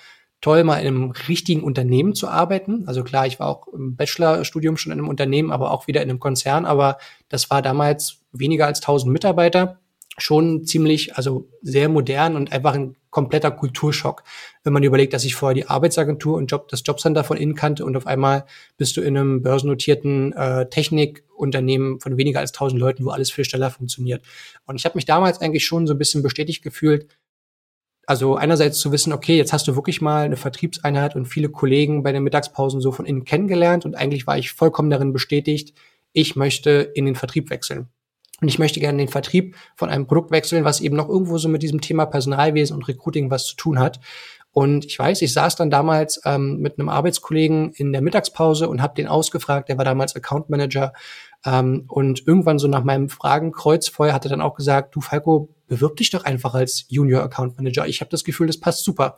toll, 0.45 0.63
mal 0.63 0.77
in 0.77 0.87
einem 0.87 1.11
richtigen 1.27 1.63
Unternehmen 1.63 2.15
zu 2.15 2.29
arbeiten. 2.29 2.85
Also 2.87 3.03
klar, 3.03 3.27
ich 3.27 3.41
war 3.41 3.47
auch 3.49 3.67
im 3.69 3.97
Bachelorstudium 3.97 4.77
schon 4.77 4.93
in 4.93 4.99
einem 4.99 5.09
Unternehmen, 5.09 5.51
aber 5.51 5.71
auch 5.71 5.87
wieder 5.87 6.03
in 6.03 6.11
einem 6.11 6.21
Konzern. 6.21 6.67
Aber 6.67 6.99
das 7.31 7.49
war 7.49 7.63
damals 7.63 8.21
weniger 8.31 8.67
als 8.67 8.83
1000 8.83 9.11
Mitarbeiter. 9.11 9.81
Schon 10.19 10.67
ziemlich, 10.67 11.17
also 11.17 11.49
sehr 11.63 11.89
modern 11.89 12.37
und 12.37 12.53
einfach 12.53 12.75
ein 12.75 12.95
kompletter 13.09 13.53
Kulturschock. 13.53 14.23
Wenn 14.65 14.75
man 14.75 14.83
überlegt, 14.83 15.15
dass 15.15 15.25
ich 15.25 15.35
vorher 15.35 15.55
die 15.55 15.67
Arbeitsagentur 15.67 16.37
und 16.37 16.51
Job, 16.51 16.69
das 16.69 16.83
Jobcenter 16.85 17.25
von 17.25 17.39
innen 17.39 17.55
kannte 17.55 17.87
und 17.87 17.97
auf 17.97 18.07
einmal 18.07 18.45
bist 18.77 18.99
du 18.99 19.01
in 19.01 19.17
einem 19.17 19.41
börsennotierten 19.41 20.35
äh, 20.35 20.69
Technikunternehmen 20.69 22.01
von 22.01 22.19
weniger 22.19 22.41
als 22.41 22.53
1000 22.53 22.79
Leuten, 22.79 23.07
wo 23.07 23.11
alles 23.11 23.33
viel 23.33 23.47
schneller 23.47 23.71
funktioniert. 23.71 24.23
Und 24.67 24.77
ich 24.77 24.85
habe 24.85 24.99
mich 24.99 25.07
damals 25.07 25.41
eigentlich 25.41 25.65
schon 25.65 25.87
so 25.87 25.95
ein 25.95 25.99
bisschen 25.99 26.23
bestätigt 26.23 26.63
gefühlt, 26.63 27.07
also 28.07 28.37
einerseits 28.37 28.79
zu 28.79 28.93
wissen, 28.93 29.13
okay, 29.13 29.37
jetzt 29.37 29.53
hast 29.53 29.67
du 29.69 29.77
wirklich 29.77 30.01
mal 30.01 30.25
eine 30.25 30.37
Vertriebseinheit 30.37 31.17
und 31.17 31.27
viele 31.27 31.49
Kollegen 31.49 32.03
bei 32.03 32.13
den 32.13 32.23
Mittagspausen 32.23 32.81
so 32.81 32.93
von 32.93 33.07
innen 33.07 33.25
kennengelernt 33.25 33.85
und 33.85 33.95
eigentlich 33.95 34.27
war 34.27 34.39
ich 34.39 34.53
vollkommen 34.53 34.91
darin 34.91 35.13
bestätigt, 35.13 35.75
ich 36.13 36.37
möchte 36.37 36.71
in 36.95 37.07
den 37.07 37.17
Vertrieb 37.17 37.51
wechseln. 37.51 37.89
Und 38.41 38.49
ich 38.49 38.59
möchte 38.59 38.81
gerne 38.81 38.99
den 38.99 39.09
Vertrieb 39.09 39.57
von 39.77 39.89
einem 39.89 40.07
Produkt 40.07 40.31
wechseln, 40.31 40.65
was 40.65 40.81
eben 40.81 40.97
noch 40.97 41.09
irgendwo 41.09 41.39
so 41.39 41.49
mit 41.49 41.63
diesem 41.63 41.81
Thema 41.81 42.05
Personalwesen 42.05 42.77
und 42.77 42.89
Recruiting 42.89 43.31
was 43.31 43.47
zu 43.47 43.57
tun 43.57 43.79
hat. 43.79 44.01
Und 44.53 44.85
ich 44.85 44.99
weiß, 44.99 45.23
ich 45.23 45.33
saß 45.33 45.57
dann 45.57 45.71
damals 45.71 46.21
ähm, 46.25 46.59
mit 46.59 46.79
einem 46.79 46.89
Arbeitskollegen 46.89 47.73
in 47.73 47.93
der 47.93 48.03
Mittagspause 48.03 48.69
und 48.69 48.83
habe 48.83 48.95
den 48.95 49.09
ausgefragt, 49.09 49.69
der 49.69 49.79
war 49.79 49.85
damals 49.85 50.15
Account 50.15 50.49
Manager. 50.49 50.93
Ähm, 51.45 51.85
und 51.89 52.27
irgendwann 52.27 52.59
so 52.59 52.69
nach 52.69 52.85
meinem 52.85 53.09
Fragenkreuz 53.09 53.89
vorher 53.89 54.15
hat 54.15 54.25
er 54.25 54.31
dann 54.31 54.41
auch 54.41 54.55
gesagt, 54.55 54.95
du 54.95 55.01
Falco, 55.01 55.49
bewirb 55.67 55.97
dich 55.97 56.11
doch 56.11 56.25
einfach 56.25 56.55
als 56.55 56.87
Junior 56.89 57.23
Account 57.23 57.57
Manager. 57.57 57.87
Ich 57.87 58.01
habe 58.01 58.11
das 58.11 58.25
Gefühl, 58.25 58.47
das 58.47 58.59
passt 58.59 58.85
super. 58.85 59.17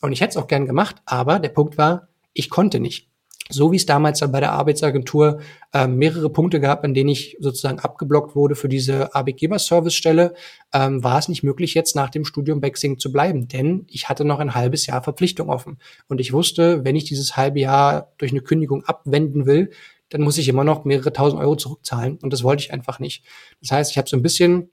Und 0.00 0.12
ich 0.12 0.20
hätte 0.20 0.30
es 0.30 0.36
auch 0.36 0.46
gern 0.46 0.66
gemacht, 0.66 0.96
aber 1.06 1.38
der 1.38 1.48
Punkt 1.48 1.78
war, 1.78 2.08
ich 2.32 2.50
konnte 2.50 2.80
nicht. 2.80 3.08
So 3.48 3.70
wie 3.70 3.76
es 3.76 3.86
damals 3.86 4.18
dann 4.18 4.32
bei 4.32 4.40
der 4.40 4.52
Arbeitsagentur 4.52 5.38
äh, 5.72 5.86
mehrere 5.86 6.30
Punkte 6.30 6.58
gab, 6.58 6.82
an 6.82 6.94
denen 6.94 7.10
ich 7.10 7.36
sozusagen 7.38 7.78
abgeblockt 7.78 8.34
wurde 8.34 8.56
für 8.56 8.68
diese 8.68 9.14
Arbeitgeberservice-Stelle, 9.14 10.34
ähm, 10.72 11.04
war 11.04 11.18
es 11.18 11.28
nicht 11.28 11.44
möglich, 11.44 11.74
jetzt 11.74 11.94
nach 11.94 12.10
dem 12.10 12.24
Studium 12.24 12.60
bei 12.60 12.70
Xing 12.70 12.98
zu 12.98 13.12
bleiben, 13.12 13.46
denn 13.46 13.86
ich 13.88 14.08
hatte 14.08 14.24
noch 14.24 14.40
ein 14.40 14.56
halbes 14.56 14.86
Jahr 14.86 15.00
Verpflichtung 15.00 15.48
offen. 15.48 15.78
Und 16.08 16.20
ich 16.20 16.32
wusste, 16.32 16.84
wenn 16.84 16.96
ich 16.96 17.04
dieses 17.04 17.36
halbe 17.36 17.60
Jahr 17.60 18.12
durch 18.18 18.32
eine 18.32 18.40
Kündigung 18.40 18.84
abwenden 18.84 19.46
will, 19.46 19.70
dann 20.08 20.22
muss 20.22 20.38
ich 20.38 20.48
immer 20.48 20.64
noch 20.64 20.84
mehrere 20.84 21.12
tausend 21.12 21.40
Euro 21.40 21.56
zurückzahlen. 21.56 22.18
Und 22.22 22.32
das 22.32 22.42
wollte 22.42 22.62
ich 22.62 22.72
einfach 22.72 22.98
nicht. 22.98 23.24
Das 23.60 23.70
heißt, 23.72 23.90
ich 23.90 23.98
habe 23.98 24.08
so 24.08 24.16
ein 24.16 24.22
bisschen 24.22 24.70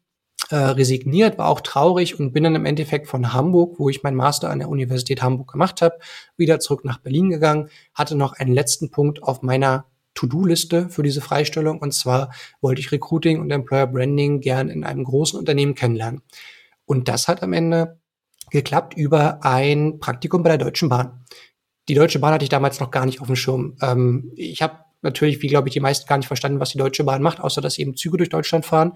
äh, 0.49 0.55
resigniert, 0.55 1.37
war 1.37 1.47
auch 1.47 1.61
traurig 1.61 2.19
und 2.19 2.33
bin 2.33 2.43
dann 2.43 2.55
im 2.55 2.65
Endeffekt 2.65 3.07
von 3.07 3.33
Hamburg, 3.33 3.79
wo 3.79 3.89
ich 3.89 4.03
meinen 4.03 4.15
Master 4.15 4.49
an 4.49 4.59
der 4.59 4.69
Universität 4.69 5.21
Hamburg 5.21 5.51
gemacht 5.51 5.81
habe, 5.81 5.97
wieder 6.37 6.59
zurück 6.59 6.85
nach 6.85 6.99
Berlin 6.99 7.29
gegangen, 7.29 7.69
hatte 7.93 8.15
noch 8.15 8.33
einen 8.33 8.53
letzten 8.53 8.91
Punkt 8.91 9.23
auf 9.23 9.41
meiner 9.41 9.85
To-Do-Liste 10.15 10.89
für 10.89 11.01
diese 11.01 11.21
Freistellung 11.21 11.79
und 11.79 11.93
zwar 11.93 12.31
wollte 12.61 12.81
ich 12.81 12.91
Recruiting 12.91 13.39
und 13.39 13.49
Employer 13.51 13.87
Branding 13.87 14.41
gern 14.41 14.69
in 14.69 14.83
einem 14.83 15.03
großen 15.03 15.39
Unternehmen 15.39 15.75
kennenlernen. 15.75 16.21
Und 16.85 17.07
das 17.07 17.27
hat 17.27 17.41
am 17.41 17.53
Ende 17.53 17.99
geklappt 18.51 18.95
über 18.95 19.43
ein 19.43 19.99
Praktikum 19.99 20.43
bei 20.43 20.49
der 20.49 20.59
Deutschen 20.59 20.89
Bahn. 20.89 21.25
Die 21.89 21.95
Deutsche 21.95 22.19
Bahn 22.19 22.33
hatte 22.33 22.43
ich 22.43 22.49
damals 22.49 22.79
noch 22.79 22.91
gar 22.91 23.05
nicht 23.05 23.21
auf 23.21 23.27
dem 23.27 23.35
Schirm. 23.35 23.75
Ähm, 23.81 24.31
ich 24.35 24.61
habe 24.61 24.79
natürlich, 25.03 25.41
wie 25.41 25.47
glaube 25.47 25.67
ich, 25.67 25.73
die 25.73 25.79
meisten 25.79 26.07
gar 26.07 26.17
nicht 26.17 26.27
verstanden, 26.27 26.59
was 26.59 26.71
die 26.71 26.77
Deutsche 26.77 27.03
Bahn 27.03 27.21
macht, 27.21 27.39
außer 27.39 27.61
dass 27.61 27.77
eben 27.77 27.95
Züge 27.95 28.17
durch 28.17 28.29
Deutschland 28.29 28.65
fahren. 28.65 28.93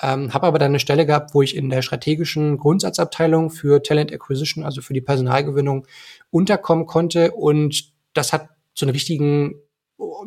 Ähm, 0.00 0.32
habe 0.32 0.46
aber 0.46 0.58
dann 0.58 0.70
eine 0.70 0.80
Stelle 0.80 1.06
gehabt, 1.06 1.34
wo 1.34 1.42
ich 1.42 1.56
in 1.56 1.70
der 1.70 1.82
strategischen 1.82 2.56
Grundsatzabteilung 2.56 3.50
für 3.50 3.82
Talent 3.82 4.12
Acquisition, 4.12 4.64
also 4.64 4.80
für 4.80 4.94
die 4.94 5.00
Personalgewinnung, 5.00 5.86
unterkommen 6.30 6.86
konnte. 6.86 7.32
Und 7.32 7.92
das 8.14 8.32
hat 8.32 8.48
so 8.74 8.86
einen 8.86 8.92
richtigen, 8.92 9.56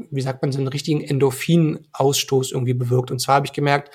wie 0.10 0.22
sagt 0.22 0.41
man, 0.41 0.52
so 0.52 0.60
einen 0.60 0.67
richtigen 0.67 1.02
Endorphin-Ausstoß 1.02 2.52
irgendwie 2.52 2.74
bewirkt. 2.74 3.12
Und 3.12 3.20
zwar 3.20 3.36
habe 3.36 3.46
ich 3.46 3.54
gemerkt, 3.54 3.91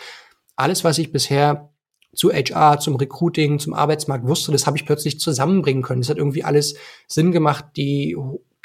alles, 0.57 0.85
was 0.85 0.99
ich 0.99 1.13
bisher 1.13 1.71
zu 2.15 2.33
HR, 2.33 2.81
zum 2.81 2.97
Recruiting, 2.97 3.59
zum 3.59 3.75
Arbeitsmarkt 3.75 4.27
wusste, 4.27 4.51
das 4.51 4.67
habe 4.67 4.77
ich 4.77 4.87
plötzlich 4.87 5.21
zusammenbringen 5.21 5.83
können. 5.83 6.01
Das 6.01 6.09
hat 6.09 6.17
irgendwie 6.17 6.45
alles 6.45 6.77
Sinn 7.07 7.31
gemacht. 7.31 7.67
Die 7.77 8.17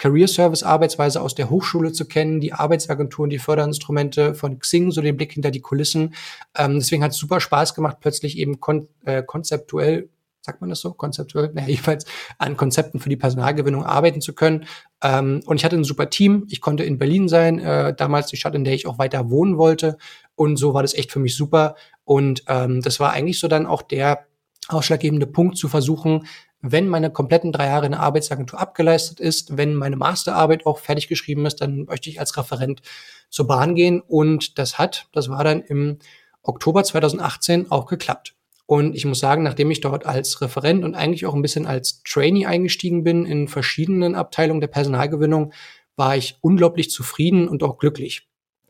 Career 0.01 0.27
Service 0.27 0.63
Arbeitsweise 0.63 1.21
aus 1.21 1.35
der 1.35 1.51
Hochschule 1.51 1.91
zu 1.91 2.05
kennen, 2.05 2.39
die 2.39 2.53
Arbeitsagenturen, 2.53 3.29
die 3.29 3.37
Förderinstrumente 3.37 4.33
von 4.33 4.57
Xing, 4.57 4.89
so 4.89 4.99
den 4.99 5.15
Blick 5.15 5.33
hinter 5.33 5.51
die 5.51 5.61
Kulissen. 5.61 6.15
Ähm, 6.57 6.79
deswegen 6.79 7.03
hat 7.03 7.11
es 7.11 7.17
super 7.17 7.39
Spaß 7.39 7.75
gemacht, 7.75 7.97
plötzlich 7.99 8.39
eben 8.39 8.59
kon 8.59 8.87
äh, 9.05 9.21
konzeptuell 9.21 10.09
sagt 10.43 10.59
man 10.59 10.71
das 10.71 10.79
so, 10.79 10.91
konzeptuell, 10.93 11.51
naja, 11.53 11.67
jedenfalls 11.67 12.05
an 12.39 12.57
Konzepten 12.57 12.99
für 12.99 13.09
die 13.09 13.15
Personalgewinnung 13.15 13.85
arbeiten 13.85 14.21
zu 14.21 14.33
können. 14.33 14.65
Ähm, 15.03 15.43
und 15.45 15.57
ich 15.57 15.63
hatte 15.63 15.75
ein 15.75 15.83
super 15.83 16.09
Team. 16.09 16.47
Ich 16.49 16.61
konnte 16.61 16.83
in 16.83 16.97
Berlin 16.97 17.29
sein, 17.29 17.59
äh, 17.59 17.93
damals 17.93 18.25
die 18.25 18.37
Stadt, 18.37 18.55
in 18.55 18.63
der 18.63 18.73
ich 18.73 18.87
auch 18.87 18.97
weiter 18.97 19.29
wohnen 19.29 19.59
wollte. 19.59 19.99
Und 20.33 20.57
so 20.57 20.73
war 20.73 20.81
das 20.81 20.95
echt 20.95 21.11
für 21.11 21.19
mich 21.19 21.35
super. 21.35 21.75
Und 22.05 22.43
ähm, 22.47 22.81
das 22.81 22.99
war 22.99 23.11
eigentlich 23.11 23.39
so 23.39 23.47
dann 23.47 23.67
auch 23.67 23.83
der 23.83 24.25
ausschlaggebende 24.67 25.27
Punkt 25.27 25.57
zu 25.57 25.67
versuchen, 25.67 26.25
wenn 26.61 26.87
meine 26.87 27.11
kompletten 27.11 27.51
drei 27.51 27.67
Jahre 27.67 27.85
in 27.85 27.91
der 27.93 28.01
Arbeitsagentur 28.01 28.59
abgeleistet 28.59 29.19
ist, 29.19 29.57
wenn 29.57 29.75
meine 29.75 29.95
Masterarbeit 29.95 30.65
auch 30.65 30.79
fertig 30.79 31.07
geschrieben 31.07 31.45
ist, 31.45 31.57
dann 31.61 31.85
möchte 31.85 32.09
ich 32.09 32.19
als 32.19 32.37
Referent 32.37 32.81
zur 33.29 33.47
Bahn 33.47 33.75
gehen. 33.75 34.01
Und 34.01 34.57
das 34.59 34.77
hat, 34.77 35.07
das 35.11 35.29
war 35.29 35.43
dann 35.43 35.61
im 35.61 35.97
Oktober 36.43 36.83
2018 36.83 37.71
auch 37.71 37.85
geklappt. 37.85 38.35
Und 38.65 38.95
ich 38.95 39.05
muss 39.05 39.19
sagen, 39.19 39.43
nachdem 39.43 39.69
ich 39.69 39.81
dort 39.81 40.05
als 40.05 40.39
Referent 40.41 40.85
und 40.85 40.95
eigentlich 40.95 41.25
auch 41.25 41.33
ein 41.33 41.41
bisschen 41.41 41.65
als 41.65 42.03
Trainee 42.03 42.45
eingestiegen 42.45 43.03
bin 43.03 43.25
in 43.25 43.47
verschiedenen 43.47 44.15
Abteilungen 44.15 44.61
der 44.61 44.67
Personalgewinnung, 44.67 45.51
war 45.97 46.15
ich 46.15 46.37
unglaublich 46.41 46.89
zufrieden 46.89 47.49
und 47.49 47.63
auch 47.63 47.77
glücklich. 47.77 48.29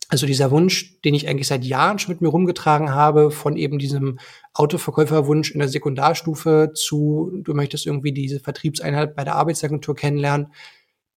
Also 0.10 0.26
dieser 0.26 0.52
Wunsch, 0.52 1.00
den 1.06 1.14
ich 1.14 1.30
eigentlich 1.30 1.48
seit 1.48 1.64
Jahren 1.64 1.98
schon 1.98 2.14
mit 2.14 2.22
mir 2.22 2.28
rumgetragen 2.28 2.94
habe, 2.94 3.32
von 3.32 3.56
eben 3.56 3.80
diesem 3.80 4.20
Autoverkäuferwunsch 4.54 5.52
in 5.52 5.60
der 5.60 5.70
Sekundarstufe 5.70 6.72
zu, 6.76 7.32
du 7.44 7.54
möchtest 7.54 7.86
irgendwie 7.86 8.12
diese 8.12 8.40
Vertriebseinheit 8.40 9.16
bei 9.16 9.24
der 9.24 9.36
Arbeitsagentur 9.36 9.96
kennenlernen, 9.96 10.48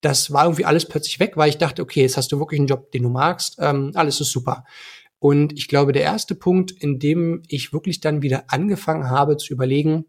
das 0.00 0.32
war 0.32 0.44
irgendwie 0.44 0.66
alles 0.66 0.86
plötzlich 0.86 1.18
weg, 1.18 1.36
weil 1.36 1.48
ich 1.48 1.58
dachte, 1.58 1.82
okay, 1.82 2.02
jetzt 2.02 2.16
hast 2.16 2.30
du 2.30 2.38
wirklich 2.38 2.60
einen 2.60 2.68
Job, 2.68 2.90
den 2.92 3.04
du 3.04 3.08
magst, 3.08 3.56
ähm, 3.58 3.92
alles 3.94 4.20
ist 4.20 4.30
super. 4.30 4.64
Und 5.18 5.54
ich 5.54 5.68
glaube, 5.68 5.92
der 5.92 6.02
erste 6.02 6.34
Punkt, 6.34 6.70
in 6.70 6.98
dem 6.98 7.42
ich 7.48 7.72
wirklich 7.72 8.00
dann 8.00 8.20
wieder 8.20 8.44
angefangen 8.48 9.08
habe 9.08 9.38
zu 9.38 9.54
überlegen, 9.54 10.04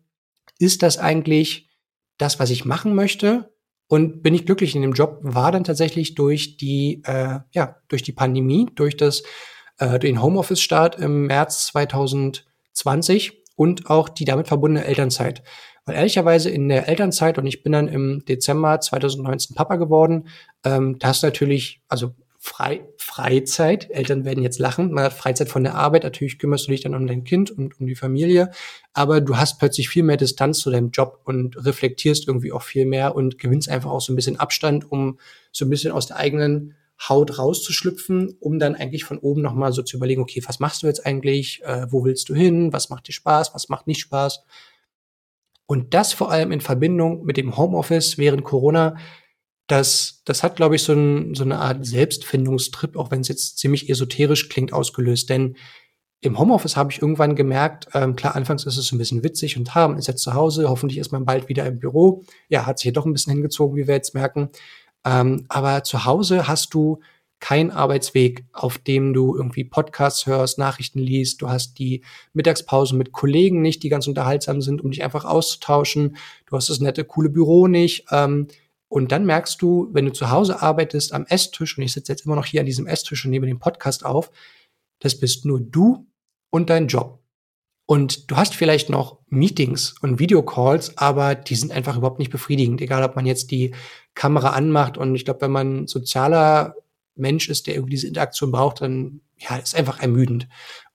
ist 0.60 0.84
das 0.84 0.98
eigentlich 0.98 1.70
das, 2.18 2.40
was 2.40 2.50
ich 2.50 2.66
machen 2.66 2.94
möchte? 2.94 3.54
Und 3.88 4.22
bin 4.22 4.34
ich 4.34 4.46
glücklich 4.46 4.76
in 4.76 4.82
dem 4.82 4.94
Job, 4.94 5.20
war 5.22 5.52
dann 5.52 5.64
tatsächlich 5.64 6.16
durch 6.16 6.58
die, 6.58 7.02
äh, 7.06 7.40
ja, 7.52 7.78
durch 7.88 8.04
die 8.04 8.12
Pandemie, 8.12 8.68
durch 8.76 8.98
das, 8.98 9.24
äh, 9.78 10.00
den 10.00 10.22
Homeoffice-Start 10.22 11.00
im 11.00 11.28
März 11.28 11.68
2020 11.68 12.55
und 13.56 13.90
auch 13.90 14.10
die 14.10 14.26
damit 14.26 14.48
verbundene 14.48 14.86
Elternzeit. 14.86 15.44
Weil 15.86 15.96
ehrlicherweise 15.96 16.50
in 16.50 16.68
der 16.68 16.88
Elternzeit, 16.88 17.38
und 17.38 17.46
ich 17.46 17.64
bin 17.64 17.72
dann 17.72 17.88
im 17.88 18.24
Dezember 18.26 18.80
2019 18.82 19.56
Papa 19.56 19.76
geworden, 19.76 20.28
ähm, 20.64 20.98
da 21.00 21.10
hast 21.10 21.24
du 21.24 21.28
natürlich, 21.28 21.82
also 21.88 22.16
frei, 22.46 22.88
Freizeit. 22.98 23.90
Eltern 23.90 24.24
werden 24.24 24.44
jetzt 24.44 24.60
lachen. 24.60 24.92
Man 24.92 25.04
hat 25.06 25.14
Freizeit 25.14 25.50
von 25.50 25.64
der 25.64 25.76
Arbeit. 25.76 26.04
Natürlich 26.04 26.38
kümmerst 26.38 26.68
du 26.68 26.72
dich 26.72 26.82
dann 26.82 26.94
um 26.94 27.08
dein 27.08 27.24
Kind 27.24 27.50
und 27.50 27.80
um 27.80 27.88
die 27.88 27.96
Familie. 27.96 28.52
Aber 28.94 29.20
du 29.20 29.38
hast 29.38 29.58
plötzlich 29.58 29.90
viel 29.90 30.04
mehr 30.04 30.18
Distanz 30.18 30.60
zu 30.60 30.70
deinem 30.70 30.92
Job 30.92 31.22
und 31.24 31.66
reflektierst 31.66 32.28
irgendwie 32.28 32.52
auch 32.52 32.62
viel 32.62 32.86
mehr 32.86 33.16
und 33.16 33.40
gewinnst 33.40 33.68
einfach 33.68 33.90
auch 33.90 34.02
so 34.02 34.14
ein 34.14 34.16
bisschen 34.16 34.40
Abstand, 34.40 34.92
um 34.92 35.18
so 35.52 35.66
ein 35.66 35.70
bisschen 35.70 35.92
aus 35.92 36.06
der 36.06 36.18
eigenen 36.18 36.76
Haut 37.02 37.38
rauszuschlüpfen, 37.38 38.38
um 38.40 38.58
dann 38.58 38.76
eigentlich 38.76 39.04
von 39.04 39.18
oben 39.18 39.42
nochmal 39.42 39.74
so 39.74 39.82
zu 39.82 39.98
überlegen, 39.98 40.22
okay, 40.22 40.42
was 40.46 40.60
machst 40.60 40.84
du 40.84 40.88
jetzt 40.88 41.06
eigentlich? 41.06 41.62
Äh, 41.64 41.88
wo 41.92 42.06
willst 42.06 42.30
du 42.30 42.36
hin? 42.36 42.72
Was 42.72 42.90
macht 42.90 43.08
dir 43.08 43.14
Spaß? 43.14 43.54
Was 43.54 43.70
macht 43.70 43.88
nicht 43.88 44.00
Spaß? 44.00 44.44
Und 45.68 45.94
das 45.94 46.14
vor 46.14 46.32
allem 46.32 46.52
in 46.52 46.62
Verbindung 46.62 47.26
mit 47.26 47.38
dem 47.38 47.58
Homeoffice 47.58 48.18
während 48.18 48.44
Corona, 48.44 48.96
das, 49.68 50.22
das 50.26 50.44
hat, 50.44 50.56
glaube 50.56 50.76
ich, 50.76 50.84
so, 50.84 50.94
ein, 50.94 51.34
so 51.34 51.44
eine 51.44 51.58
Art 51.58 51.86
Selbstfindungstrip, 51.86 52.96
auch 52.96 53.12
wenn 53.12 53.22
es 53.22 53.28
jetzt 53.28 53.58
ziemlich 53.58 53.90
esoterisch 53.90 54.48
klingt, 54.50 54.74
ausgelöst. 54.74 55.30
Denn 55.30 55.58
im 56.22 56.40
Homeoffice 56.40 56.78
habe 56.78 56.92
ich 56.92 57.02
irgendwann 57.02 57.36
gemerkt, 57.36 57.88
ähm, 57.94 58.16
klar, 58.16 58.36
anfangs 58.36 58.66
ist 58.66 58.78
es 58.78 58.92
ein 58.92 58.98
bisschen 59.00 59.24
witzig 59.24 59.58
und 59.58 59.76
haben, 59.76 59.98
ist 59.98 60.08
jetzt 60.08 60.24
zu 60.24 60.34
Hause, 60.34 60.70
hoffentlich 60.70 61.00
ist 61.00 61.12
man 61.12 61.26
bald 61.26 61.50
wieder 61.50 61.66
im 61.66 61.80
Büro. 61.80 62.24
Ja, 62.48 62.66
hat 62.66 62.80
sich 62.80 62.84
hier 62.84 62.94
doch 62.94 63.06
ein 63.06 63.14
bisschen 63.14 63.34
hingezogen, 63.34 63.76
wie 63.76 63.88
wir 63.88 63.96
jetzt 63.96 64.14
merken. 64.14 64.50
Ähm, 65.06 65.46
aber 65.50 65.84
zu 65.84 66.06
Hause 66.06 66.48
hast 66.48 66.74
du 66.74 67.00
kein 67.40 67.70
Arbeitsweg, 67.70 68.46
auf 68.54 68.78
dem 68.78 69.14
du 69.14 69.36
irgendwie 69.36 69.64
Podcasts 69.64 70.26
hörst, 70.26 70.58
Nachrichten 70.58 71.00
liest. 71.00 71.42
Du 71.42 71.50
hast 71.50 71.78
die 71.78 72.02
Mittagspause 72.34 72.96
mit 72.96 73.12
Kollegen 73.12 73.62
nicht, 73.62 73.84
die 73.84 73.90
ganz 73.90 74.08
unterhaltsam 74.08 74.62
sind, 74.62 74.82
um 74.82 74.92
dich 74.92 75.04
einfach 75.04 75.26
auszutauschen. 75.26 76.18
Du 76.48 76.56
hast 76.56 76.70
das 76.70 76.80
nette, 76.80 77.04
coole 77.04 77.30
Büro 77.30 77.68
nicht. 77.68 78.06
Ähm, 78.10 78.48
und 78.88 79.12
dann 79.12 79.26
merkst 79.26 79.62
du, 79.62 79.90
wenn 79.92 80.06
du 80.06 80.14
zu 80.14 80.32
Hause 80.32 80.62
arbeitest 80.62 81.14
am 81.14 81.26
Esstisch, 81.26 81.78
und 81.78 81.84
ich 81.84 81.94
sitze 81.94 82.12
jetzt 82.12 82.26
immer 82.26 82.36
noch 82.36 82.46
hier 82.46 82.62
an 82.62 82.66
diesem 82.66 82.88
Esstisch 82.88 83.26
und 83.26 83.32
nehme 83.32 83.48
den 83.48 83.60
Podcast 83.60 84.06
auf, 84.06 84.32
das 85.00 85.20
bist 85.20 85.46
nur 85.46 85.60
du 85.60 86.08
und 86.50 86.70
dein 86.70 86.88
Job. 86.88 87.20
Und 87.86 88.32
du 88.32 88.36
hast 88.36 88.56
vielleicht 88.56 88.90
noch 88.90 89.20
Meetings 89.30 89.96
und 90.02 90.20
Videocalls, 90.20 90.98
aber 90.98 91.36
die 91.36 91.56
sind 91.56 91.72
einfach 91.72 91.98
überhaupt 91.98 92.20
nicht 92.20 92.32
befriedigend, 92.32 92.82
egal 92.82 93.04
ob 93.04 93.16
man 93.16 93.26
jetzt 93.26 93.52
die 93.52 93.76
Kamera 94.16 94.50
anmacht. 94.50 94.98
Und 94.98 95.14
ich 95.16 95.26
glaube, 95.26 95.42
wenn 95.42 95.52
man 95.52 95.88
sozialer 95.88 96.76
Mensch 97.16 97.48
ist, 97.50 97.68
der 97.68 97.76
irgendwie 97.76 97.92
diese 97.92 98.08
Interaktion 98.08 98.52
braucht, 98.52 98.82
dann 98.82 99.22
ja, 99.38 99.58
ist 99.58 99.76
einfach 99.76 100.00
ermüdend. 100.00 100.48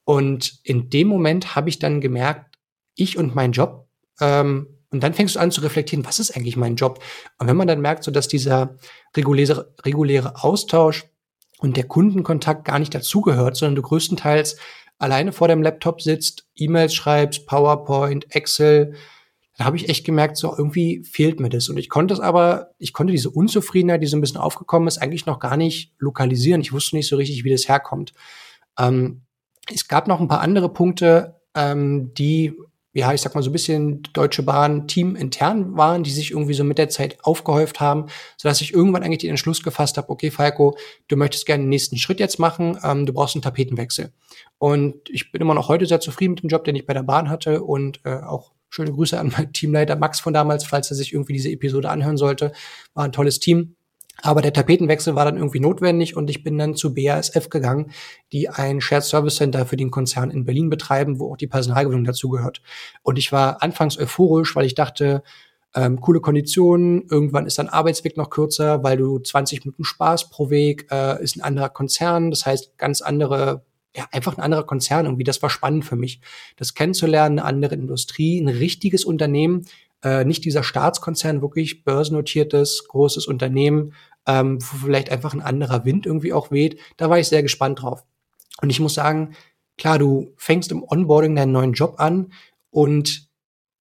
Und 0.05 0.59
in 0.65 0.91
dem 0.91 1.07
Moment 1.07 1.55
habe 1.55 1.69
ich 1.69 1.79
dann 1.79 2.01
gemerkt, 2.01 2.59
ich 2.97 3.17
und 3.17 3.35
mein 3.35 3.53
Job, 3.53 3.87
ähm, 4.21 4.67
und 4.91 5.05
dann 5.05 5.15
fängst 5.15 5.37
du 5.37 5.39
an 5.39 5.53
zu 5.53 5.61
reflektieren, 5.61 6.05
was 6.05 6.19
ist 6.19 6.37
eigentlich 6.37 6.57
mein 6.57 6.75
Job? 6.75 7.01
Und 7.39 7.47
wenn 7.47 7.57
man 7.57 7.69
dann 7.69 7.81
merkt, 7.81 8.03
so 8.03 8.11
dass 8.11 8.27
dieser 8.27 8.77
reguläre, 9.17 9.73
reguläre 9.85 10.43
Austausch 10.43 11.05
und 11.61 11.77
der 11.77 11.85
Kundenkontakt 11.85 12.65
gar 12.65 12.81
nicht 12.81 12.95
dazugehört, 12.95 13.57
sondern 13.57 13.77
du 13.77 13.83
größtenteils 13.83 14.57
alleine 15.01 15.33
vor 15.33 15.49
dem 15.49 15.63
Laptop 15.63 16.03
sitzt, 16.03 16.47
E-Mails 16.55 16.95
schreibst, 16.95 17.47
PowerPoint, 17.47 18.33
Excel, 18.35 18.95
da 19.57 19.65
habe 19.65 19.77
ich 19.77 19.89
echt 19.89 20.07
gemerkt, 20.07 20.37
so 20.37 20.55
irgendwie 20.57 21.03
fehlt 21.05 21.41
mir 21.41 21.51
das. 21.51 21.69
Und 21.69 21.77
ich 21.77 21.91
konnte 21.91 22.15
es 22.15 22.21
aber, 22.21 22.71
ich 22.79 22.93
konnte 22.93 23.11
diese 23.11 23.31
Unzufriedenheit, 23.31 24.03
die 24.03 24.07
so 24.07 24.17
ein 24.17 24.21
bisschen 24.21 24.41
aufgekommen 24.41 24.89
ist, 24.89 24.99
eigentlich 24.99 25.27
noch 25.27 25.39
gar 25.39 25.57
nicht 25.57 25.93
lokalisieren. 25.99 26.63
Ich 26.63 26.73
wusste 26.73 26.97
nicht 26.97 27.09
so 27.09 27.17
richtig, 27.17 27.45
wie 27.45 27.51
das 27.51 27.69
herkommt. 27.69 28.13
Ähm, 28.79 29.23
es 29.73 29.89
gab 29.89 30.09
noch 30.09 30.21
ein 30.21 30.29
paar 30.29 30.41
andere 30.41 30.73
Punkte, 30.73 31.41
ähm, 31.55 32.15
die, 32.15 32.55
ja, 32.93 33.13
ich 33.15 33.21
sag 33.21 33.35
mal 33.35 33.43
so 33.43 33.51
ein 33.51 33.53
bisschen 33.53 34.03
Deutsche 34.13 34.43
Bahn 34.43 34.89
Team 34.89 35.15
intern 35.17 35.77
waren, 35.77 36.03
die 36.03 36.11
sich 36.11 36.33
irgendwie 36.33 36.55
so 36.55 36.65
mit 36.65 36.79
der 36.79 36.89
Zeit 36.89 37.19
aufgehäuft 37.23 37.81
haben, 37.81 38.07
sodass 38.37 38.61
ich 38.61 38.75
irgendwann 38.75 39.03
eigentlich 39.03 39.19
den 39.19 39.31
Entschluss 39.31 39.63
gefasst 39.63 39.97
habe, 39.97 40.11
okay, 40.11 40.31
Falco, 40.31 40.77
du 41.09 41.17
möchtest 41.17 41.47
gerne 41.47 41.65
den 41.65 41.69
nächsten 41.69 41.99
Schritt 41.99 42.21
jetzt 42.21 42.39
machen, 42.39 42.79
ähm, 42.83 43.07
du 43.07 43.13
brauchst 43.13 43.37
einen 43.37 43.43
Tapetenwechsel. 43.43 44.13
Und 44.59 45.09
ich 45.09 45.31
bin 45.33 45.41
immer 45.41 45.55
noch 45.55 45.69
heute 45.69 45.87
sehr 45.87 46.01
zufrieden 46.01 46.33
mit 46.33 46.43
dem 46.43 46.49
Job, 46.49 46.65
den 46.65 46.77
ich 46.77 46.87
bei 46.87 46.95
der 46.95 47.03
Bahn 47.03 47.31
hatte 47.31 47.63
und 47.63 48.01
äh, 48.05 48.15
auch 48.15 48.53
Schöne 48.73 48.93
Grüße 48.93 49.19
an 49.19 49.33
meinen 49.37 49.53
Teamleiter 49.53 49.97
Max 49.97 50.21
von 50.21 50.33
damals, 50.33 50.65
falls 50.65 50.91
er 50.91 50.97
sich 50.97 51.13
irgendwie 51.13 51.33
diese 51.33 51.51
Episode 51.51 51.91
anhören 51.91 52.17
sollte. 52.17 52.53
War 52.95 53.05
ein 53.05 53.13
tolles 53.13 53.41
Team. 53.41 53.75
Aber 54.23 54.43
der 54.43 54.53
Tapetenwechsel 54.53 55.15
war 55.15 55.25
dann 55.25 55.37
irgendwie 55.37 55.61
notwendig 55.61 56.17
und 56.17 56.31
ich 56.31 56.43
bin 56.43 56.59
dann 56.59 56.75
zu 56.75 56.95
BASF 56.95 57.49
gegangen, 57.49 57.91
die 58.33 58.49
ein 58.49 58.81
Shared 58.81 59.05
Service 59.05 59.37
Center 59.37 59.67
für 59.67 59.77
den 59.77 59.91
Konzern 59.91 60.31
in 60.31 60.45
Berlin 60.45 60.71
betreiben, 60.71 61.19
wo 61.19 61.33
auch 61.33 61.37
die 61.37 61.47
Personalgewinnung 61.47 62.05
dazugehört. 62.05 62.63
Und 63.03 63.19
ich 63.19 63.33
war 63.33 63.63
anfangs 63.63 63.99
euphorisch, 63.99 64.55
weil 64.57 64.67
ich 64.67 64.75
dachte, 64.75 65.23
ähm, 65.75 66.01
coole 66.01 66.21
Konditionen, 66.21 67.07
irgendwann 67.09 67.47
ist 67.47 67.59
dein 67.59 67.69
Arbeitsweg 67.69 68.17
noch 68.17 68.31
kürzer, 68.31 68.83
weil 68.83 68.97
du 68.97 69.19
20 69.19 69.65
Minuten 69.65 69.85
Spaß 69.85 70.31
pro 70.31 70.51
Weg, 70.51 70.89
äh, 70.91 71.23
ist 71.23 71.37
ein 71.37 71.43
anderer 71.43 71.69
Konzern, 71.69 72.31
das 72.31 72.45
heißt 72.45 72.77
ganz 72.77 73.03
andere 73.03 73.65
ja, 73.97 74.07
einfach 74.13 74.37
ein 74.37 74.43
anderer 74.43 74.65
Konzern 74.65 75.07
irgendwie. 75.07 75.25
Das 75.25 75.43
war 75.43 75.51
spannend 75.51 75.85
für 75.85 75.97
mich, 75.97 76.21
das 76.57 76.75
kennenzulernen, 76.75 77.39
eine 77.39 77.49
andere 77.49 77.75
Industrie, 77.75 78.41
ein 78.41 78.49
richtiges 78.49 79.05
Unternehmen, 79.05 79.67
äh, 80.03 80.25
nicht 80.25 80.45
dieser 80.45 80.63
Staatskonzern, 80.63 81.43
wirklich 81.43 81.85
börsennotiertes, 81.85 82.87
großes 82.89 83.27
Unternehmen, 83.27 83.95
ähm, 84.27 84.59
wo 84.61 84.87
vielleicht 84.87 85.11
einfach 85.11 85.35
ein 85.35 85.43
anderer 85.43 85.85
Wind 85.85 86.07
irgendwie 86.07 86.33
auch 86.33 86.51
weht. 86.51 86.79
Da 86.97 87.11
war 87.11 87.19
ich 87.19 87.29
sehr 87.29 87.43
gespannt 87.43 87.83
drauf. 87.83 88.05
Und 88.63 88.71
ich 88.71 88.81
muss 88.81 88.95
sagen, 88.95 89.35
klar, 89.79 89.99
du 89.99 90.33
fängst 90.37 90.71
im 90.73 90.83
Onboarding 90.83 91.37
deinen 91.37 91.53
neuen 91.53 91.73
Job 91.73 91.95
an 91.99 92.33
und 92.71 93.31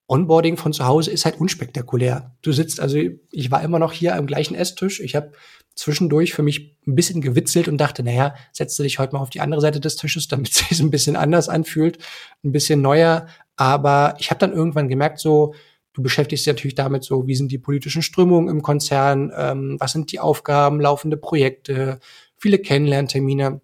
Onboarding 0.08 0.58
von 0.58 0.74
zu 0.74 0.88
Hause 0.88 1.12
ist 1.12 1.26
halt 1.26 1.40
unspektakulär. 1.40 2.36
Du 2.42 2.52
sitzt, 2.52 2.80
also 2.80 2.98
ich 3.32 3.52
war 3.52 3.62
immer 3.62 3.78
noch 3.78 3.94
hier 3.94 4.16
am 4.16 4.26
gleichen 4.26 4.56
Esstisch. 4.56 5.00
Ich 5.02 5.16
habe 5.16 5.34
zwischendurch 5.76 6.34
für 6.34 6.42
mich 6.42 6.76
ein 6.88 6.96
bisschen 6.96 7.22
gewitzelt 7.22 7.68
und 7.68 7.78
dachte, 7.78 8.02
naja, 8.02 8.34
setze 8.52 8.82
dich 8.82 8.98
heute 8.98 9.14
mal 9.14 9.22
auf 9.22 9.30
die 9.30 9.40
andere 9.40 9.62
Seite 9.62 9.80
des 9.80 9.98
Tisches, 9.98 10.28
damit 10.28 10.50
es 10.50 10.58
sich 10.70 10.80
ein 10.80 10.90
bisschen 10.90 11.16
anders 11.16 11.48
anfühlt, 11.48 12.00
ein 12.44 12.52
bisschen 12.52 12.82
neuer. 12.82 13.28
Aber 13.56 14.16
ich 14.20 14.32
habe 14.32 14.40
dann 14.40 14.52
irgendwann 14.52 14.90
gemerkt, 14.90 15.20
so, 15.20 15.54
du 16.00 16.04
beschäftigst 16.04 16.46
dich 16.46 16.54
natürlich 16.54 16.76
damit, 16.76 17.04
so, 17.04 17.28
wie 17.28 17.36
sind 17.36 17.52
die 17.52 17.58
politischen 17.58 18.02
Strömungen 18.02 18.48
im 18.48 18.62
Konzern, 18.62 19.32
ähm, 19.36 19.76
was 19.80 19.92
sind 19.92 20.14
die 20.14 20.20
Aufgaben, 20.20 20.80
laufende 20.80 21.18
Projekte, 21.18 22.00
viele 22.38 22.58
Kennenlerntermine. 22.58 23.60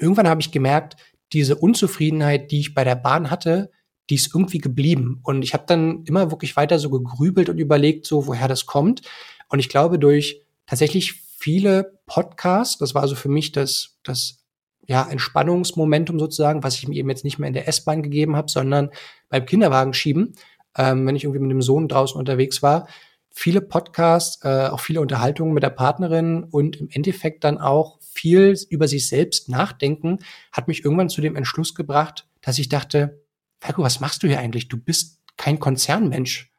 Irgendwann 0.00 0.28
habe 0.28 0.40
ich 0.40 0.50
gemerkt, 0.50 0.96
diese 1.32 1.54
Unzufriedenheit, 1.54 2.50
die 2.50 2.58
ich 2.58 2.74
bei 2.74 2.82
der 2.82 2.96
Bahn 2.96 3.30
hatte, 3.30 3.70
die 4.10 4.16
ist 4.16 4.34
irgendwie 4.34 4.58
geblieben. 4.58 5.20
Und 5.22 5.42
ich 5.42 5.54
habe 5.54 5.64
dann 5.66 6.04
immer 6.04 6.30
wirklich 6.32 6.56
weiter 6.56 6.80
so 6.80 6.90
gegrübelt 6.90 7.48
und 7.48 7.58
überlegt, 7.58 8.06
so 8.06 8.26
woher 8.26 8.48
das 8.48 8.66
kommt. 8.66 9.02
Und 9.48 9.60
ich 9.60 9.68
glaube, 9.68 9.98
durch 9.98 10.42
tatsächlich 10.66 11.22
viele 11.38 11.98
Podcasts. 12.06 12.78
Das 12.78 12.94
war 12.94 13.02
also 13.02 13.14
für 13.14 13.28
mich 13.28 13.52
das, 13.52 13.98
das 14.02 14.44
ja, 14.88 15.08
Entspannungsmomentum 15.08 16.18
sozusagen, 16.18 16.62
was 16.62 16.76
ich 16.76 16.88
mir 16.88 16.96
eben 16.96 17.10
jetzt 17.10 17.24
nicht 17.24 17.38
mehr 17.38 17.48
in 17.48 17.54
der 17.54 17.68
S-Bahn 17.68 18.02
gegeben 18.02 18.36
habe, 18.36 18.50
sondern 18.50 18.90
beim 19.28 19.46
Kinderwagen 19.46 19.94
schieben, 19.94 20.34
ähm, 20.76 21.06
wenn 21.06 21.16
ich 21.16 21.24
irgendwie 21.24 21.40
mit 21.40 21.50
dem 21.50 21.62
Sohn 21.62 21.88
draußen 21.88 22.18
unterwegs 22.18 22.62
war. 22.62 22.88
Viele 23.30 23.60
Podcasts, 23.60 24.42
äh, 24.44 24.68
auch 24.68 24.80
viele 24.80 25.00
Unterhaltungen 25.00 25.52
mit 25.52 25.62
der 25.62 25.70
Partnerin 25.70 26.44
und 26.44 26.76
im 26.76 26.88
Endeffekt 26.90 27.44
dann 27.44 27.58
auch 27.58 27.98
viel 28.00 28.56
über 28.70 28.88
sich 28.88 29.08
selbst 29.08 29.48
nachdenken, 29.48 30.18
hat 30.52 30.68
mich 30.68 30.84
irgendwann 30.84 31.10
zu 31.10 31.20
dem 31.20 31.36
Entschluss 31.36 31.74
gebracht, 31.74 32.26
dass 32.40 32.58
ich 32.58 32.68
dachte, 32.68 33.22
Falco, 33.60 33.82
was 33.82 34.00
machst 34.00 34.22
du 34.22 34.26
hier 34.26 34.40
eigentlich? 34.40 34.68
Du 34.68 34.78
bist 34.78 35.20
kein 35.36 35.58
Konzernmensch. 35.58 36.50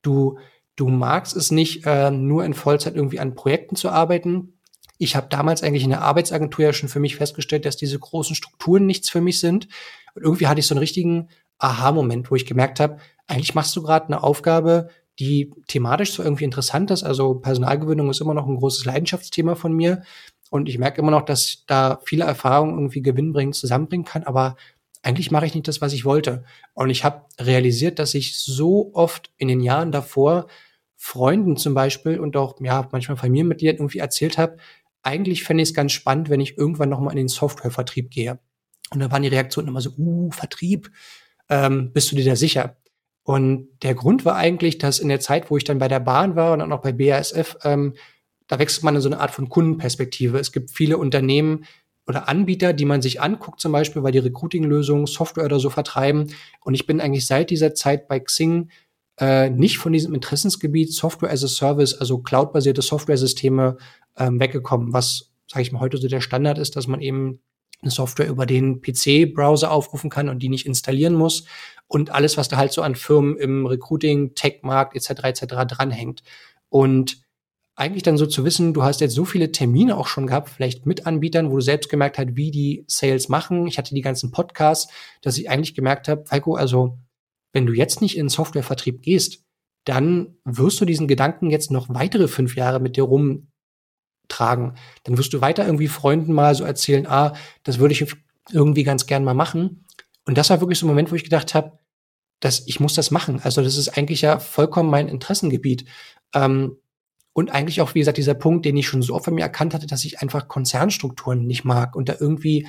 Du, 0.00 0.38
du 0.76 0.88
magst 0.88 1.36
es 1.36 1.50
nicht, 1.50 1.86
äh, 1.86 2.10
nur 2.10 2.44
in 2.44 2.54
Vollzeit 2.54 2.94
irgendwie 2.94 3.20
an 3.20 3.34
Projekten 3.34 3.76
zu 3.76 3.90
arbeiten. 3.90 4.58
Ich 4.98 5.16
habe 5.16 5.28
damals 5.28 5.62
eigentlich 5.62 5.84
in 5.84 5.90
der 5.90 6.02
Arbeitsagentur 6.02 6.64
ja 6.64 6.72
schon 6.72 6.88
für 6.88 7.00
mich 7.00 7.16
festgestellt, 7.16 7.66
dass 7.66 7.76
diese 7.76 7.98
großen 7.98 8.36
Strukturen 8.36 8.86
nichts 8.86 9.10
für 9.10 9.20
mich 9.20 9.40
sind. 9.40 9.68
Und 10.14 10.22
irgendwie 10.22 10.46
hatte 10.46 10.60
ich 10.60 10.66
so 10.66 10.74
einen 10.74 10.80
richtigen 10.80 11.28
Aha-Moment, 11.58 12.30
wo 12.30 12.36
ich 12.36 12.46
gemerkt 12.46 12.80
habe, 12.80 12.98
eigentlich 13.26 13.54
machst 13.54 13.74
du 13.76 13.82
gerade 13.82 14.06
eine 14.06 14.22
Aufgabe, 14.22 14.88
die 15.18 15.52
thematisch 15.68 16.12
so 16.12 16.22
irgendwie 16.22 16.44
interessant 16.44 16.90
ist. 16.90 17.02
Also 17.02 17.34
Personalgewinnung 17.34 18.10
ist 18.10 18.20
immer 18.20 18.34
noch 18.34 18.46
ein 18.46 18.56
großes 18.56 18.84
Leidenschaftsthema 18.84 19.54
von 19.54 19.72
mir. 19.72 20.02
Und 20.50 20.68
ich 20.68 20.78
merke 20.78 21.00
immer 21.00 21.10
noch, 21.10 21.22
dass 21.22 21.46
ich 21.46 21.66
da 21.66 22.00
viele 22.04 22.24
Erfahrungen 22.24 22.74
irgendwie 22.74 23.02
gewinnbringend 23.02 23.54
zusammenbringen 23.54 24.04
kann. 24.04 24.24
Aber 24.24 24.56
eigentlich 25.02 25.30
mache 25.30 25.46
ich 25.46 25.54
nicht 25.54 25.68
das, 25.68 25.80
was 25.80 25.92
ich 25.92 26.04
wollte. 26.04 26.44
Und 26.74 26.90
ich 26.90 27.04
habe 27.04 27.26
realisiert, 27.40 27.98
dass 27.98 28.14
ich 28.14 28.38
so 28.38 28.90
oft 28.94 29.32
in 29.36 29.48
den 29.48 29.60
Jahren 29.60 29.92
davor 29.92 30.46
Freunden 30.96 31.56
zum 31.56 31.74
Beispiel 31.74 32.20
und 32.20 32.36
auch 32.36 32.60
ja 32.60 32.88
manchmal 32.92 33.16
Familienmitgliedern 33.16 33.76
irgendwie 33.76 33.98
erzählt 33.98 34.38
habe, 34.38 34.58
eigentlich 35.02 35.42
fände 35.42 35.62
ich 35.62 35.70
es 35.70 35.74
ganz 35.74 35.92
spannend, 35.92 36.30
wenn 36.30 36.40
ich 36.40 36.56
irgendwann 36.56 36.90
noch 36.90 37.00
mal 37.00 37.10
in 37.10 37.16
den 37.16 37.28
Softwarevertrieb 37.28 38.10
gehe. 38.10 38.38
Und 38.90 39.00
da 39.00 39.10
waren 39.10 39.22
die 39.22 39.28
Reaktionen 39.28 39.68
immer 39.68 39.80
so, 39.80 39.90
uh, 39.98 40.30
Vertrieb, 40.30 40.92
ähm, 41.48 41.92
bist 41.92 42.12
du 42.12 42.16
dir 42.16 42.24
da 42.24 42.36
sicher? 42.36 42.76
Und 43.24 43.68
der 43.82 43.94
Grund 43.94 44.24
war 44.24 44.36
eigentlich, 44.36 44.78
dass 44.78 44.98
in 44.98 45.08
der 45.08 45.20
Zeit, 45.20 45.50
wo 45.50 45.56
ich 45.56 45.64
dann 45.64 45.78
bei 45.78 45.88
der 45.88 46.00
Bahn 46.00 46.34
war 46.34 46.52
und 46.52 46.58
dann 46.58 46.72
auch 46.72 46.82
bei 46.82 46.92
BASF, 46.92 47.56
ähm, 47.62 47.94
da 48.48 48.58
wechselt 48.58 48.82
man 48.84 48.96
in 48.96 49.00
so 49.00 49.08
eine 49.08 49.20
Art 49.20 49.30
von 49.30 49.48
Kundenperspektive. 49.48 50.38
Es 50.38 50.52
gibt 50.52 50.70
viele 50.70 50.98
Unternehmen, 50.98 51.64
oder 52.06 52.28
Anbieter, 52.28 52.72
die 52.72 52.84
man 52.84 53.02
sich 53.02 53.20
anguckt, 53.20 53.60
zum 53.60 53.72
Beispiel, 53.72 54.02
weil 54.02 54.12
die 54.12 54.18
Recruiting-Lösungen 54.18 55.06
Software 55.06 55.44
oder 55.44 55.60
so 55.60 55.70
vertreiben. 55.70 56.34
Und 56.64 56.74
ich 56.74 56.86
bin 56.86 57.00
eigentlich 57.00 57.26
seit 57.26 57.50
dieser 57.50 57.74
Zeit 57.74 58.08
bei 58.08 58.18
Xing 58.18 58.70
äh, 59.20 59.50
nicht 59.50 59.78
von 59.78 59.92
diesem 59.92 60.14
Interessensgebiet 60.14 60.92
Software 60.92 61.30
as 61.30 61.44
a 61.44 61.48
Service, 61.48 61.94
also 61.94 62.18
cloud-basierte 62.18 62.82
Software-Systeme 62.82 63.76
ähm, 64.16 64.40
weggekommen, 64.40 64.92
was 64.92 65.32
sage 65.48 65.62
ich 65.62 65.72
mal, 65.72 65.80
heute 65.80 65.98
so 65.98 66.08
der 66.08 66.20
Standard 66.20 66.58
ist, 66.58 66.76
dass 66.76 66.86
man 66.86 67.00
eben 67.00 67.40
eine 67.82 67.90
Software 67.90 68.28
über 68.28 68.46
den 68.46 68.80
PC-Browser 68.80 69.70
aufrufen 69.70 70.10
kann 70.10 70.28
und 70.28 70.40
die 70.40 70.48
nicht 70.48 70.66
installieren 70.66 71.14
muss 71.14 71.44
und 71.88 72.10
alles, 72.10 72.36
was 72.36 72.48
da 72.48 72.56
halt 72.56 72.72
so 72.72 72.82
an 72.82 72.94
Firmen 72.94 73.36
im 73.36 73.66
Recruiting, 73.66 74.34
Tech-Markt 74.34 74.96
etc. 74.96 75.24
etc. 75.24 75.44
dranhängt. 75.66 76.22
Und 76.68 77.22
eigentlich 77.74 78.02
dann 78.02 78.16
so 78.16 78.26
zu 78.26 78.44
wissen, 78.44 78.74
du 78.74 78.82
hast 78.82 79.00
jetzt 79.00 79.14
so 79.14 79.24
viele 79.24 79.52
Termine 79.52 79.96
auch 79.96 80.06
schon 80.06 80.26
gehabt, 80.26 80.50
vielleicht 80.50 80.86
mit 80.86 81.06
Anbietern, 81.06 81.50
wo 81.50 81.56
du 81.56 81.62
selbst 81.62 81.90
gemerkt 81.90 82.18
hast, 82.18 82.36
wie 82.36 82.50
die 82.50 82.84
Sales 82.86 83.28
machen. 83.28 83.66
Ich 83.66 83.78
hatte 83.78 83.94
die 83.94 84.02
ganzen 84.02 84.30
Podcasts, 84.30 84.92
dass 85.20 85.38
ich 85.38 85.50
eigentlich 85.50 85.74
gemerkt 85.74 86.08
habe, 86.08 86.24
Falco, 86.26 86.54
also 86.54 86.98
wenn 87.52 87.66
du 87.66 87.72
jetzt 87.72 88.00
nicht 88.00 88.16
in 88.16 88.28
Softwarevertrieb 88.28 89.02
gehst, 89.02 89.44
dann 89.84 90.36
wirst 90.44 90.80
du 90.80 90.84
diesen 90.84 91.08
Gedanken 91.08 91.50
jetzt 91.50 91.70
noch 91.70 91.88
weitere 91.88 92.28
fünf 92.28 92.56
Jahre 92.56 92.78
mit 92.78 92.96
dir 92.96 93.04
rumtragen. 94.32 94.74
Dann 95.04 95.18
wirst 95.18 95.32
du 95.32 95.40
weiter 95.40 95.64
irgendwie 95.64 95.88
Freunden 95.88 96.32
mal 96.32 96.54
so 96.54 96.64
erzählen, 96.64 97.06
ah, 97.06 97.34
das 97.64 97.78
würde 97.78 97.92
ich 97.92 98.14
irgendwie 98.50 98.84
ganz 98.84 99.06
gern 99.06 99.24
mal 99.24 99.34
machen. 99.34 99.84
Und 100.24 100.38
das 100.38 100.50
war 100.50 100.60
wirklich 100.60 100.78
so 100.78 100.86
ein 100.86 100.88
Moment, 100.88 101.10
wo 101.10 101.14
ich 101.14 101.24
gedacht 101.24 101.54
habe, 101.54 101.78
dass 102.40 102.66
ich 102.66 102.80
muss 102.80 102.94
das 102.94 103.10
machen. 103.10 103.40
Also 103.42 103.62
das 103.62 103.76
ist 103.76 103.96
eigentlich 103.96 104.22
ja 104.22 104.38
vollkommen 104.38 104.90
mein 104.90 105.08
Interessengebiet. 105.08 105.84
Ähm, 106.34 106.76
und 107.34 107.50
eigentlich 107.50 107.80
auch, 107.80 107.94
wie 107.94 108.00
gesagt, 108.00 108.18
dieser 108.18 108.34
Punkt, 108.34 108.66
den 108.66 108.76
ich 108.76 108.86
schon 108.86 109.00
so 109.00 109.14
oft 109.14 109.24
von 109.24 109.34
mir 109.34 109.42
erkannt 109.42 109.74
hatte, 109.74 109.86
dass 109.86 110.04
ich 110.04 110.20
einfach 110.20 110.48
Konzernstrukturen 110.48 111.46
nicht 111.46 111.64
mag 111.64 111.96
und 111.96 112.08
da 112.08 112.16
irgendwie 112.18 112.66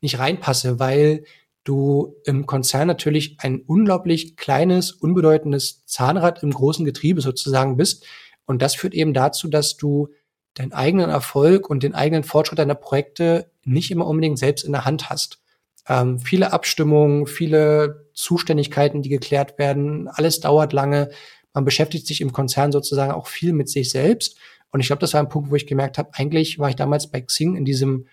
nicht 0.00 0.18
reinpasse, 0.18 0.78
weil 0.78 1.24
du 1.64 2.14
im 2.24 2.46
Konzern 2.46 2.86
natürlich 2.86 3.38
ein 3.40 3.62
unglaublich 3.66 4.36
kleines, 4.36 4.92
unbedeutendes 4.92 5.84
Zahnrad 5.86 6.42
im 6.42 6.52
großen 6.52 6.84
Getriebe 6.84 7.22
sozusagen 7.22 7.76
bist. 7.76 8.06
Und 8.44 8.60
das 8.60 8.74
führt 8.74 8.94
eben 8.94 9.14
dazu, 9.14 9.48
dass 9.48 9.76
du 9.76 10.10
deinen 10.54 10.72
eigenen 10.72 11.10
Erfolg 11.10 11.68
und 11.68 11.82
den 11.82 11.94
eigenen 11.94 12.24
Fortschritt 12.24 12.58
deiner 12.58 12.74
Projekte 12.74 13.50
nicht 13.64 13.90
immer 13.90 14.06
unbedingt 14.06 14.38
selbst 14.38 14.64
in 14.64 14.72
der 14.72 14.84
Hand 14.84 15.10
hast. 15.10 15.40
Ähm, 15.88 16.18
viele 16.18 16.52
Abstimmungen, 16.52 17.26
viele 17.26 18.08
Zuständigkeiten, 18.14 19.02
die 19.02 19.08
geklärt 19.08 19.58
werden, 19.58 20.08
alles 20.08 20.40
dauert 20.40 20.72
lange. 20.72 21.10
Man 21.52 21.64
beschäftigt 21.64 22.06
sich 22.06 22.20
im 22.20 22.32
Konzern 22.32 22.72
sozusagen 22.72 23.12
auch 23.12 23.26
viel 23.26 23.52
mit 23.52 23.68
sich 23.68 23.90
selbst. 23.90 24.38
Und 24.70 24.80
ich 24.80 24.86
glaube, 24.86 25.00
das 25.00 25.14
war 25.14 25.20
ein 25.20 25.28
Punkt, 25.28 25.50
wo 25.50 25.54
ich 25.54 25.66
gemerkt 25.66 25.98
habe, 25.98 26.10
eigentlich 26.14 26.58
war 26.58 26.68
ich 26.68 26.76
damals 26.76 27.10
bei 27.10 27.20
Xing 27.20 27.56
in 27.56 27.64
diesem 27.64 28.06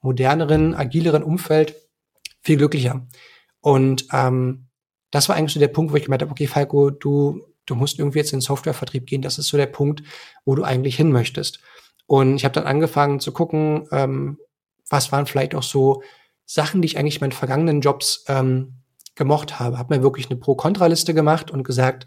moderneren, 0.00 0.74
agileren 0.74 1.22
Umfeld 1.22 1.74
viel 2.40 2.56
glücklicher. 2.56 3.06
Und 3.60 4.06
ähm, 4.12 4.66
das 5.10 5.28
war 5.28 5.36
eigentlich 5.36 5.54
so 5.54 5.60
der 5.60 5.68
Punkt, 5.68 5.92
wo 5.92 5.96
ich 5.96 6.04
gemerkt 6.04 6.22
habe, 6.22 6.32
okay, 6.32 6.46
Falco, 6.46 6.90
du, 6.90 7.42
du 7.66 7.74
musst 7.74 7.98
irgendwie 7.98 8.18
jetzt 8.18 8.32
in 8.32 8.38
den 8.38 8.44
Softwarevertrieb 8.44 9.06
gehen. 9.06 9.22
Das 9.22 9.38
ist 9.38 9.48
so 9.48 9.56
der 9.56 9.66
Punkt, 9.66 10.02
wo 10.44 10.54
du 10.54 10.64
eigentlich 10.64 10.96
hin 10.96 11.12
möchtest. 11.12 11.60
Und 12.08 12.36
ich 12.36 12.44
habe 12.44 12.54
dann 12.54 12.64
angefangen 12.64 13.20
zu 13.20 13.32
gucken, 13.32 13.86
ähm, 13.92 14.38
was 14.88 15.12
waren 15.12 15.26
vielleicht 15.26 15.54
auch 15.54 15.62
so 15.62 16.02
Sachen, 16.46 16.80
die 16.80 16.86
ich 16.86 16.98
eigentlich 16.98 17.16
in 17.16 17.20
meinen 17.20 17.32
vergangenen 17.32 17.82
Jobs 17.82 18.24
ähm, 18.28 18.78
gemocht 19.14 19.60
habe. 19.60 19.76
Habe 19.76 19.94
mir 19.94 20.02
wirklich 20.02 20.30
eine 20.30 20.38
Pro-Kontra-Liste 20.40 21.12
gemacht 21.12 21.50
und 21.50 21.64
gesagt, 21.64 22.06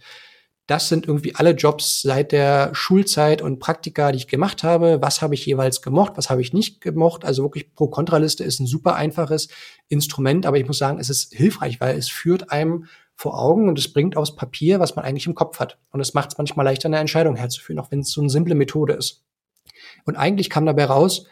das 0.66 0.90
sind 0.90 1.06
irgendwie 1.06 1.36
alle 1.36 1.52
Jobs 1.52 2.02
seit 2.02 2.32
der 2.32 2.74
Schulzeit 2.74 3.44
und 3.44 3.60
Praktika, 3.60 4.12
die 4.12 4.18
ich 4.18 4.28
gemacht 4.28 4.64
habe. 4.64 5.04
Was 5.04 5.22
habe 5.22 5.36
ich 5.36 5.46
jeweils 5.46 5.84
gemocht, 5.84 6.14
was 6.16 6.32
habe 6.32 6.42
ich 6.42 6.52
nicht 6.52 6.82
gemocht? 6.82 7.24
Also 7.24 7.44
wirklich 7.44 7.76
Pro-Kontra-Liste 7.76 8.44
ist 8.44 8.60
ein 8.60 8.66
super 8.66 8.96
einfaches 8.96 9.50
Instrument, 9.88 10.48
aber 10.48 10.58
ich 10.58 10.66
muss 10.66 10.80
sagen, 10.80 11.00
es 11.00 11.12
ist 11.12 11.32
hilfreich, 11.32 11.80
weil 11.80 11.96
es 11.96 12.10
führt 12.10 12.52
einem 12.52 12.86
vor 13.16 13.40
Augen 13.40 13.70
und 13.70 13.78
es 13.78 13.94
bringt 13.94 14.18
aufs 14.18 14.36
Papier, 14.36 14.80
was 14.80 14.96
man 14.96 15.06
eigentlich 15.06 15.28
im 15.28 15.36
Kopf 15.36 15.60
hat. 15.60 15.78
Und 15.92 16.00
es 16.00 16.16
macht 16.16 16.32
es 16.32 16.40
manchmal 16.40 16.66
leichter, 16.66 16.88
eine 16.88 16.98
Entscheidung 16.98 17.36
herzuführen, 17.36 17.78
auch 17.78 17.92
wenn 17.92 18.00
es 18.00 18.12
so 18.12 18.22
eine 18.22 18.32
simple 18.32 18.56
Methode 18.56 18.94
ist. 18.94 19.26
Und 20.06 20.16
eigentlich 20.16 20.50
kam 20.50 20.66
dabei 20.66 20.86
raus, 20.86 21.26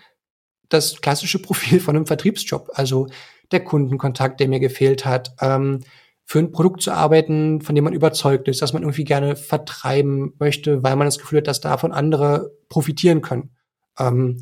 das 0.70 1.02
klassische 1.02 1.42
Profil 1.42 1.80
von 1.80 1.96
einem 1.96 2.06
Vertriebsjob, 2.06 2.70
also 2.74 3.08
der 3.52 3.64
Kundenkontakt, 3.64 4.40
der 4.40 4.48
mir 4.48 4.60
gefehlt 4.60 5.06
hat, 5.06 5.36
ähm, 5.42 5.80
für 6.26 6.38
ein 6.38 6.52
Produkt 6.52 6.84
zu 6.84 6.92
arbeiten, 6.92 7.60
von 7.62 7.74
dem 7.74 7.84
man 7.84 7.94
überzeugt 7.94 8.48
ist, 8.48 8.62
dass 8.62 8.72
man 8.72 8.84
irgendwie 8.84 9.04
gerne 9.04 9.36
vertreiben 9.36 10.34
möchte, 10.38 10.84
weil 10.84 10.96
man 10.96 11.08
das 11.08 11.18
Gefühl 11.18 11.40
hat, 11.40 11.48
dass 11.48 11.60
davon 11.60 11.92
andere 11.92 12.52
profitieren 12.70 13.22
können. 13.22 13.56
Ähm, 13.98 14.40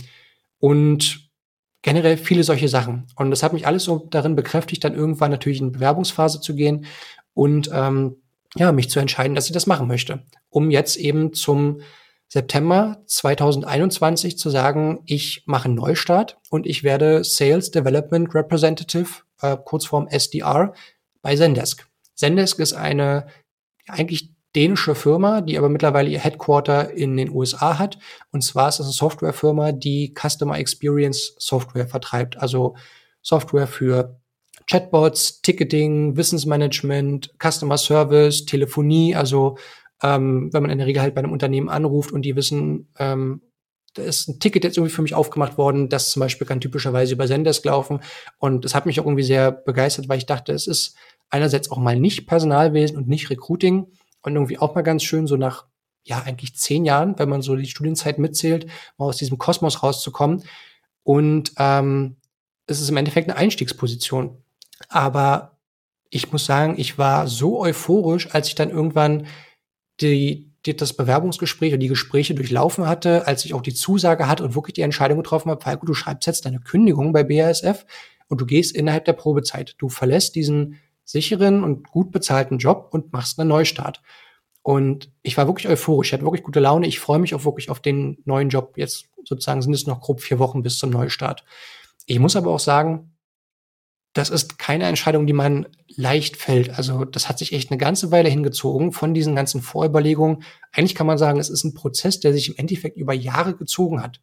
und 0.59 1.29
generell 1.81 2.17
viele 2.17 2.43
solche 2.43 2.67
Sachen. 2.67 3.07
Und 3.15 3.31
das 3.31 3.43
hat 3.43 3.53
mich 3.53 3.65
alles 3.65 3.85
so 3.85 4.07
darin 4.09 4.35
bekräftigt, 4.35 4.83
dann 4.83 4.95
irgendwann 4.95 5.31
natürlich 5.31 5.61
in 5.61 5.71
Bewerbungsphase 5.71 6.41
zu 6.41 6.55
gehen 6.55 6.85
und 7.33 7.69
ähm, 7.71 8.17
ja, 8.55 8.73
mich 8.73 8.89
zu 8.89 8.99
entscheiden, 8.99 9.35
dass 9.35 9.45
ich 9.45 9.53
das 9.53 9.67
machen 9.67 9.87
möchte, 9.87 10.25
um 10.49 10.71
jetzt 10.71 10.97
eben 10.97 11.31
zum 11.31 11.79
September 12.29 13.01
2021 13.05 14.37
zu 14.37 14.49
sagen, 14.49 14.99
ich 15.05 15.43
mache 15.45 15.65
einen 15.65 15.75
Neustart 15.75 16.37
und 16.49 16.65
ich 16.65 16.83
werde 16.83 17.23
Sales 17.23 17.71
Development 17.71 18.33
Representative, 18.35 19.21
äh, 19.41 19.57
kurzform 19.63 20.07
SDR, 20.07 20.73
bei 21.21 21.35
Zendesk. 21.35 21.87
Zendesk 22.15 22.59
ist 22.59 22.73
eine 22.73 23.27
eigentlich 23.87 24.31
dänische 24.55 24.95
Firma, 24.95 25.41
die 25.41 25.57
aber 25.57 25.69
mittlerweile 25.69 26.09
ihr 26.09 26.19
Headquarter 26.19 26.91
in 26.91 27.15
den 27.15 27.29
USA 27.29 27.77
hat. 27.77 27.99
Und 28.31 28.43
zwar 28.43 28.69
ist 28.69 28.79
es 28.79 28.87
eine 28.87 28.93
Softwarefirma, 28.93 29.71
die 29.71 30.13
Customer 30.19 30.57
Experience 30.57 31.35
Software 31.37 31.87
vertreibt. 31.87 32.37
Also 32.37 32.75
Software 33.21 33.67
für 33.67 34.19
Chatbots, 34.65 35.41
Ticketing, 35.41 36.17
Wissensmanagement, 36.17 37.33
Customer 37.41 37.77
Service, 37.77 38.45
Telefonie. 38.45 39.15
Also 39.15 39.57
ähm, 40.03 40.49
wenn 40.53 40.61
man 40.61 40.71
in 40.71 40.77
der 40.77 40.87
Regel 40.87 41.01
halt 41.01 41.15
bei 41.15 41.19
einem 41.19 41.31
Unternehmen 41.31 41.69
anruft 41.69 42.11
und 42.11 42.23
die 42.23 42.35
wissen, 42.35 42.89
ähm, 42.97 43.41
da 43.97 44.03
ist 44.03 44.27
ein 44.27 44.39
Ticket 44.39 44.63
jetzt 44.63 44.77
irgendwie 44.77 44.93
für 44.93 45.01
mich 45.01 45.15
aufgemacht 45.15 45.57
worden, 45.57 45.89
das 45.89 46.11
zum 46.11 46.19
Beispiel 46.19 46.45
kann 46.45 46.61
typischerweise 46.61 47.13
über 47.13 47.27
Zendesk 47.27 47.65
laufen. 47.65 47.99
Und 48.37 48.63
das 48.63 48.75
hat 48.75 48.85
mich 48.85 48.99
auch 48.99 49.05
irgendwie 49.05 49.23
sehr 49.23 49.51
begeistert, 49.51 50.07
weil 50.07 50.19
ich 50.19 50.25
dachte, 50.25 50.53
es 50.53 50.67
ist 50.67 50.95
einerseits 51.29 51.71
auch 51.71 51.77
mal 51.77 51.99
nicht 51.99 52.27
Personalwesen 52.27 52.97
und 52.97 53.07
nicht 53.07 53.29
Recruiting 53.29 53.87
und 54.21 54.35
irgendwie 54.35 54.59
auch 54.59 54.75
mal 54.75 54.83
ganz 54.83 55.03
schön, 55.03 55.27
so 55.27 55.35
nach, 55.35 55.65
ja, 56.03 56.21
eigentlich 56.21 56.55
zehn 56.55 56.85
Jahren, 56.85 57.17
wenn 57.17 57.29
man 57.29 57.41
so 57.41 57.55
die 57.55 57.65
Studienzeit 57.65 58.19
mitzählt, 58.19 58.67
mal 58.97 59.05
aus 59.05 59.17
diesem 59.17 59.37
Kosmos 59.37 59.83
rauszukommen. 59.83 60.43
Und 61.03 61.53
ähm, 61.57 62.17
es 62.67 62.81
ist 62.81 62.89
im 62.89 62.97
Endeffekt 62.97 63.29
eine 63.29 63.37
Einstiegsposition. 63.37 64.37
Aber 64.89 65.57
ich 66.09 66.31
muss 66.31 66.45
sagen, 66.45 66.75
ich 66.77 66.97
war 66.97 67.27
so 67.27 67.59
euphorisch, 67.59 68.33
als 68.33 68.47
ich 68.47 68.55
dann 68.55 68.69
irgendwann 68.69 69.27
die, 70.01 70.51
die, 70.65 70.75
das 70.75 70.93
Bewerbungsgespräch 70.93 71.73
und 71.73 71.79
die 71.79 71.87
Gespräche 71.87 72.35
durchlaufen 72.35 72.87
hatte, 72.87 73.27
als 73.27 73.45
ich 73.45 73.53
auch 73.53 73.61
die 73.61 73.73
Zusage 73.73 74.27
hatte 74.27 74.43
und 74.43 74.55
wirklich 74.55 74.73
die 74.73 74.81
Entscheidung 74.81 75.17
getroffen 75.17 75.49
habe, 75.49 75.61
Falco, 75.61 75.85
du 75.85 75.93
schreibst 75.93 76.27
jetzt 76.27 76.45
deine 76.45 76.59
Kündigung 76.59 77.13
bei 77.13 77.23
BASF 77.23 77.85
und 78.27 78.41
du 78.41 78.45
gehst 78.45 78.75
innerhalb 78.75 79.05
der 79.05 79.13
Probezeit. 79.13 79.75
Du 79.77 79.89
verlässt 79.89 80.35
diesen 80.35 80.79
sicheren 81.03 81.63
und 81.63 81.87
gut 81.87 82.11
bezahlten 82.11 82.57
Job 82.57 82.89
und 82.91 83.13
machst 83.13 83.39
einen 83.39 83.49
Neustart. 83.49 84.01
Und 84.61 85.09
ich 85.23 85.37
war 85.37 85.47
wirklich 85.47 85.69
euphorisch, 85.69 86.09
ich 86.09 86.13
hatte 86.13 86.25
wirklich 86.25 86.43
gute 86.43 86.59
Laune. 86.59 86.87
Ich 86.87 86.99
freue 86.99 87.19
mich 87.19 87.33
auch 87.33 87.45
wirklich 87.45 87.69
auf 87.69 87.79
den 87.79 88.17
neuen 88.25 88.49
Job. 88.49 88.73
Jetzt 88.75 89.05
sozusagen 89.23 89.61
sind 89.61 89.73
es 89.73 89.87
noch 89.87 90.01
grob 90.01 90.19
vier 90.19 90.39
Wochen 90.39 90.61
bis 90.61 90.77
zum 90.77 90.89
Neustart. 90.89 91.45
Ich 92.05 92.19
muss 92.19 92.35
aber 92.35 92.51
auch 92.51 92.59
sagen, 92.59 93.16
das 94.17 94.29
ist 94.29 94.57
keine 94.59 94.85
Entscheidung, 94.85 95.27
die 95.27 95.33
man 95.33 95.67
leicht 95.87 96.37
fällt. 96.37 96.77
Also 96.77 97.05
das 97.05 97.29
hat 97.29 97.39
sich 97.39 97.53
echt 97.53 97.71
eine 97.71 97.77
ganze 97.77 98.11
Weile 98.11 98.29
hingezogen 98.29 98.91
von 98.91 99.13
diesen 99.13 99.35
ganzen 99.35 99.61
Vorüberlegungen. 99.61 100.43
Eigentlich 100.71 100.95
kann 100.95 101.07
man 101.07 101.17
sagen, 101.17 101.39
es 101.39 101.49
ist 101.49 101.63
ein 101.63 101.73
Prozess, 101.73 102.19
der 102.19 102.33
sich 102.33 102.49
im 102.49 102.55
Endeffekt 102.57 102.97
über 102.97 103.13
Jahre 103.13 103.55
gezogen 103.55 104.01
hat. 104.01 104.21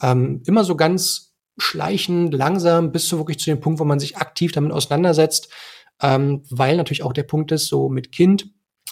Ähm, 0.00 0.42
immer 0.46 0.64
so 0.64 0.76
ganz 0.76 1.34
schleichend, 1.58 2.34
langsam, 2.34 2.92
bis 2.92 3.08
zu 3.08 3.18
wirklich 3.18 3.38
zu 3.38 3.50
dem 3.50 3.60
Punkt, 3.60 3.80
wo 3.80 3.84
man 3.84 4.00
sich 4.00 4.16
aktiv 4.16 4.52
damit 4.52 4.72
auseinandersetzt 4.72 5.48
ähm, 6.02 6.42
weil 6.50 6.76
natürlich 6.76 7.04
auch 7.04 7.12
der 7.12 7.22
Punkt 7.22 7.52
ist, 7.52 7.68
so 7.68 7.88
mit 7.88 8.12
Kind, 8.12 8.50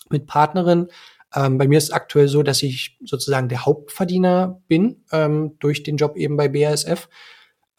mit 0.09 0.27
Partnerin. 0.27 0.89
Ähm, 1.35 1.59
bei 1.59 1.69
mir 1.69 1.79
ist 1.79 1.85
es 1.85 1.93
aktuell 1.93 2.29
so, 2.29 2.43
dass 2.43 2.63
ich 2.63 2.99
sozusagen 3.05 3.49
der 3.49 3.67
Hauptverdiener 3.67 4.63
bin 4.69 5.05
ähm, 5.13 5.57
durch 5.59 5.83
den 5.83 5.97
Job 5.97 6.17
eben 6.17 6.37
bei 6.37 6.49
BASF. 6.49 7.09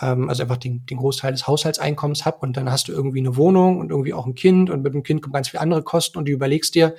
Ähm, 0.01 0.29
also 0.29 0.43
einfach 0.43 0.57
den, 0.57 0.85
den 0.85 0.97
Großteil 0.97 1.31
des 1.31 1.47
Haushaltseinkommens 1.47 2.25
habe 2.25 2.39
und 2.39 2.57
dann 2.57 2.71
hast 2.71 2.87
du 2.87 2.91
irgendwie 2.91 3.19
eine 3.19 3.35
Wohnung 3.37 3.79
und 3.79 3.91
irgendwie 3.91 4.13
auch 4.13 4.25
ein 4.25 4.35
Kind 4.35 4.69
und 4.69 4.81
mit 4.81 4.93
dem 4.93 5.03
Kind 5.03 5.21
kommen 5.21 5.33
ganz 5.33 5.49
viele 5.49 5.61
andere 5.61 5.83
Kosten 5.83 6.17
und 6.17 6.27
du 6.27 6.31
überlegst 6.31 6.75
dir, 6.75 6.95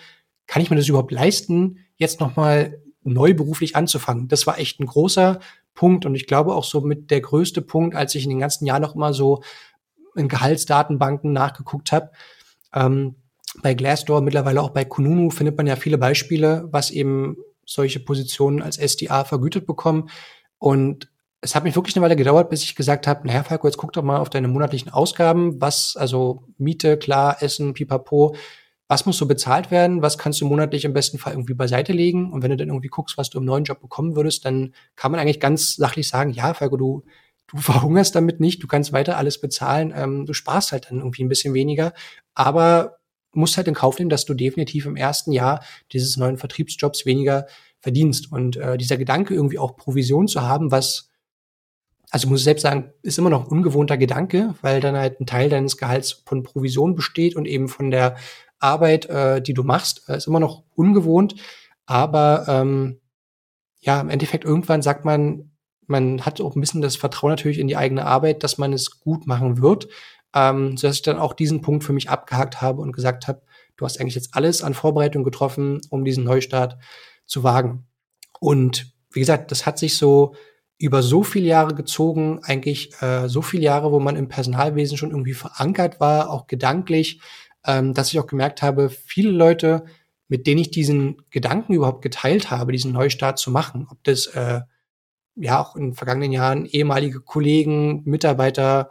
kann 0.47 0.63
ich 0.63 0.71
mir 0.71 0.77
das 0.77 0.89
überhaupt 0.89 1.13
leisten, 1.13 1.79
jetzt 1.97 2.21
nochmal 2.21 2.81
neu 3.03 3.35
beruflich 3.35 3.77
anzufangen? 3.77 4.29
Das 4.29 4.47
war 4.47 4.59
echt 4.59 4.81
ein 4.81 4.87
großer 4.87 5.41
Punkt 5.75 6.07
und 6.07 6.15
ich 6.15 6.27
glaube 6.27 6.55
auch 6.55 6.65
so 6.65 6.81
mit 6.81 7.11
der 7.11 7.21
größte 7.21 7.63
Punkt, 7.63 7.97
als 7.97 8.15
ich 8.15 8.25
in 8.25 8.31
den 8.31 8.41
ganzen 8.41 8.67
Jahren 8.67 8.83
noch 8.83 8.95
immer 8.95 9.13
so 9.13 9.43
in 10.15 10.29
Gehaltsdatenbanken 10.29 11.33
nachgeguckt 11.33 11.93
habe. 11.93 12.11
Ähm, 12.75 13.17
bei 13.63 13.75
Glassdoor, 13.75 14.21
mittlerweile 14.21 14.63
auch 14.63 14.71
bei 14.71 14.85
Kununu 14.85 15.31
findet 15.31 15.57
man 15.57 15.67
ja 15.67 15.77
viele 15.77 15.99
Beispiele, 15.99 16.69
was 16.71 16.91
eben 16.91 17.37
solche 17.67 18.01
Positionen 18.01 18.63
als 18.63 18.79
SDA 18.79 19.25
vergütet 19.25 19.67
bekommen. 19.67 20.09
Und 20.59 21.12
es 21.43 21.55
hat 21.55 21.65
mich 21.65 21.75
wirklich 21.75 21.97
eine 21.97 22.05
Weile 22.05 22.17
gedauert, 22.17 22.51
bis 22.51 22.63
ich 22.63 22.77
gesagt 22.77 23.07
habe, 23.07 23.27
naja, 23.27 23.43
Falco, 23.43 23.67
jetzt 23.67 23.77
guck 23.77 23.93
doch 23.93 24.03
mal 24.03 24.19
auf 24.19 24.31
deine 24.31 24.49
monatlichen 24.49 24.93
Ausgaben, 24.93 25.61
was, 25.61 25.97
also 25.97 26.45
Miete, 26.57 26.97
klar, 26.97 27.43
Essen, 27.43 27.75
pipapo, 27.75 28.37
was 28.89 29.07
muss 29.07 29.19
so 29.19 29.27
bezahlt 29.27 29.71
werden, 29.71 30.03
was 30.03 30.19
kannst 30.19 30.41
du 30.41 30.47
monatlich 30.47 30.85
im 30.85 30.93
besten 30.93 31.19
Fall 31.19 31.33
irgendwie 31.33 31.55
beiseite 31.55 31.93
legen? 31.93 32.33
Und 32.33 32.43
wenn 32.43 32.51
du 32.51 32.57
dann 32.57 32.69
irgendwie 32.69 32.89
guckst, 32.89 33.19
was 33.19 33.29
du 33.29 33.39
im 33.39 33.45
neuen 33.45 33.65
Job 33.65 33.81
bekommen 33.81 34.15
würdest, 34.17 34.45
dann 34.45 34.75
kann 34.97 35.11
man 35.11 35.21
eigentlich 35.21 35.41
ganz 35.41 35.75
sachlich 35.77 36.09
sagen, 36.09 36.31
ja, 36.33 36.55
Falco, 36.55 36.77
du 36.77 37.03
du 37.49 37.57
verhungerst 37.59 38.15
damit 38.15 38.41
nicht, 38.41 38.63
du 38.63 38.67
kannst 38.67 38.93
weiter 38.93 39.17
alles 39.17 39.41
bezahlen, 39.41 39.93
ähm, 39.95 40.27
du 40.27 40.33
sparst 40.33 40.73
halt 40.73 40.91
dann 40.91 40.99
irgendwie 40.99 41.25
ein 41.25 41.29
bisschen 41.29 41.55
weniger, 41.55 41.93
aber 42.35 42.99
musst 43.35 43.57
halt 43.57 43.69
in 43.69 43.75
Kauf 43.75 43.99
nehmen, 43.99 44.11
dass 44.11 44.27
du 44.27 44.35
definitiv 44.35 44.87
im 44.87 44.97
ersten 44.97 45.33
Jahr 45.33 45.65
dieses 45.93 46.17
neuen 46.17 46.37
Vertriebsjobs 46.37 47.07
weniger 47.07 47.47
verdienst. 47.81 48.31
Und 48.31 48.57
äh, 48.57 48.77
dieser 48.77 48.99
Gedanke, 48.99 49.35
irgendwie 49.35 49.59
auch 49.59 49.77
Provision 49.77 50.29
zu 50.29 50.43
haben, 50.43 50.71
was, 50.71 51.11
also 52.13 52.27
ich 52.27 52.31
muss 52.31 52.45
selbst 52.45 52.61
sagen, 52.61 52.93
ist 53.01 53.19
immer 53.19 53.31
noch 53.31 53.47
ein 53.47 53.51
ungewohnter 53.51 53.97
Gedanke, 53.97 54.55
weil 54.61 54.83
dann 54.83 54.99
halt 54.99 55.19
ein 55.19 55.25
Teil 55.25 55.49
deines 55.49 55.79
Gehalts 55.79 56.23
von 56.27 56.43
Provision 56.43 56.95
besteht 56.95 57.35
und 57.35 57.47
eben 57.47 57.69
von 57.69 57.91
der 57.91 58.17
Arbeit, 58.59 59.07
äh, 59.07 59.41
die 59.41 59.55
du 59.55 59.63
machst, 59.63 60.07
äh, 60.11 60.19
ist 60.19 60.27
immer 60.27 60.39
noch 60.39 60.63
ungewohnt. 60.75 61.37
Aber 61.87 62.45
ähm, 62.49 63.01
ja, 63.81 63.99
im 63.99 64.11
Endeffekt 64.11 64.45
irgendwann 64.45 64.83
sagt 64.83 65.07
man, 65.07 65.53
man 65.87 66.21
hat 66.27 66.39
auch 66.43 66.55
ein 66.55 66.61
bisschen 66.61 66.83
das 66.83 66.97
Vertrauen 66.97 67.31
natürlich 67.31 67.59
in 67.59 67.67
die 67.67 67.79
eigene 67.79 68.05
Arbeit, 68.05 68.43
dass 68.43 68.59
man 68.59 68.75
es 68.75 69.01
gut 69.01 69.27
machen 69.27 69.63
wird, 69.63 69.89
ähm, 70.35 70.77
sodass 70.77 70.97
ich 70.97 71.03
dann 71.03 71.19
auch 71.19 71.33
diesen 71.33 71.63
Punkt 71.63 71.83
für 71.83 71.95
mich 71.95 72.11
abgehakt 72.11 72.61
habe 72.61 72.83
und 72.83 72.93
gesagt 72.93 73.27
habe, 73.27 73.41
du 73.79 73.87
hast 73.87 73.99
eigentlich 73.99 74.17
jetzt 74.17 74.37
alles 74.37 74.63
an 74.63 74.75
Vorbereitung 74.75 75.25
getroffen, 75.25 75.81
um 75.89 76.05
diesen 76.05 76.25
Neustart 76.25 76.77
zu 77.25 77.43
wagen. 77.43 77.87
Und 78.39 78.93
wie 79.11 79.21
gesagt, 79.21 79.51
das 79.51 79.65
hat 79.65 79.79
sich 79.79 79.97
so 79.97 80.35
über 80.83 81.01
so 81.03 81.23
viele 81.23 81.47
Jahre 81.47 81.77
gezogen, 81.77 82.41
eigentlich 82.43 83.01
äh, 83.01 83.29
so 83.29 83.41
viele 83.41 83.63
Jahre, 83.63 83.93
wo 83.93 84.01
man 84.01 84.17
im 84.17 84.27
Personalwesen 84.27 84.97
schon 84.99 85.13
irgendwie 85.13 85.33
verankert 85.33 86.01
war, 86.01 86.29
auch 86.29 86.49
gedanklich, 86.49 87.21
ähm, 87.65 87.95
dass 87.95 88.13
ich 88.13 88.19
auch 88.19 88.27
gemerkt 88.27 88.63
habe, 88.63 88.91
viele 88.91 89.31
Leute, 89.31 89.85
mit 90.27 90.49
denen 90.49 90.61
ich 90.61 90.73
diesen 90.73 91.23
Gedanken 91.31 91.75
überhaupt 91.75 92.03
geteilt 92.03 92.51
habe, 92.51 92.73
diesen 92.73 92.93
Neustart 92.93 93.39
zu 93.39 93.53
machen, 93.53 93.87
ob 93.93 94.03
das 94.03 94.27
äh, 94.27 94.63
ja 95.37 95.63
auch 95.63 95.77
in 95.77 95.95
vergangenen 95.95 96.33
Jahren 96.33 96.67
ehemalige 96.67 97.21
Kollegen, 97.21 98.03
Mitarbeiter 98.05 98.91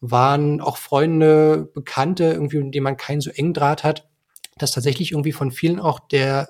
waren, 0.00 0.60
auch 0.60 0.76
Freunde, 0.76 1.68
Bekannte, 1.74 2.26
irgendwie, 2.26 2.58
mit 2.58 2.76
denen 2.76 2.84
man 2.84 2.96
keinen 2.96 3.20
so 3.20 3.30
engen 3.30 3.54
Draht 3.54 3.82
hat, 3.82 4.08
dass 4.56 4.70
tatsächlich 4.70 5.10
irgendwie 5.10 5.32
von 5.32 5.50
vielen 5.50 5.80
auch 5.80 5.98
der, 5.98 6.46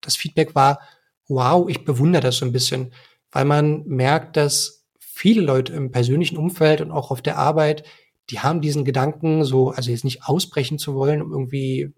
das 0.00 0.14
Feedback 0.14 0.54
war, 0.54 0.78
wow, 1.26 1.68
ich 1.68 1.84
bewundere 1.84 2.22
das 2.22 2.36
so 2.36 2.46
ein 2.46 2.52
bisschen, 2.52 2.92
weil 3.32 3.44
man 3.44 3.84
merkt, 3.86 4.36
dass 4.36 4.86
viele 4.98 5.42
Leute 5.42 5.72
im 5.72 5.90
persönlichen 5.90 6.36
Umfeld 6.36 6.80
und 6.80 6.90
auch 6.90 7.10
auf 7.10 7.22
der 7.22 7.38
Arbeit, 7.38 7.84
die 8.30 8.40
haben 8.40 8.60
diesen 8.60 8.84
Gedanken 8.84 9.44
so, 9.44 9.70
also 9.70 9.90
jetzt 9.90 10.04
nicht 10.04 10.24
ausbrechen 10.24 10.78
zu 10.78 10.94
wollen, 10.94 11.20
um 11.20 11.32
irgendwie 11.32 11.92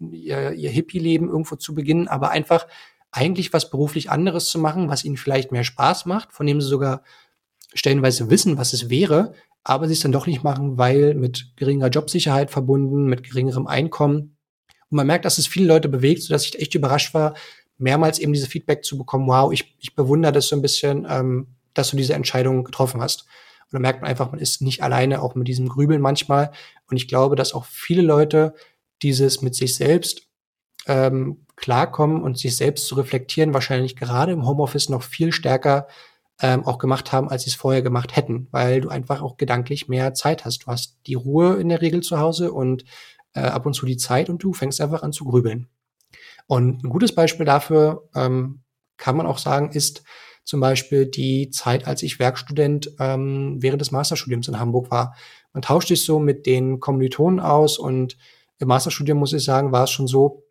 ihr, 0.00 0.52
ihr 0.52 0.70
Hippie-Leben 0.70 1.28
irgendwo 1.28 1.56
zu 1.56 1.74
beginnen, 1.74 2.08
aber 2.08 2.30
einfach 2.30 2.66
eigentlich 3.12 3.52
was 3.52 3.70
beruflich 3.70 4.10
anderes 4.10 4.46
zu 4.46 4.58
machen, 4.58 4.88
was 4.88 5.04
ihnen 5.04 5.16
vielleicht 5.16 5.52
mehr 5.52 5.64
Spaß 5.64 6.06
macht, 6.06 6.32
von 6.32 6.46
dem 6.46 6.60
sie 6.60 6.68
sogar 6.68 7.02
stellenweise 7.74 8.30
wissen, 8.30 8.58
was 8.58 8.72
es 8.72 8.88
wäre, 8.88 9.34
aber 9.62 9.86
sie 9.86 9.94
es 9.94 10.00
dann 10.00 10.12
doch 10.12 10.26
nicht 10.26 10.42
machen, 10.42 10.78
weil 10.78 11.14
mit 11.14 11.52
geringer 11.56 11.88
Jobsicherheit 11.88 12.50
verbunden, 12.50 13.06
mit 13.06 13.22
geringerem 13.22 13.66
Einkommen. 13.66 14.36
Und 14.88 14.96
man 14.96 15.06
merkt, 15.06 15.24
dass 15.24 15.38
es 15.38 15.46
viele 15.46 15.66
Leute 15.66 15.88
bewegt, 15.88 16.22
sodass 16.22 16.46
ich 16.46 16.58
echt 16.58 16.74
überrascht 16.74 17.14
war, 17.14 17.34
mehrmals 17.80 18.18
eben 18.18 18.32
diese 18.32 18.46
Feedback 18.46 18.84
zu 18.84 18.98
bekommen, 18.98 19.26
wow, 19.26 19.52
ich, 19.52 19.76
ich 19.78 19.94
bewundere 19.94 20.32
das 20.32 20.48
so 20.48 20.56
ein 20.56 20.62
bisschen, 20.62 21.06
ähm, 21.08 21.48
dass 21.74 21.90
du 21.90 21.96
diese 21.96 22.14
Entscheidung 22.14 22.64
getroffen 22.64 23.00
hast. 23.00 23.22
Und 23.22 23.74
dann 23.74 23.82
merkt 23.82 24.02
man 24.02 24.10
einfach, 24.10 24.30
man 24.30 24.40
ist 24.40 24.62
nicht 24.62 24.82
alleine, 24.82 25.22
auch 25.22 25.34
mit 25.34 25.48
diesem 25.48 25.68
Grübeln 25.68 26.00
manchmal. 26.00 26.50
Und 26.90 26.96
ich 26.96 27.08
glaube, 27.08 27.36
dass 27.36 27.54
auch 27.54 27.64
viele 27.64 28.02
Leute 28.02 28.54
dieses 29.02 29.42
mit 29.42 29.54
sich 29.54 29.76
selbst 29.76 30.22
ähm, 30.86 31.46
klarkommen 31.56 32.22
und 32.22 32.38
sich 32.38 32.56
selbst 32.56 32.86
zu 32.86 32.94
reflektieren, 32.96 33.54
wahrscheinlich 33.54 33.96
gerade 33.96 34.32
im 34.32 34.46
Homeoffice 34.46 34.88
noch 34.88 35.02
viel 35.02 35.32
stärker 35.32 35.86
ähm, 36.42 36.64
auch 36.64 36.78
gemacht 36.78 37.12
haben, 37.12 37.28
als 37.28 37.44
sie 37.44 37.50
es 37.50 37.56
vorher 37.56 37.82
gemacht 37.82 38.16
hätten, 38.16 38.48
weil 38.50 38.80
du 38.80 38.88
einfach 38.88 39.20
auch 39.22 39.36
gedanklich 39.36 39.88
mehr 39.88 40.14
Zeit 40.14 40.44
hast. 40.44 40.64
Du 40.64 40.66
hast 40.68 40.98
die 41.06 41.14
Ruhe 41.14 41.56
in 41.56 41.68
der 41.68 41.82
Regel 41.82 42.00
zu 42.00 42.18
Hause 42.18 42.52
und 42.52 42.84
äh, 43.34 43.40
ab 43.40 43.66
und 43.66 43.74
zu 43.74 43.86
die 43.86 43.98
Zeit 43.98 44.30
und 44.30 44.42
du 44.42 44.52
fängst 44.52 44.80
einfach 44.80 45.02
an 45.02 45.12
zu 45.12 45.24
grübeln. 45.24 45.68
Und 46.50 46.82
ein 46.82 46.88
gutes 46.88 47.14
Beispiel 47.14 47.46
dafür 47.46 48.08
ähm, 48.12 48.62
kann 48.96 49.16
man 49.16 49.28
auch 49.28 49.38
sagen, 49.38 49.70
ist 49.70 50.02
zum 50.42 50.58
Beispiel 50.58 51.06
die 51.06 51.50
Zeit, 51.50 51.86
als 51.86 52.02
ich 52.02 52.18
Werkstudent 52.18 52.90
ähm, 52.98 53.58
während 53.60 53.80
des 53.80 53.92
Masterstudiums 53.92 54.48
in 54.48 54.58
Hamburg 54.58 54.90
war. 54.90 55.14
Man 55.52 55.62
tauscht 55.62 55.86
sich 55.86 56.04
so 56.04 56.18
mit 56.18 56.46
den 56.46 56.80
Kommilitonen 56.80 57.38
aus 57.38 57.78
und 57.78 58.16
im 58.58 58.66
Masterstudium, 58.66 59.16
muss 59.16 59.32
ich 59.32 59.44
sagen, 59.44 59.70
war 59.70 59.84
es 59.84 59.90
schon 59.90 60.08
so, 60.08 60.42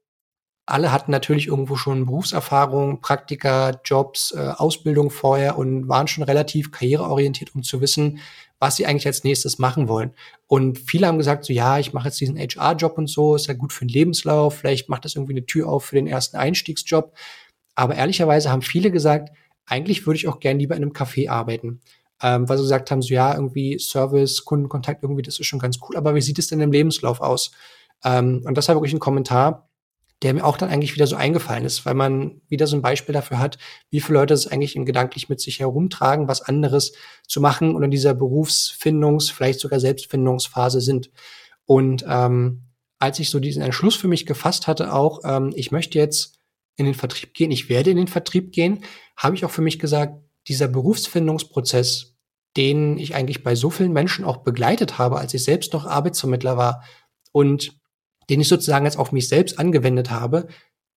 alle 0.69 0.91
hatten 0.91 1.12
natürlich 1.12 1.47
irgendwo 1.47 1.75
schon 1.75 2.05
Berufserfahrung, 2.05 3.01
Praktika, 3.01 3.79
Jobs, 3.84 4.32
äh, 4.32 4.53
Ausbildung 4.55 5.10
vorher 5.10 5.58
und 5.58 5.88
waren 5.88 6.08
schon 6.08 6.23
relativ 6.23 6.71
karriereorientiert, 6.71 7.55
um 7.55 7.63
zu 7.63 7.82
wissen, 7.82 8.19
was 8.60 8.75
sie 8.75 8.86
eigentlich 8.86 9.08
als 9.08 9.23
nächstes 9.23 9.58
machen 9.58 9.88
wollen. 9.88 10.12
Und 10.47 10.77
viele 10.79 11.08
haben 11.08 11.17
gesagt, 11.17 11.45
so 11.45 11.53
ja, 11.53 11.79
ich 11.79 11.93
mache 11.93 12.10
jetzt 12.10 12.19
diesen 12.19 12.38
HR-Job 12.38 12.97
und 12.97 13.08
so, 13.08 13.36
ist 13.36 13.47
ja 13.47 13.53
gut 13.53 13.73
für 13.73 13.86
den 13.86 13.93
Lebenslauf, 13.93 14.58
vielleicht 14.58 14.89
macht 14.89 15.05
das 15.05 15.15
irgendwie 15.15 15.34
eine 15.34 15.45
Tür 15.45 15.69
auf 15.69 15.86
für 15.86 15.95
den 15.95 16.08
ersten 16.08 16.38
Einstiegsjob. 16.38 17.13
Aber 17.75 17.95
ehrlicherweise 17.95 18.51
haben 18.51 18.62
viele 18.62 18.91
gesagt, 18.91 19.29
eigentlich 19.65 20.05
würde 20.05 20.17
ich 20.17 20.27
auch 20.27 20.39
gern 20.39 20.60
lieber 20.60 20.75
in 20.75 20.84
einem 20.84 20.91
Café 20.91 21.29
arbeiten. 21.29 21.82
Ähm, 22.21 22.49
weil 22.49 22.58
sie 22.58 22.63
gesagt 22.63 22.91
haben, 22.91 23.01
so 23.01 23.13
ja, 23.13 23.34
irgendwie 23.34 23.79
Service, 23.79 24.43
Kundenkontakt, 24.43 25.03
irgendwie, 25.03 25.21
das 25.21 25.39
ist 25.39 25.45
schon 25.45 25.60
ganz 25.60 25.79
cool, 25.88 25.95
aber 25.95 26.15
wie 26.15 26.21
sieht 26.21 26.38
es 26.38 26.47
denn 26.47 26.60
im 26.60 26.73
Lebenslauf 26.73 27.21
aus? 27.21 27.51
Ähm, 28.03 28.41
und 28.45 28.58
das 28.58 28.67
war 28.67 28.75
wirklich 28.75 28.91
ein 28.91 28.99
Kommentar, 28.99 29.68
der 30.21 30.34
mir 30.34 30.43
auch 30.43 30.58
dann 30.58 30.69
eigentlich 30.69 30.95
wieder 30.95 31.08
so 31.08 31.15
eingefallen 31.15 31.63
ist, 31.63 31.86
weil 31.86 31.93
man 31.93 32.41
wieder 32.49 32.67
so 32.67 32.75
ein 32.75 32.82
Beispiel 32.82 33.13
dafür 33.13 33.39
hat, 33.39 33.58
wie 33.89 34.01
viele 34.01 34.19
Leute 34.19 34.34
es 34.34 34.47
eigentlich 34.47 34.75
in 34.75 34.86
gedanklich 34.86 35.29
mit 35.29 35.39
sich 35.39 35.60
herumtragen, 35.60 36.27
was 36.27 36.41
anderes 36.41 36.93
zu 37.27 37.39
machen 37.39 37.75
und 37.75 37.84
in 37.84 37.91
dieser 37.91 38.12
Berufsfindungs-, 38.12 39.32
vielleicht 39.32 39.60
sogar 39.60 39.79
Selbstfindungsphase 39.79 40.82
sind. 40.82 41.10
Und 41.65 42.03
ähm, 42.08 42.63
als 42.99 43.19
ich 43.19 43.29
so 43.29 43.39
diesen 43.39 43.62
Entschluss 43.62 43.95
für 43.95 44.10
mich 44.10 44.25
gefasst 44.25 44.67
hatte, 44.67 44.93
auch, 44.93 45.21
ähm, 45.23 45.53
ich 45.55 45.71
möchte 45.71 45.97
jetzt 45.97 46.39
in 46.75 46.86
den 46.86 46.95
Vertrieb 46.95 47.34
gehen, 47.34 47.51
ich 47.51 47.69
werde 47.69 47.91
in 47.91 47.97
den 47.97 48.08
Vertrieb 48.08 48.51
gehen, 48.51 48.84
habe 49.15 49.36
ich 49.36 49.45
auch 49.45 49.51
für 49.51 49.62
mich 49.62 49.79
gesagt, 49.79 50.21
dieser 50.47 50.67
Berufsfindungsprozess, 50.67 52.17
den 52.58 52.97
ich 52.97 53.15
eigentlich 53.15 53.43
bei 53.43 53.55
so 53.55 53.69
vielen 53.69 53.93
Menschen 53.93 54.25
auch 54.25 54.38
begleitet 54.38 54.97
habe, 54.97 55.17
als 55.17 55.34
ich 55.34 55.43
selbst 55.43 55.71
noch 55.73 55.86
Arbeitsvermittler 55.86 56.58
war 56.58 56.84
und 57.32 57.78
den 58.29 58.41
ich 58.41 58.47
sozusagen 58.47 58.85
jetzt 58.85 58.97
auf 58.97 59.11
mich 59.11 59.27
selbst 59.27 59.59
angewendet 59.59 60.11
habe, 60.11 60.47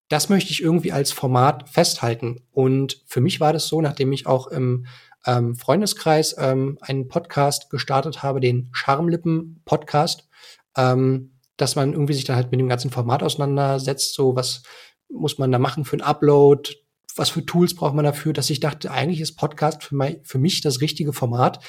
das 0.09 0.27
möchte 0.27 0.51
ich 0.51 0.61
irgendwie 0.61 0.91
als 0.91 1.11
Format 1.11 1.69
festhalten. 1.69 2.41
Und 2.51 3.01
für 3.07 3.21
mich 3.21 3.39
war 3.39 3.53
das 3.53 3.67
so, 3.67 3.79
nachdem 3.81 4.11
ich 4.11 4.27
auch 4.27 4.47
im 4.47 4.85
ähm, 5.25 5.55
Freundeskreis 5.55 6.35
ähm, 6.37 6.77
einen 6.81 7.07
Podcast 7.07 7.69
gestartet 7.69 8.21
habe, 8.21 8.41
den 8.41 8.69
Charmlippen-Podcast, 8.73 10.27
ähm, 10.75 11.39
dass 11.55 11.75
man 11.75 11.93
irgendwie 11.93 12.13
sich 12.13 12.25
dann 12.25 12.35
halt 12.35 12.51
mit 12.51 12.59
dem 12.59 12.67
ganzen 12.67 12.91
Format 12.91 13.23
auseinandersetzt, 13.23 14.13
so 14.13 14.35
was 14.35 14.63
muss 15.09 15.37
man 15.37 15.51
da 15.51 15.59
machen 15.59 15.85
für 15.85 15.97
ein 15.97 16.01
Upload, 16.01 16.75
was 17.15 17.29
für 17.29 17.45
Tools 17.45 17.75
braucht 17.75 17.93
man 17.93 18.05
dafür, 18.05 18.33
dass 18.33 18.49
ich 18.49 18.59
dachte, 18.59 18.91
eigentlich 18.91 19.21
ist 19.21 19.35
Podcast 19.35 19.83
für, 19.83 19.95
mein, 19.95 20.19
für 20.23 20.39
mich 20.39 20.61
das 20.61 20.81
richtige 20.81 21.13
Format, 21.13 21.59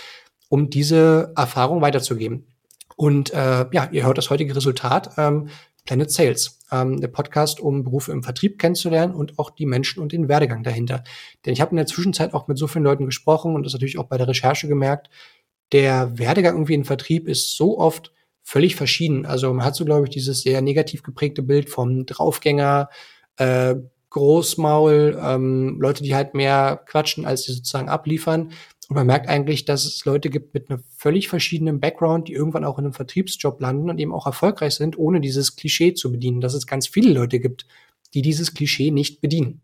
um 0.49 0.71
diese 0.71 1.33
Erfahrung 1.37 1.81
weiterzugeben. 1.81 2.52
Und 2.97 3.33
äh, 3.33 3.67
ja, 3.73 3.89
ihr 3.91 4.07
hört 4.07 4.19
das 4.19 4.31
heutige 4.31 4.55
Resultat. 4.55 5.13
Ähm, 5.17 5.49
Planet 5.85 6.11
Sales, 6.11 6.61
ähm, 6.71 7.01
der 7.01 7.09
Podcast, 7.09 7.59
um 7.61 7.83
Berufe 7.83 8.13
im 8.13 8.23
Vertrieb 8.23 8.59
kennenzulernen 8.59 9.15
und 9.15 9.39
auch 9.39 9.51
die 9.51 9.67
Menschen 9.67 10.01
und 10.03 10.13
den 10.13 10.29
Werdegang 10.29 10.63
dahinter. 10.63 11.03
Denn 11.45 11.53
ich 11.53 11.61
habe 11.61 11.73
in 11.73 11.77
der 11.77 11.87
Zwischenzeit 11.87 12.35
auch 12.35 12.47
mit 12.47 12.57
so 12.57 12.69
vielen 12.69 12.85
Leuten 12.85 13.07
gesprochen 13.07 13.55
und 13.55 13.65
das 13.65 13.73
natürlich 13.73 13.99
auch 13.99 14.07
bei 14.07 14.17
der 14.17 14.29
Recherche 14.29 14.69
gemerkt, 14.69 15.11
der 15.73 16.19
Werdegang 16.19 16.55
irgendwie 16.55 16.75
im 16.75 16.85
Vertrieb 16.85 17.27
ist 17.27 17.57
so 17.57 17.79
oft 17.79 18.13
völlig 18.43 18.77
verschieden. 18.77 19.27
Also 19.27 19.53
man 19.53 19.65
hat 19.65 19.75
so, 19.75 19.85
glaube 19.85 20.05
ich, 20.05 20.11
dieses 20.11 20.43
sehr 20.43 20.61
negativ 20.61 21.03
geprägte 21.03 21.43
Bild 21.43 21.71
vom 21.71 22.07
Draufgänger, 22.07 22.89
äh, 23.37 23.77
Großmaul, 24.11 25.19
ähm, 25.21 25.79
Leute, 25.81 26.03
die 26.03 26.15
halt 26.15 26.35
mehr 26.35 26.83
quatschen, 26.87 27.25
als 27.25 27.43
die 27.43 27.53
sozusagen 27.53 27.89
abliefern. 27.89 28.53
Und 28.93 28.97
man 28.97 29.07
merkt 29.07 29.27
eigentlich, 29.27 29.65
dass 29.65 29.87
es 29.87 30.05
Leute 30.05 30.29
gibt 30.29 30.53
mit 30.53 30.69
einem 30.69 30.83
völlig 30.99 31.31
verschiedenen 31.31 31.81
Background, 31.81 32.29
die 32.29 32.35
irgendwann 32.35 32.67
auch 32.67 32.79
in 32.79 32.85
einem 32.85 32.93
Vertriebsjob 32.93 33.59
landen 33.59 33.89
und 33.89 33.99
eben 33.99 34.13
auch 34.13 34.27
erfolgreich 34.27 34.75
sind, 34.75 34.99
ohne 34.99 35.23
dieses 35.23 35.57
Klischee 35.57 35.95
zu 35.95 36.13
bedienen. 36.13 36.43
Dass 36.43 36.53
es 36.53 36.67
ganz 36.67 36.89
viele 36.89 37.11
Leute 37.11 37.41
gibt, 37.41 37.65
die 38.13 38.21
dieses 38.21 38.53
Klischee 38.53 38.91
nicht 38.91 39.23
bedienen. 39.23 39.63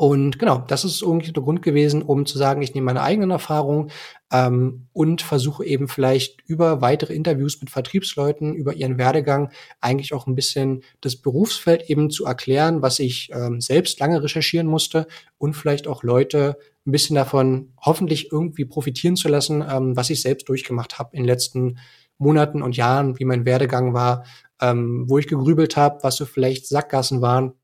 Und 0.00 0.38
genau, 0.38 0.58
das 0.58 0.84
ist 0.84 1.02
irgendwie 1.02 1.32
der 1.32 1.42
Grund 1.42 1.60
gewesen, 1.60 2.02
um 2.02 2.24
zu 2.24 2.38
sagen, 2.38 2.62
ich 2.62 2.72
nehme 2.72 2.84
meine 2.84 3.02
eigenen 3.02 3.32
Erfahrungen 3.32 3.90
ähm, 4.32 4.86
und 4.92 5.22
versuche 5.22 5.64
eben 5.64 5.88
vielleicht 5.88 6.40
über 6.46 6.80
weitere 6.80 7.14
Interviews 7.14 7.60
mit 7.60 7.68
Vertriebsleuten, 7.68 8.54
über 8.54 8.74
ihren 8.74 8.96
Werdegang 8.96 9.50
eigentlich 9.80 10.14
auch 10.14 10.28
ein 10.28 10.36
bisschen 10.36 10.84
das 11.00 11.16
Berufsfeld 11.16 11.90
eben 11.90 12.10
zu 12.10 12.26
erklären, 12.26 12.80
was 12.80 13.00
ich 13.00 13.30
ähm, 13.32 13.60
selbst 13.60 13.98
lange 13.98 14.22
recherchieren 14.22 14.68
musste 14.68 15.08
und 15.36 15.54
vielleicht 15.54 15.88
auch 15.88 16.04
Leute 16.04 16.58
ein 16.86 16.92
bisschen 16.92 17.16
davon 17.16 17.72
hoffentlich 17.80 18.30
irgendwie 18.30 18.66
profitieren 18.66 19.16
zu 19.16 19.26
lassen, 19.26 19.64
ähm, 19.68 19.96
was 19.96 20.10
ich 20.10 20.22
selbst 20.22 20.48
durchgemacht 20.48 21.00
habe 21.00 21.16
in 21.16 21.24
den 21.24 21.28
letzten 21.28 21.78
Monaten 22.18 22.62
und 22.62 22.76
Jahren, 22.76 23.18
wie 23.18 23.24
mein 23.24 23.44
Werdegang 23.44 23.94
war, 23.94 24.24
ähm, 24.60 25.06
wo 25.08 25.18
ich 25.18 25.26
gegrübelt 25.26 25.76
habe, 25.76 25.98
was 26.04 26.14
so 26.14 26.24
vielleicht 26.24 26.68
Sackgassen 26.68 27.20
waren. 27.20 27.54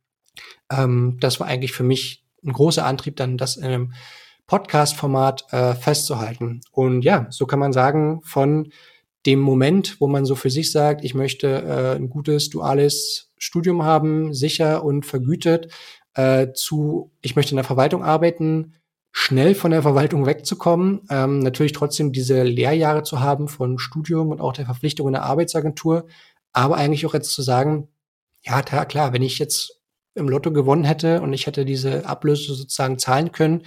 Ähm, 0.68 1.18
das 1.20 1.38
war 1.38 1.46
eigentlich 1.46 1.72
für 1.72 1.84
mich 1.84 2.23
ein 2.44 2.52
großer 2.52 2.84
Antrieb, 2.84 3.16
dann 3.16 3.38
das 3.38 3.56
in 3.56 3.64
einem 3.64 3.92
Podcast-Format 4.46 5.52
äh, 5.52 5.74
festzuhalten. 5.74 6.60
Und 6.70 7.02
ja, 7.02 7.26
so 7.30 7.46
kann 7.46 7.58
man 7.58 7.72
sagen, 7.72 8.20
von 8.24 8.70
dem 9.26 9.40
Moment, 9.40 10.00
wo 10.00 10.06
man 10.06 10.26
so 10.26 10.34
für 10.34 10.50
sich 10.50 10.70
sagt, 10.70 11.02
ich 11.04 11.14
möchte 11.14 11.48
äh, 11.48 11.96
ein 11.96 12.10
gutes 12.10 12.50
duales 12.50 13.32
Studium 13.38 13.82
haben, 13.82 14.34
sicher 14.34 14.84
und 14.84 15.06
vergütet, 15.06 15.72
äh, 16.14 16.52
zu, 16.52 17.10
ich 17.22 17.36
möchte 17.36 17.52
in 17.52 17.56
der 17.56 17.64
Verwaltung 17.64 18.04
arbeiten, 18.04 18.74
schnell 19.12 19.54
von 19.54 19.70
der 19.70 19.82
Verwaltung 19.82 20.26
wegzukommen, 20.26 21.02
ähm, 21.08 21.38
natürlich 21.38 21.72
trotzdem 21.72 22.12
diese 22.12 22.42
Lehrjahre 22.42 23.02
zu 23.02 23.20
haben 23.20 23.48
von 23.48 23.78
Studium 23.78 24.28
und 24.28 24.40
auch 24.40 24.52
der 24.52 24.66
Verpflichtung 24.66 25.06
in 25.06 25.12
der 25.14 25.22
Arbeitsagentur, 25.22 26.06
aber 26.52 26.76
eigentlich 26.76 27.06
auch 27.06 27.14
jetzt 27.14 27.30
zu 27.30 27.42
sagen, 27.42 27.88
ja, 28.42 28.60
klar, 28.62 29.12
wenn 29.12 29.22
ich 29.22 29.38
jetzt 29.38 29.80
im 30.14 30.28
Lotto 30.28 30.52
gewonnen 30.52 30.84
hätte 30.84 31.20
und 31.22 31.32
ich 31.32 31.46
hätte 31.46 31.64
diese 31.64 32.06
Ablöse 32.06 32.54
sozusagen 32.54 32.98
zahlen 32.98 33.32
können, 33.32 33.62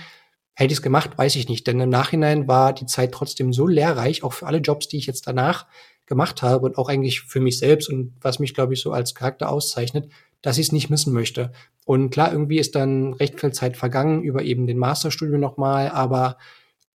hätte 0.53 0.71
ich 0.71 0.79
es 0.79 0.81
gemacht, 0.81 1.17
weiß 1.17 1.35
ich 1.35 1.49
nicht. 1.49 1.67
Denn 1.67 1.79
im 1.79 1.89
Nachhinein 1.89 2.47
war 2.47 2.73
die 2.73 2.85
Zeit 2.85 3.11
trotzdem 3.11 3.53
so 3.53 3.67
lehrreich, 3.67 4.23
auch 4.23 4.33
für 4.33 4.47
alle 4.47 4.59
Jobs, 4.59 4.87
die 4.87 4.97
ich 4.97 5.05
jetzt 5.05 5.27
danach 5.27 5.67
gemacht 6.05 6.41
habe 6.41 6.65
und 6.65 6.77
auch 6.77 6.89
eigentlich 6.89 7.21
für 7.21 7.39
mich 7.39 7.59
selbst 7.59 7.89
und 7.89 8.13
was 8.21 8.39
mich, 8.39 8.53
glaube 8.53 8.73
ich, 8.73 8.81
so 8.81 8.91
als 8.91 9.13
Charakter 9.13 9.49
auszeichnet, 9.49 10.09
dass 10.41 10.57
ich 10.57 10.67
es 10.67 10.71
nicht 10.71 10.89
missen 10.89 11.13
möchte. 11.13 11.51
Und 11.85 12.09
klar, 12.09 12.31
irgendwie 12.31 12.59
ist 12.59 12.75
dann 12.75 13.13
recht 13.13 13.39
viel 13.39 13.51
Zeit 13.51 13.77
vergangen 13.77 14.23
über 14.23 14.41
eben 14.43 14.67
den 14.67 14.77
Masterstudium 14.77 15.39
nochmal, 15.39 15.89
aber 15.89 16.37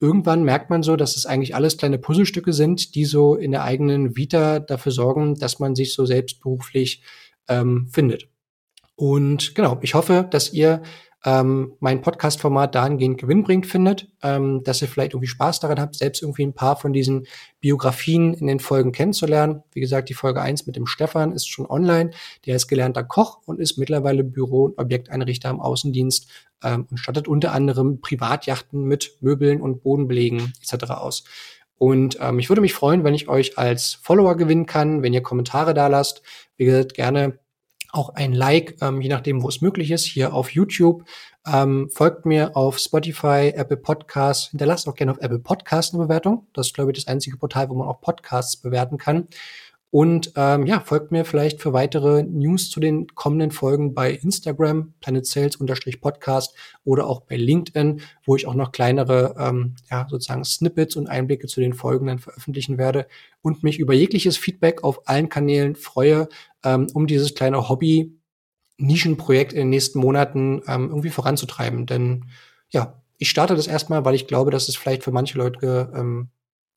irgendwann 0.00 0.42
merkt 0.42 0.70
man 0.70 0.82
so, 0.82 0.96
dass 0.96 1.16
es 1.16 1.26
eigentlich 1.26 1.54
alles 1.54 1.76
kleine 1.76 1.98
Puzzlestücke 1.98 2.52
sind, 2.52 2.94
die 2.94 3.04
so 3.04 3.36
in 3.36 3.52
der 3.52 3.62
eigenen 3.62 4.16
Vita 4.16 4.58
dafür 4.58 4.92
sorgen, 4.92 5.36
dass 5.36 5.60
man 5.60 5.76
sich 5.76 5.94
so 5.94 6.06
selbstberuflich 6.06 7.02
ähm, 7.48 7.88
findet. 7.92 8.31
Und 9.02 9.56
genau, 9.56 9.78
ich 9.80 9.94
hoffe, 9.94 10.28
dass 10.30 10.52
ihr 10.52 10.80
ähm, 11.24 11.72
mein 11.80 12.02
Podcast-Format 12.02 12.76
dahingehend 12.76 13.18
gewinnbringend 13.18 13.66
findet, 13.66 14.06
ähm, 14.22 14.62
dass 14.62 14.80
ihr 14.80 14.86
vielleicht 14.86 15.14
irgendwie 15.14 15.26
Spaß 15.26 15.58
daran 15.58 15.80
habt, 15.80 15.96
selbst 15.96 16.22
irgendwie 16.22 16.44
ein 16.44 16.54
paar 16.54 16.76
von 16.76 16.92
diesen 16.92 17.26
Biografien 17.58 18.32
in 18.32 18.46
den 18.46 18.60
Folgen 18.60 18.92
kennenzulernen. 18.92 19.64
Wie 19.72 19.80
gesagt, 19.80 20.08
die 20.08 20.14
Folge 20.14 20.40
eins 20.40 20.68
mit 20.68 20.76
dem 20.76 20.86
Stefan 20.86 21.32
ist 21.32 21.48
schon 21.48 21.66
online. 21.66 22.12
Der 22.46 22.54
ist 22.54 22.68
gelernter 22.68 23.02
Koch 23.02 23.40
und 23.44 23.58
ist 23.58 23.76
mittlerweile 23.76 24.22
Büro- 24.22 24.66
und 24.66 24.78
Objekteinrichter 24.78 25.50
im 25.50 25.58
Außendienst 25.58 26.30
ähm, 26.62 26.86
und 26.88 26.98
stattet 26.98 27.26
unter 27.26 27.50
anderem 27.50 28.00
Privatjachten 28.00 28.84
mit 28.84 29.16
Möbeln 29.20 29.60
und 29.60 29.82
Bodenbelegen 29.82 30.52
etc. 30.62 30.92
aus. 30.92 31.24
Und 31.76 32.18
ähm, 32.20 32.38
ich 32.38 32.48
würde 32.50 32.60
mich 32.60 32.72
freuen, 32.72 33.02
wenn 33.02 33.14
ich 33.14 33.28
euch 33.28 33.58
als 33.58 33.94
Follower 34.00 34.36
gewinnen 34.36 34.66
kann, 34.66 35.02
wenn 35.02 35.12
ihr 35.12 35.24
Kommentare 35.24 35.74
da 35.74 35.88
lasst. 35.88 36.22
Wie 36.56 36.66
gesagt, 36.66 36.94
gerne 36.94 37.40
auch 37.92 38.10
ein 38.14 38.32
Like, 38.32 38.76
ähm, 38.80 39.00
je 39.00 39.08
nachdem, 39.08 39.42
wo 39.42 39.48
es 39.48 39.60
möglich 39.60 39.90
ist, 39.90 40.04
hier 40.04 40.34
auf 40.34 40.50
YouTube. 40.50 41.04
Ähm, 41.46 41.90
folgt 41.92 42.24
mir 42.24 42.56
auf 42.56 42.78
Spotify, 42.78 43.52
Apple 43.54 43.76
Podcasts, 43.76 44.50
hinterlasst 44.50 44.88
auch 44.88 44.94
gerne 44.94 45.12
auf 45.12 45.18
Apple 45.20 45.38
Podcasts 45.38 45.92
eine 45.94 46.04
Bewertung. 46.04 46.46
Das 46.54 46.68
ist, 46.68 46.74
glaube 46.74 46.90
ich, 46.90 46.96
das 46.96 47.08
einzige 47.08 47.36
Portal, 47.36 47.68
wo 47.68 47.74
man 47.74 47.88
auch 47.88 48.00
Podcasts 48.00 48.56
bewerten 48.56 48.96
kann. 48.96 49.28
Und 49.94 50.32
ähm, 50.36 50.64
ja, 50.64 50.80
folgt 50.80 51.12
mir 51.12 51.26
vielleicht 51.26 51.60
für 51.60 51.74
weitere 51.74 52.22
News 52.22 52.70
zu 52.70 52.80
den 52.80 53.08
kommenden 53.08 53.50
Folgen 53.50 53.92
bei 53.92 54.10
Instagram, 54.10 54.94
Planet 55.02 55.26
Sales 55.26 55.58
Podcast 56.00 56.54
oder 56.82 57.06
auch 57.06 57.20
bei 57.20 57.36
LinkedIn, 57.36 58.00
wo 58.24 58.34
ich 58.34 58.46
auch 58.46 58.54
noch 58.54 58.72
kleinere, 58.72 59.34
ähm, 59.38 59.74
ja, 59.90 60.06
sozusagen 60.08 60.46
Snippets 60.46 60.96
und 60.96 61.08
Einblicke 61.08 61.46
zu 61.46 61.60
den 61.60 61.74
Folgen 61.74 62.06
dann 62.06 62.20
veröffentlichen 62.20 62.78
werde 62.78 63.06
und 63.42 63.64
mich 63.64 63.78
über 63.78 63.92
jegliches 63.92 64.38
Feedback 64.38 64.82
auf 64.82 65.06
allen 65.10 65.28
Kanälen 65.28 65.76
freue, 65.76 66.26
ähm, 66.64 66.86
um 66.94 67.06
dieses 67.06 67.34
kleine 67.34 67.68
Hobby 67.68 68.18
Nischenprojekt 68.78 69.52
in 69.52 69.58
den 69.58 69.70
nächsten 69.70 69.98
Monaten 69.98 70.62
ähm, 70.68 70.88
irgendwie 70.88 71.10
voranzutreiben. 71.10 71.84
Denn 71.84 72.30
ja, 72.70 73.02
ich 73.18 73.28
starte 73.28 73.54
das 73.54 73.66
erstmal, 73.66 74.06
weil 74.06 74.14
ich 74.14 74.26
glaube, 74.26 74.50
dass 74.50 74.70
es 74.70 74.76
vielleicht 74.76 75.02
für 75.04 75.12
manche 75.12 75.36
Leute 75.36 75.92
ähm, 75.94 76.30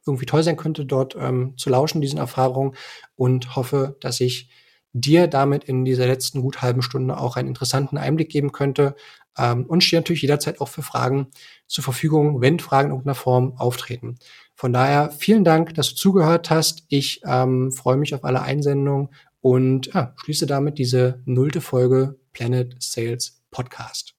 irgendwie 0.06 0.26
toll 0.26 0.44
sein 0.44 0.58
könnte, 0.58 0.86
dort 0.86 1.16
ähm, 1.20 1.54
zu 1.58 1.70
lauschen, 1.70 2.02
diesen 2.02 2.20
Erfahrungen 2.20 2.76
und 3.16 3.56
hoffe, 3.56 3.98
dass 4.00 4.20
ich 4.20 4.50
dir 4.94 5.28
damit 5.28 5.66
in 5.66 5.84
dieser 5.84 6.08
letzten 6.08 6.42
gut 6.42 6.62
halben 6.62 6.82
Stunde 6.82 7.18
auch 7.18 7.36
einen 7.36 7.50
interessanten 7.50 7.98
Einblick 7.98 8.30
geben 8.30 8.52
könnte 8.54 8.96
ähm, 9.38 9.66
und 9.66 9.84
stehe 9.84 10.00
natürlich 10.00 10.22
jederzeit 10.22 10.62
auch 10.62 10.70
für 10.70 10.84
Fragen 10.84 11.28
zur 11.68 11.84
Verfügung, 11.84 12.40
wenn 12.40 12.60
Fragen 12.60 12.90
in 12.90 12.94
irgendeiner 12.94 13.16
Form 13.16 13.58
auftreten. 13.58 14.18
Von 14.56 14.72
daher 14.72 15.12
vielen 15.12 15.44
Dank, 15.44 15.74
dass 15.74 15.90
du 15.90 15.96
zugehört 15.96 16.50
hast. 16.50 16.86
Ich 16.88 17.22
ähm, 17.26 17.74
freue 17.74 17.98
mich 17.98 18.16
auf 18.16 18.24
alle 18.24 18.42
Einsendungen 18.42 19.10
und 19.42 19.88
ja, 19.94 20.14
schließe 20.16 20.46
damit 20.46 20.78
diese 20.78 21.22
nullte 21.26 21.60
Folge 21.60 22.18
Planet 22.32 22.76
Sales 22.80 23.44
Podcast. 23.52 24.15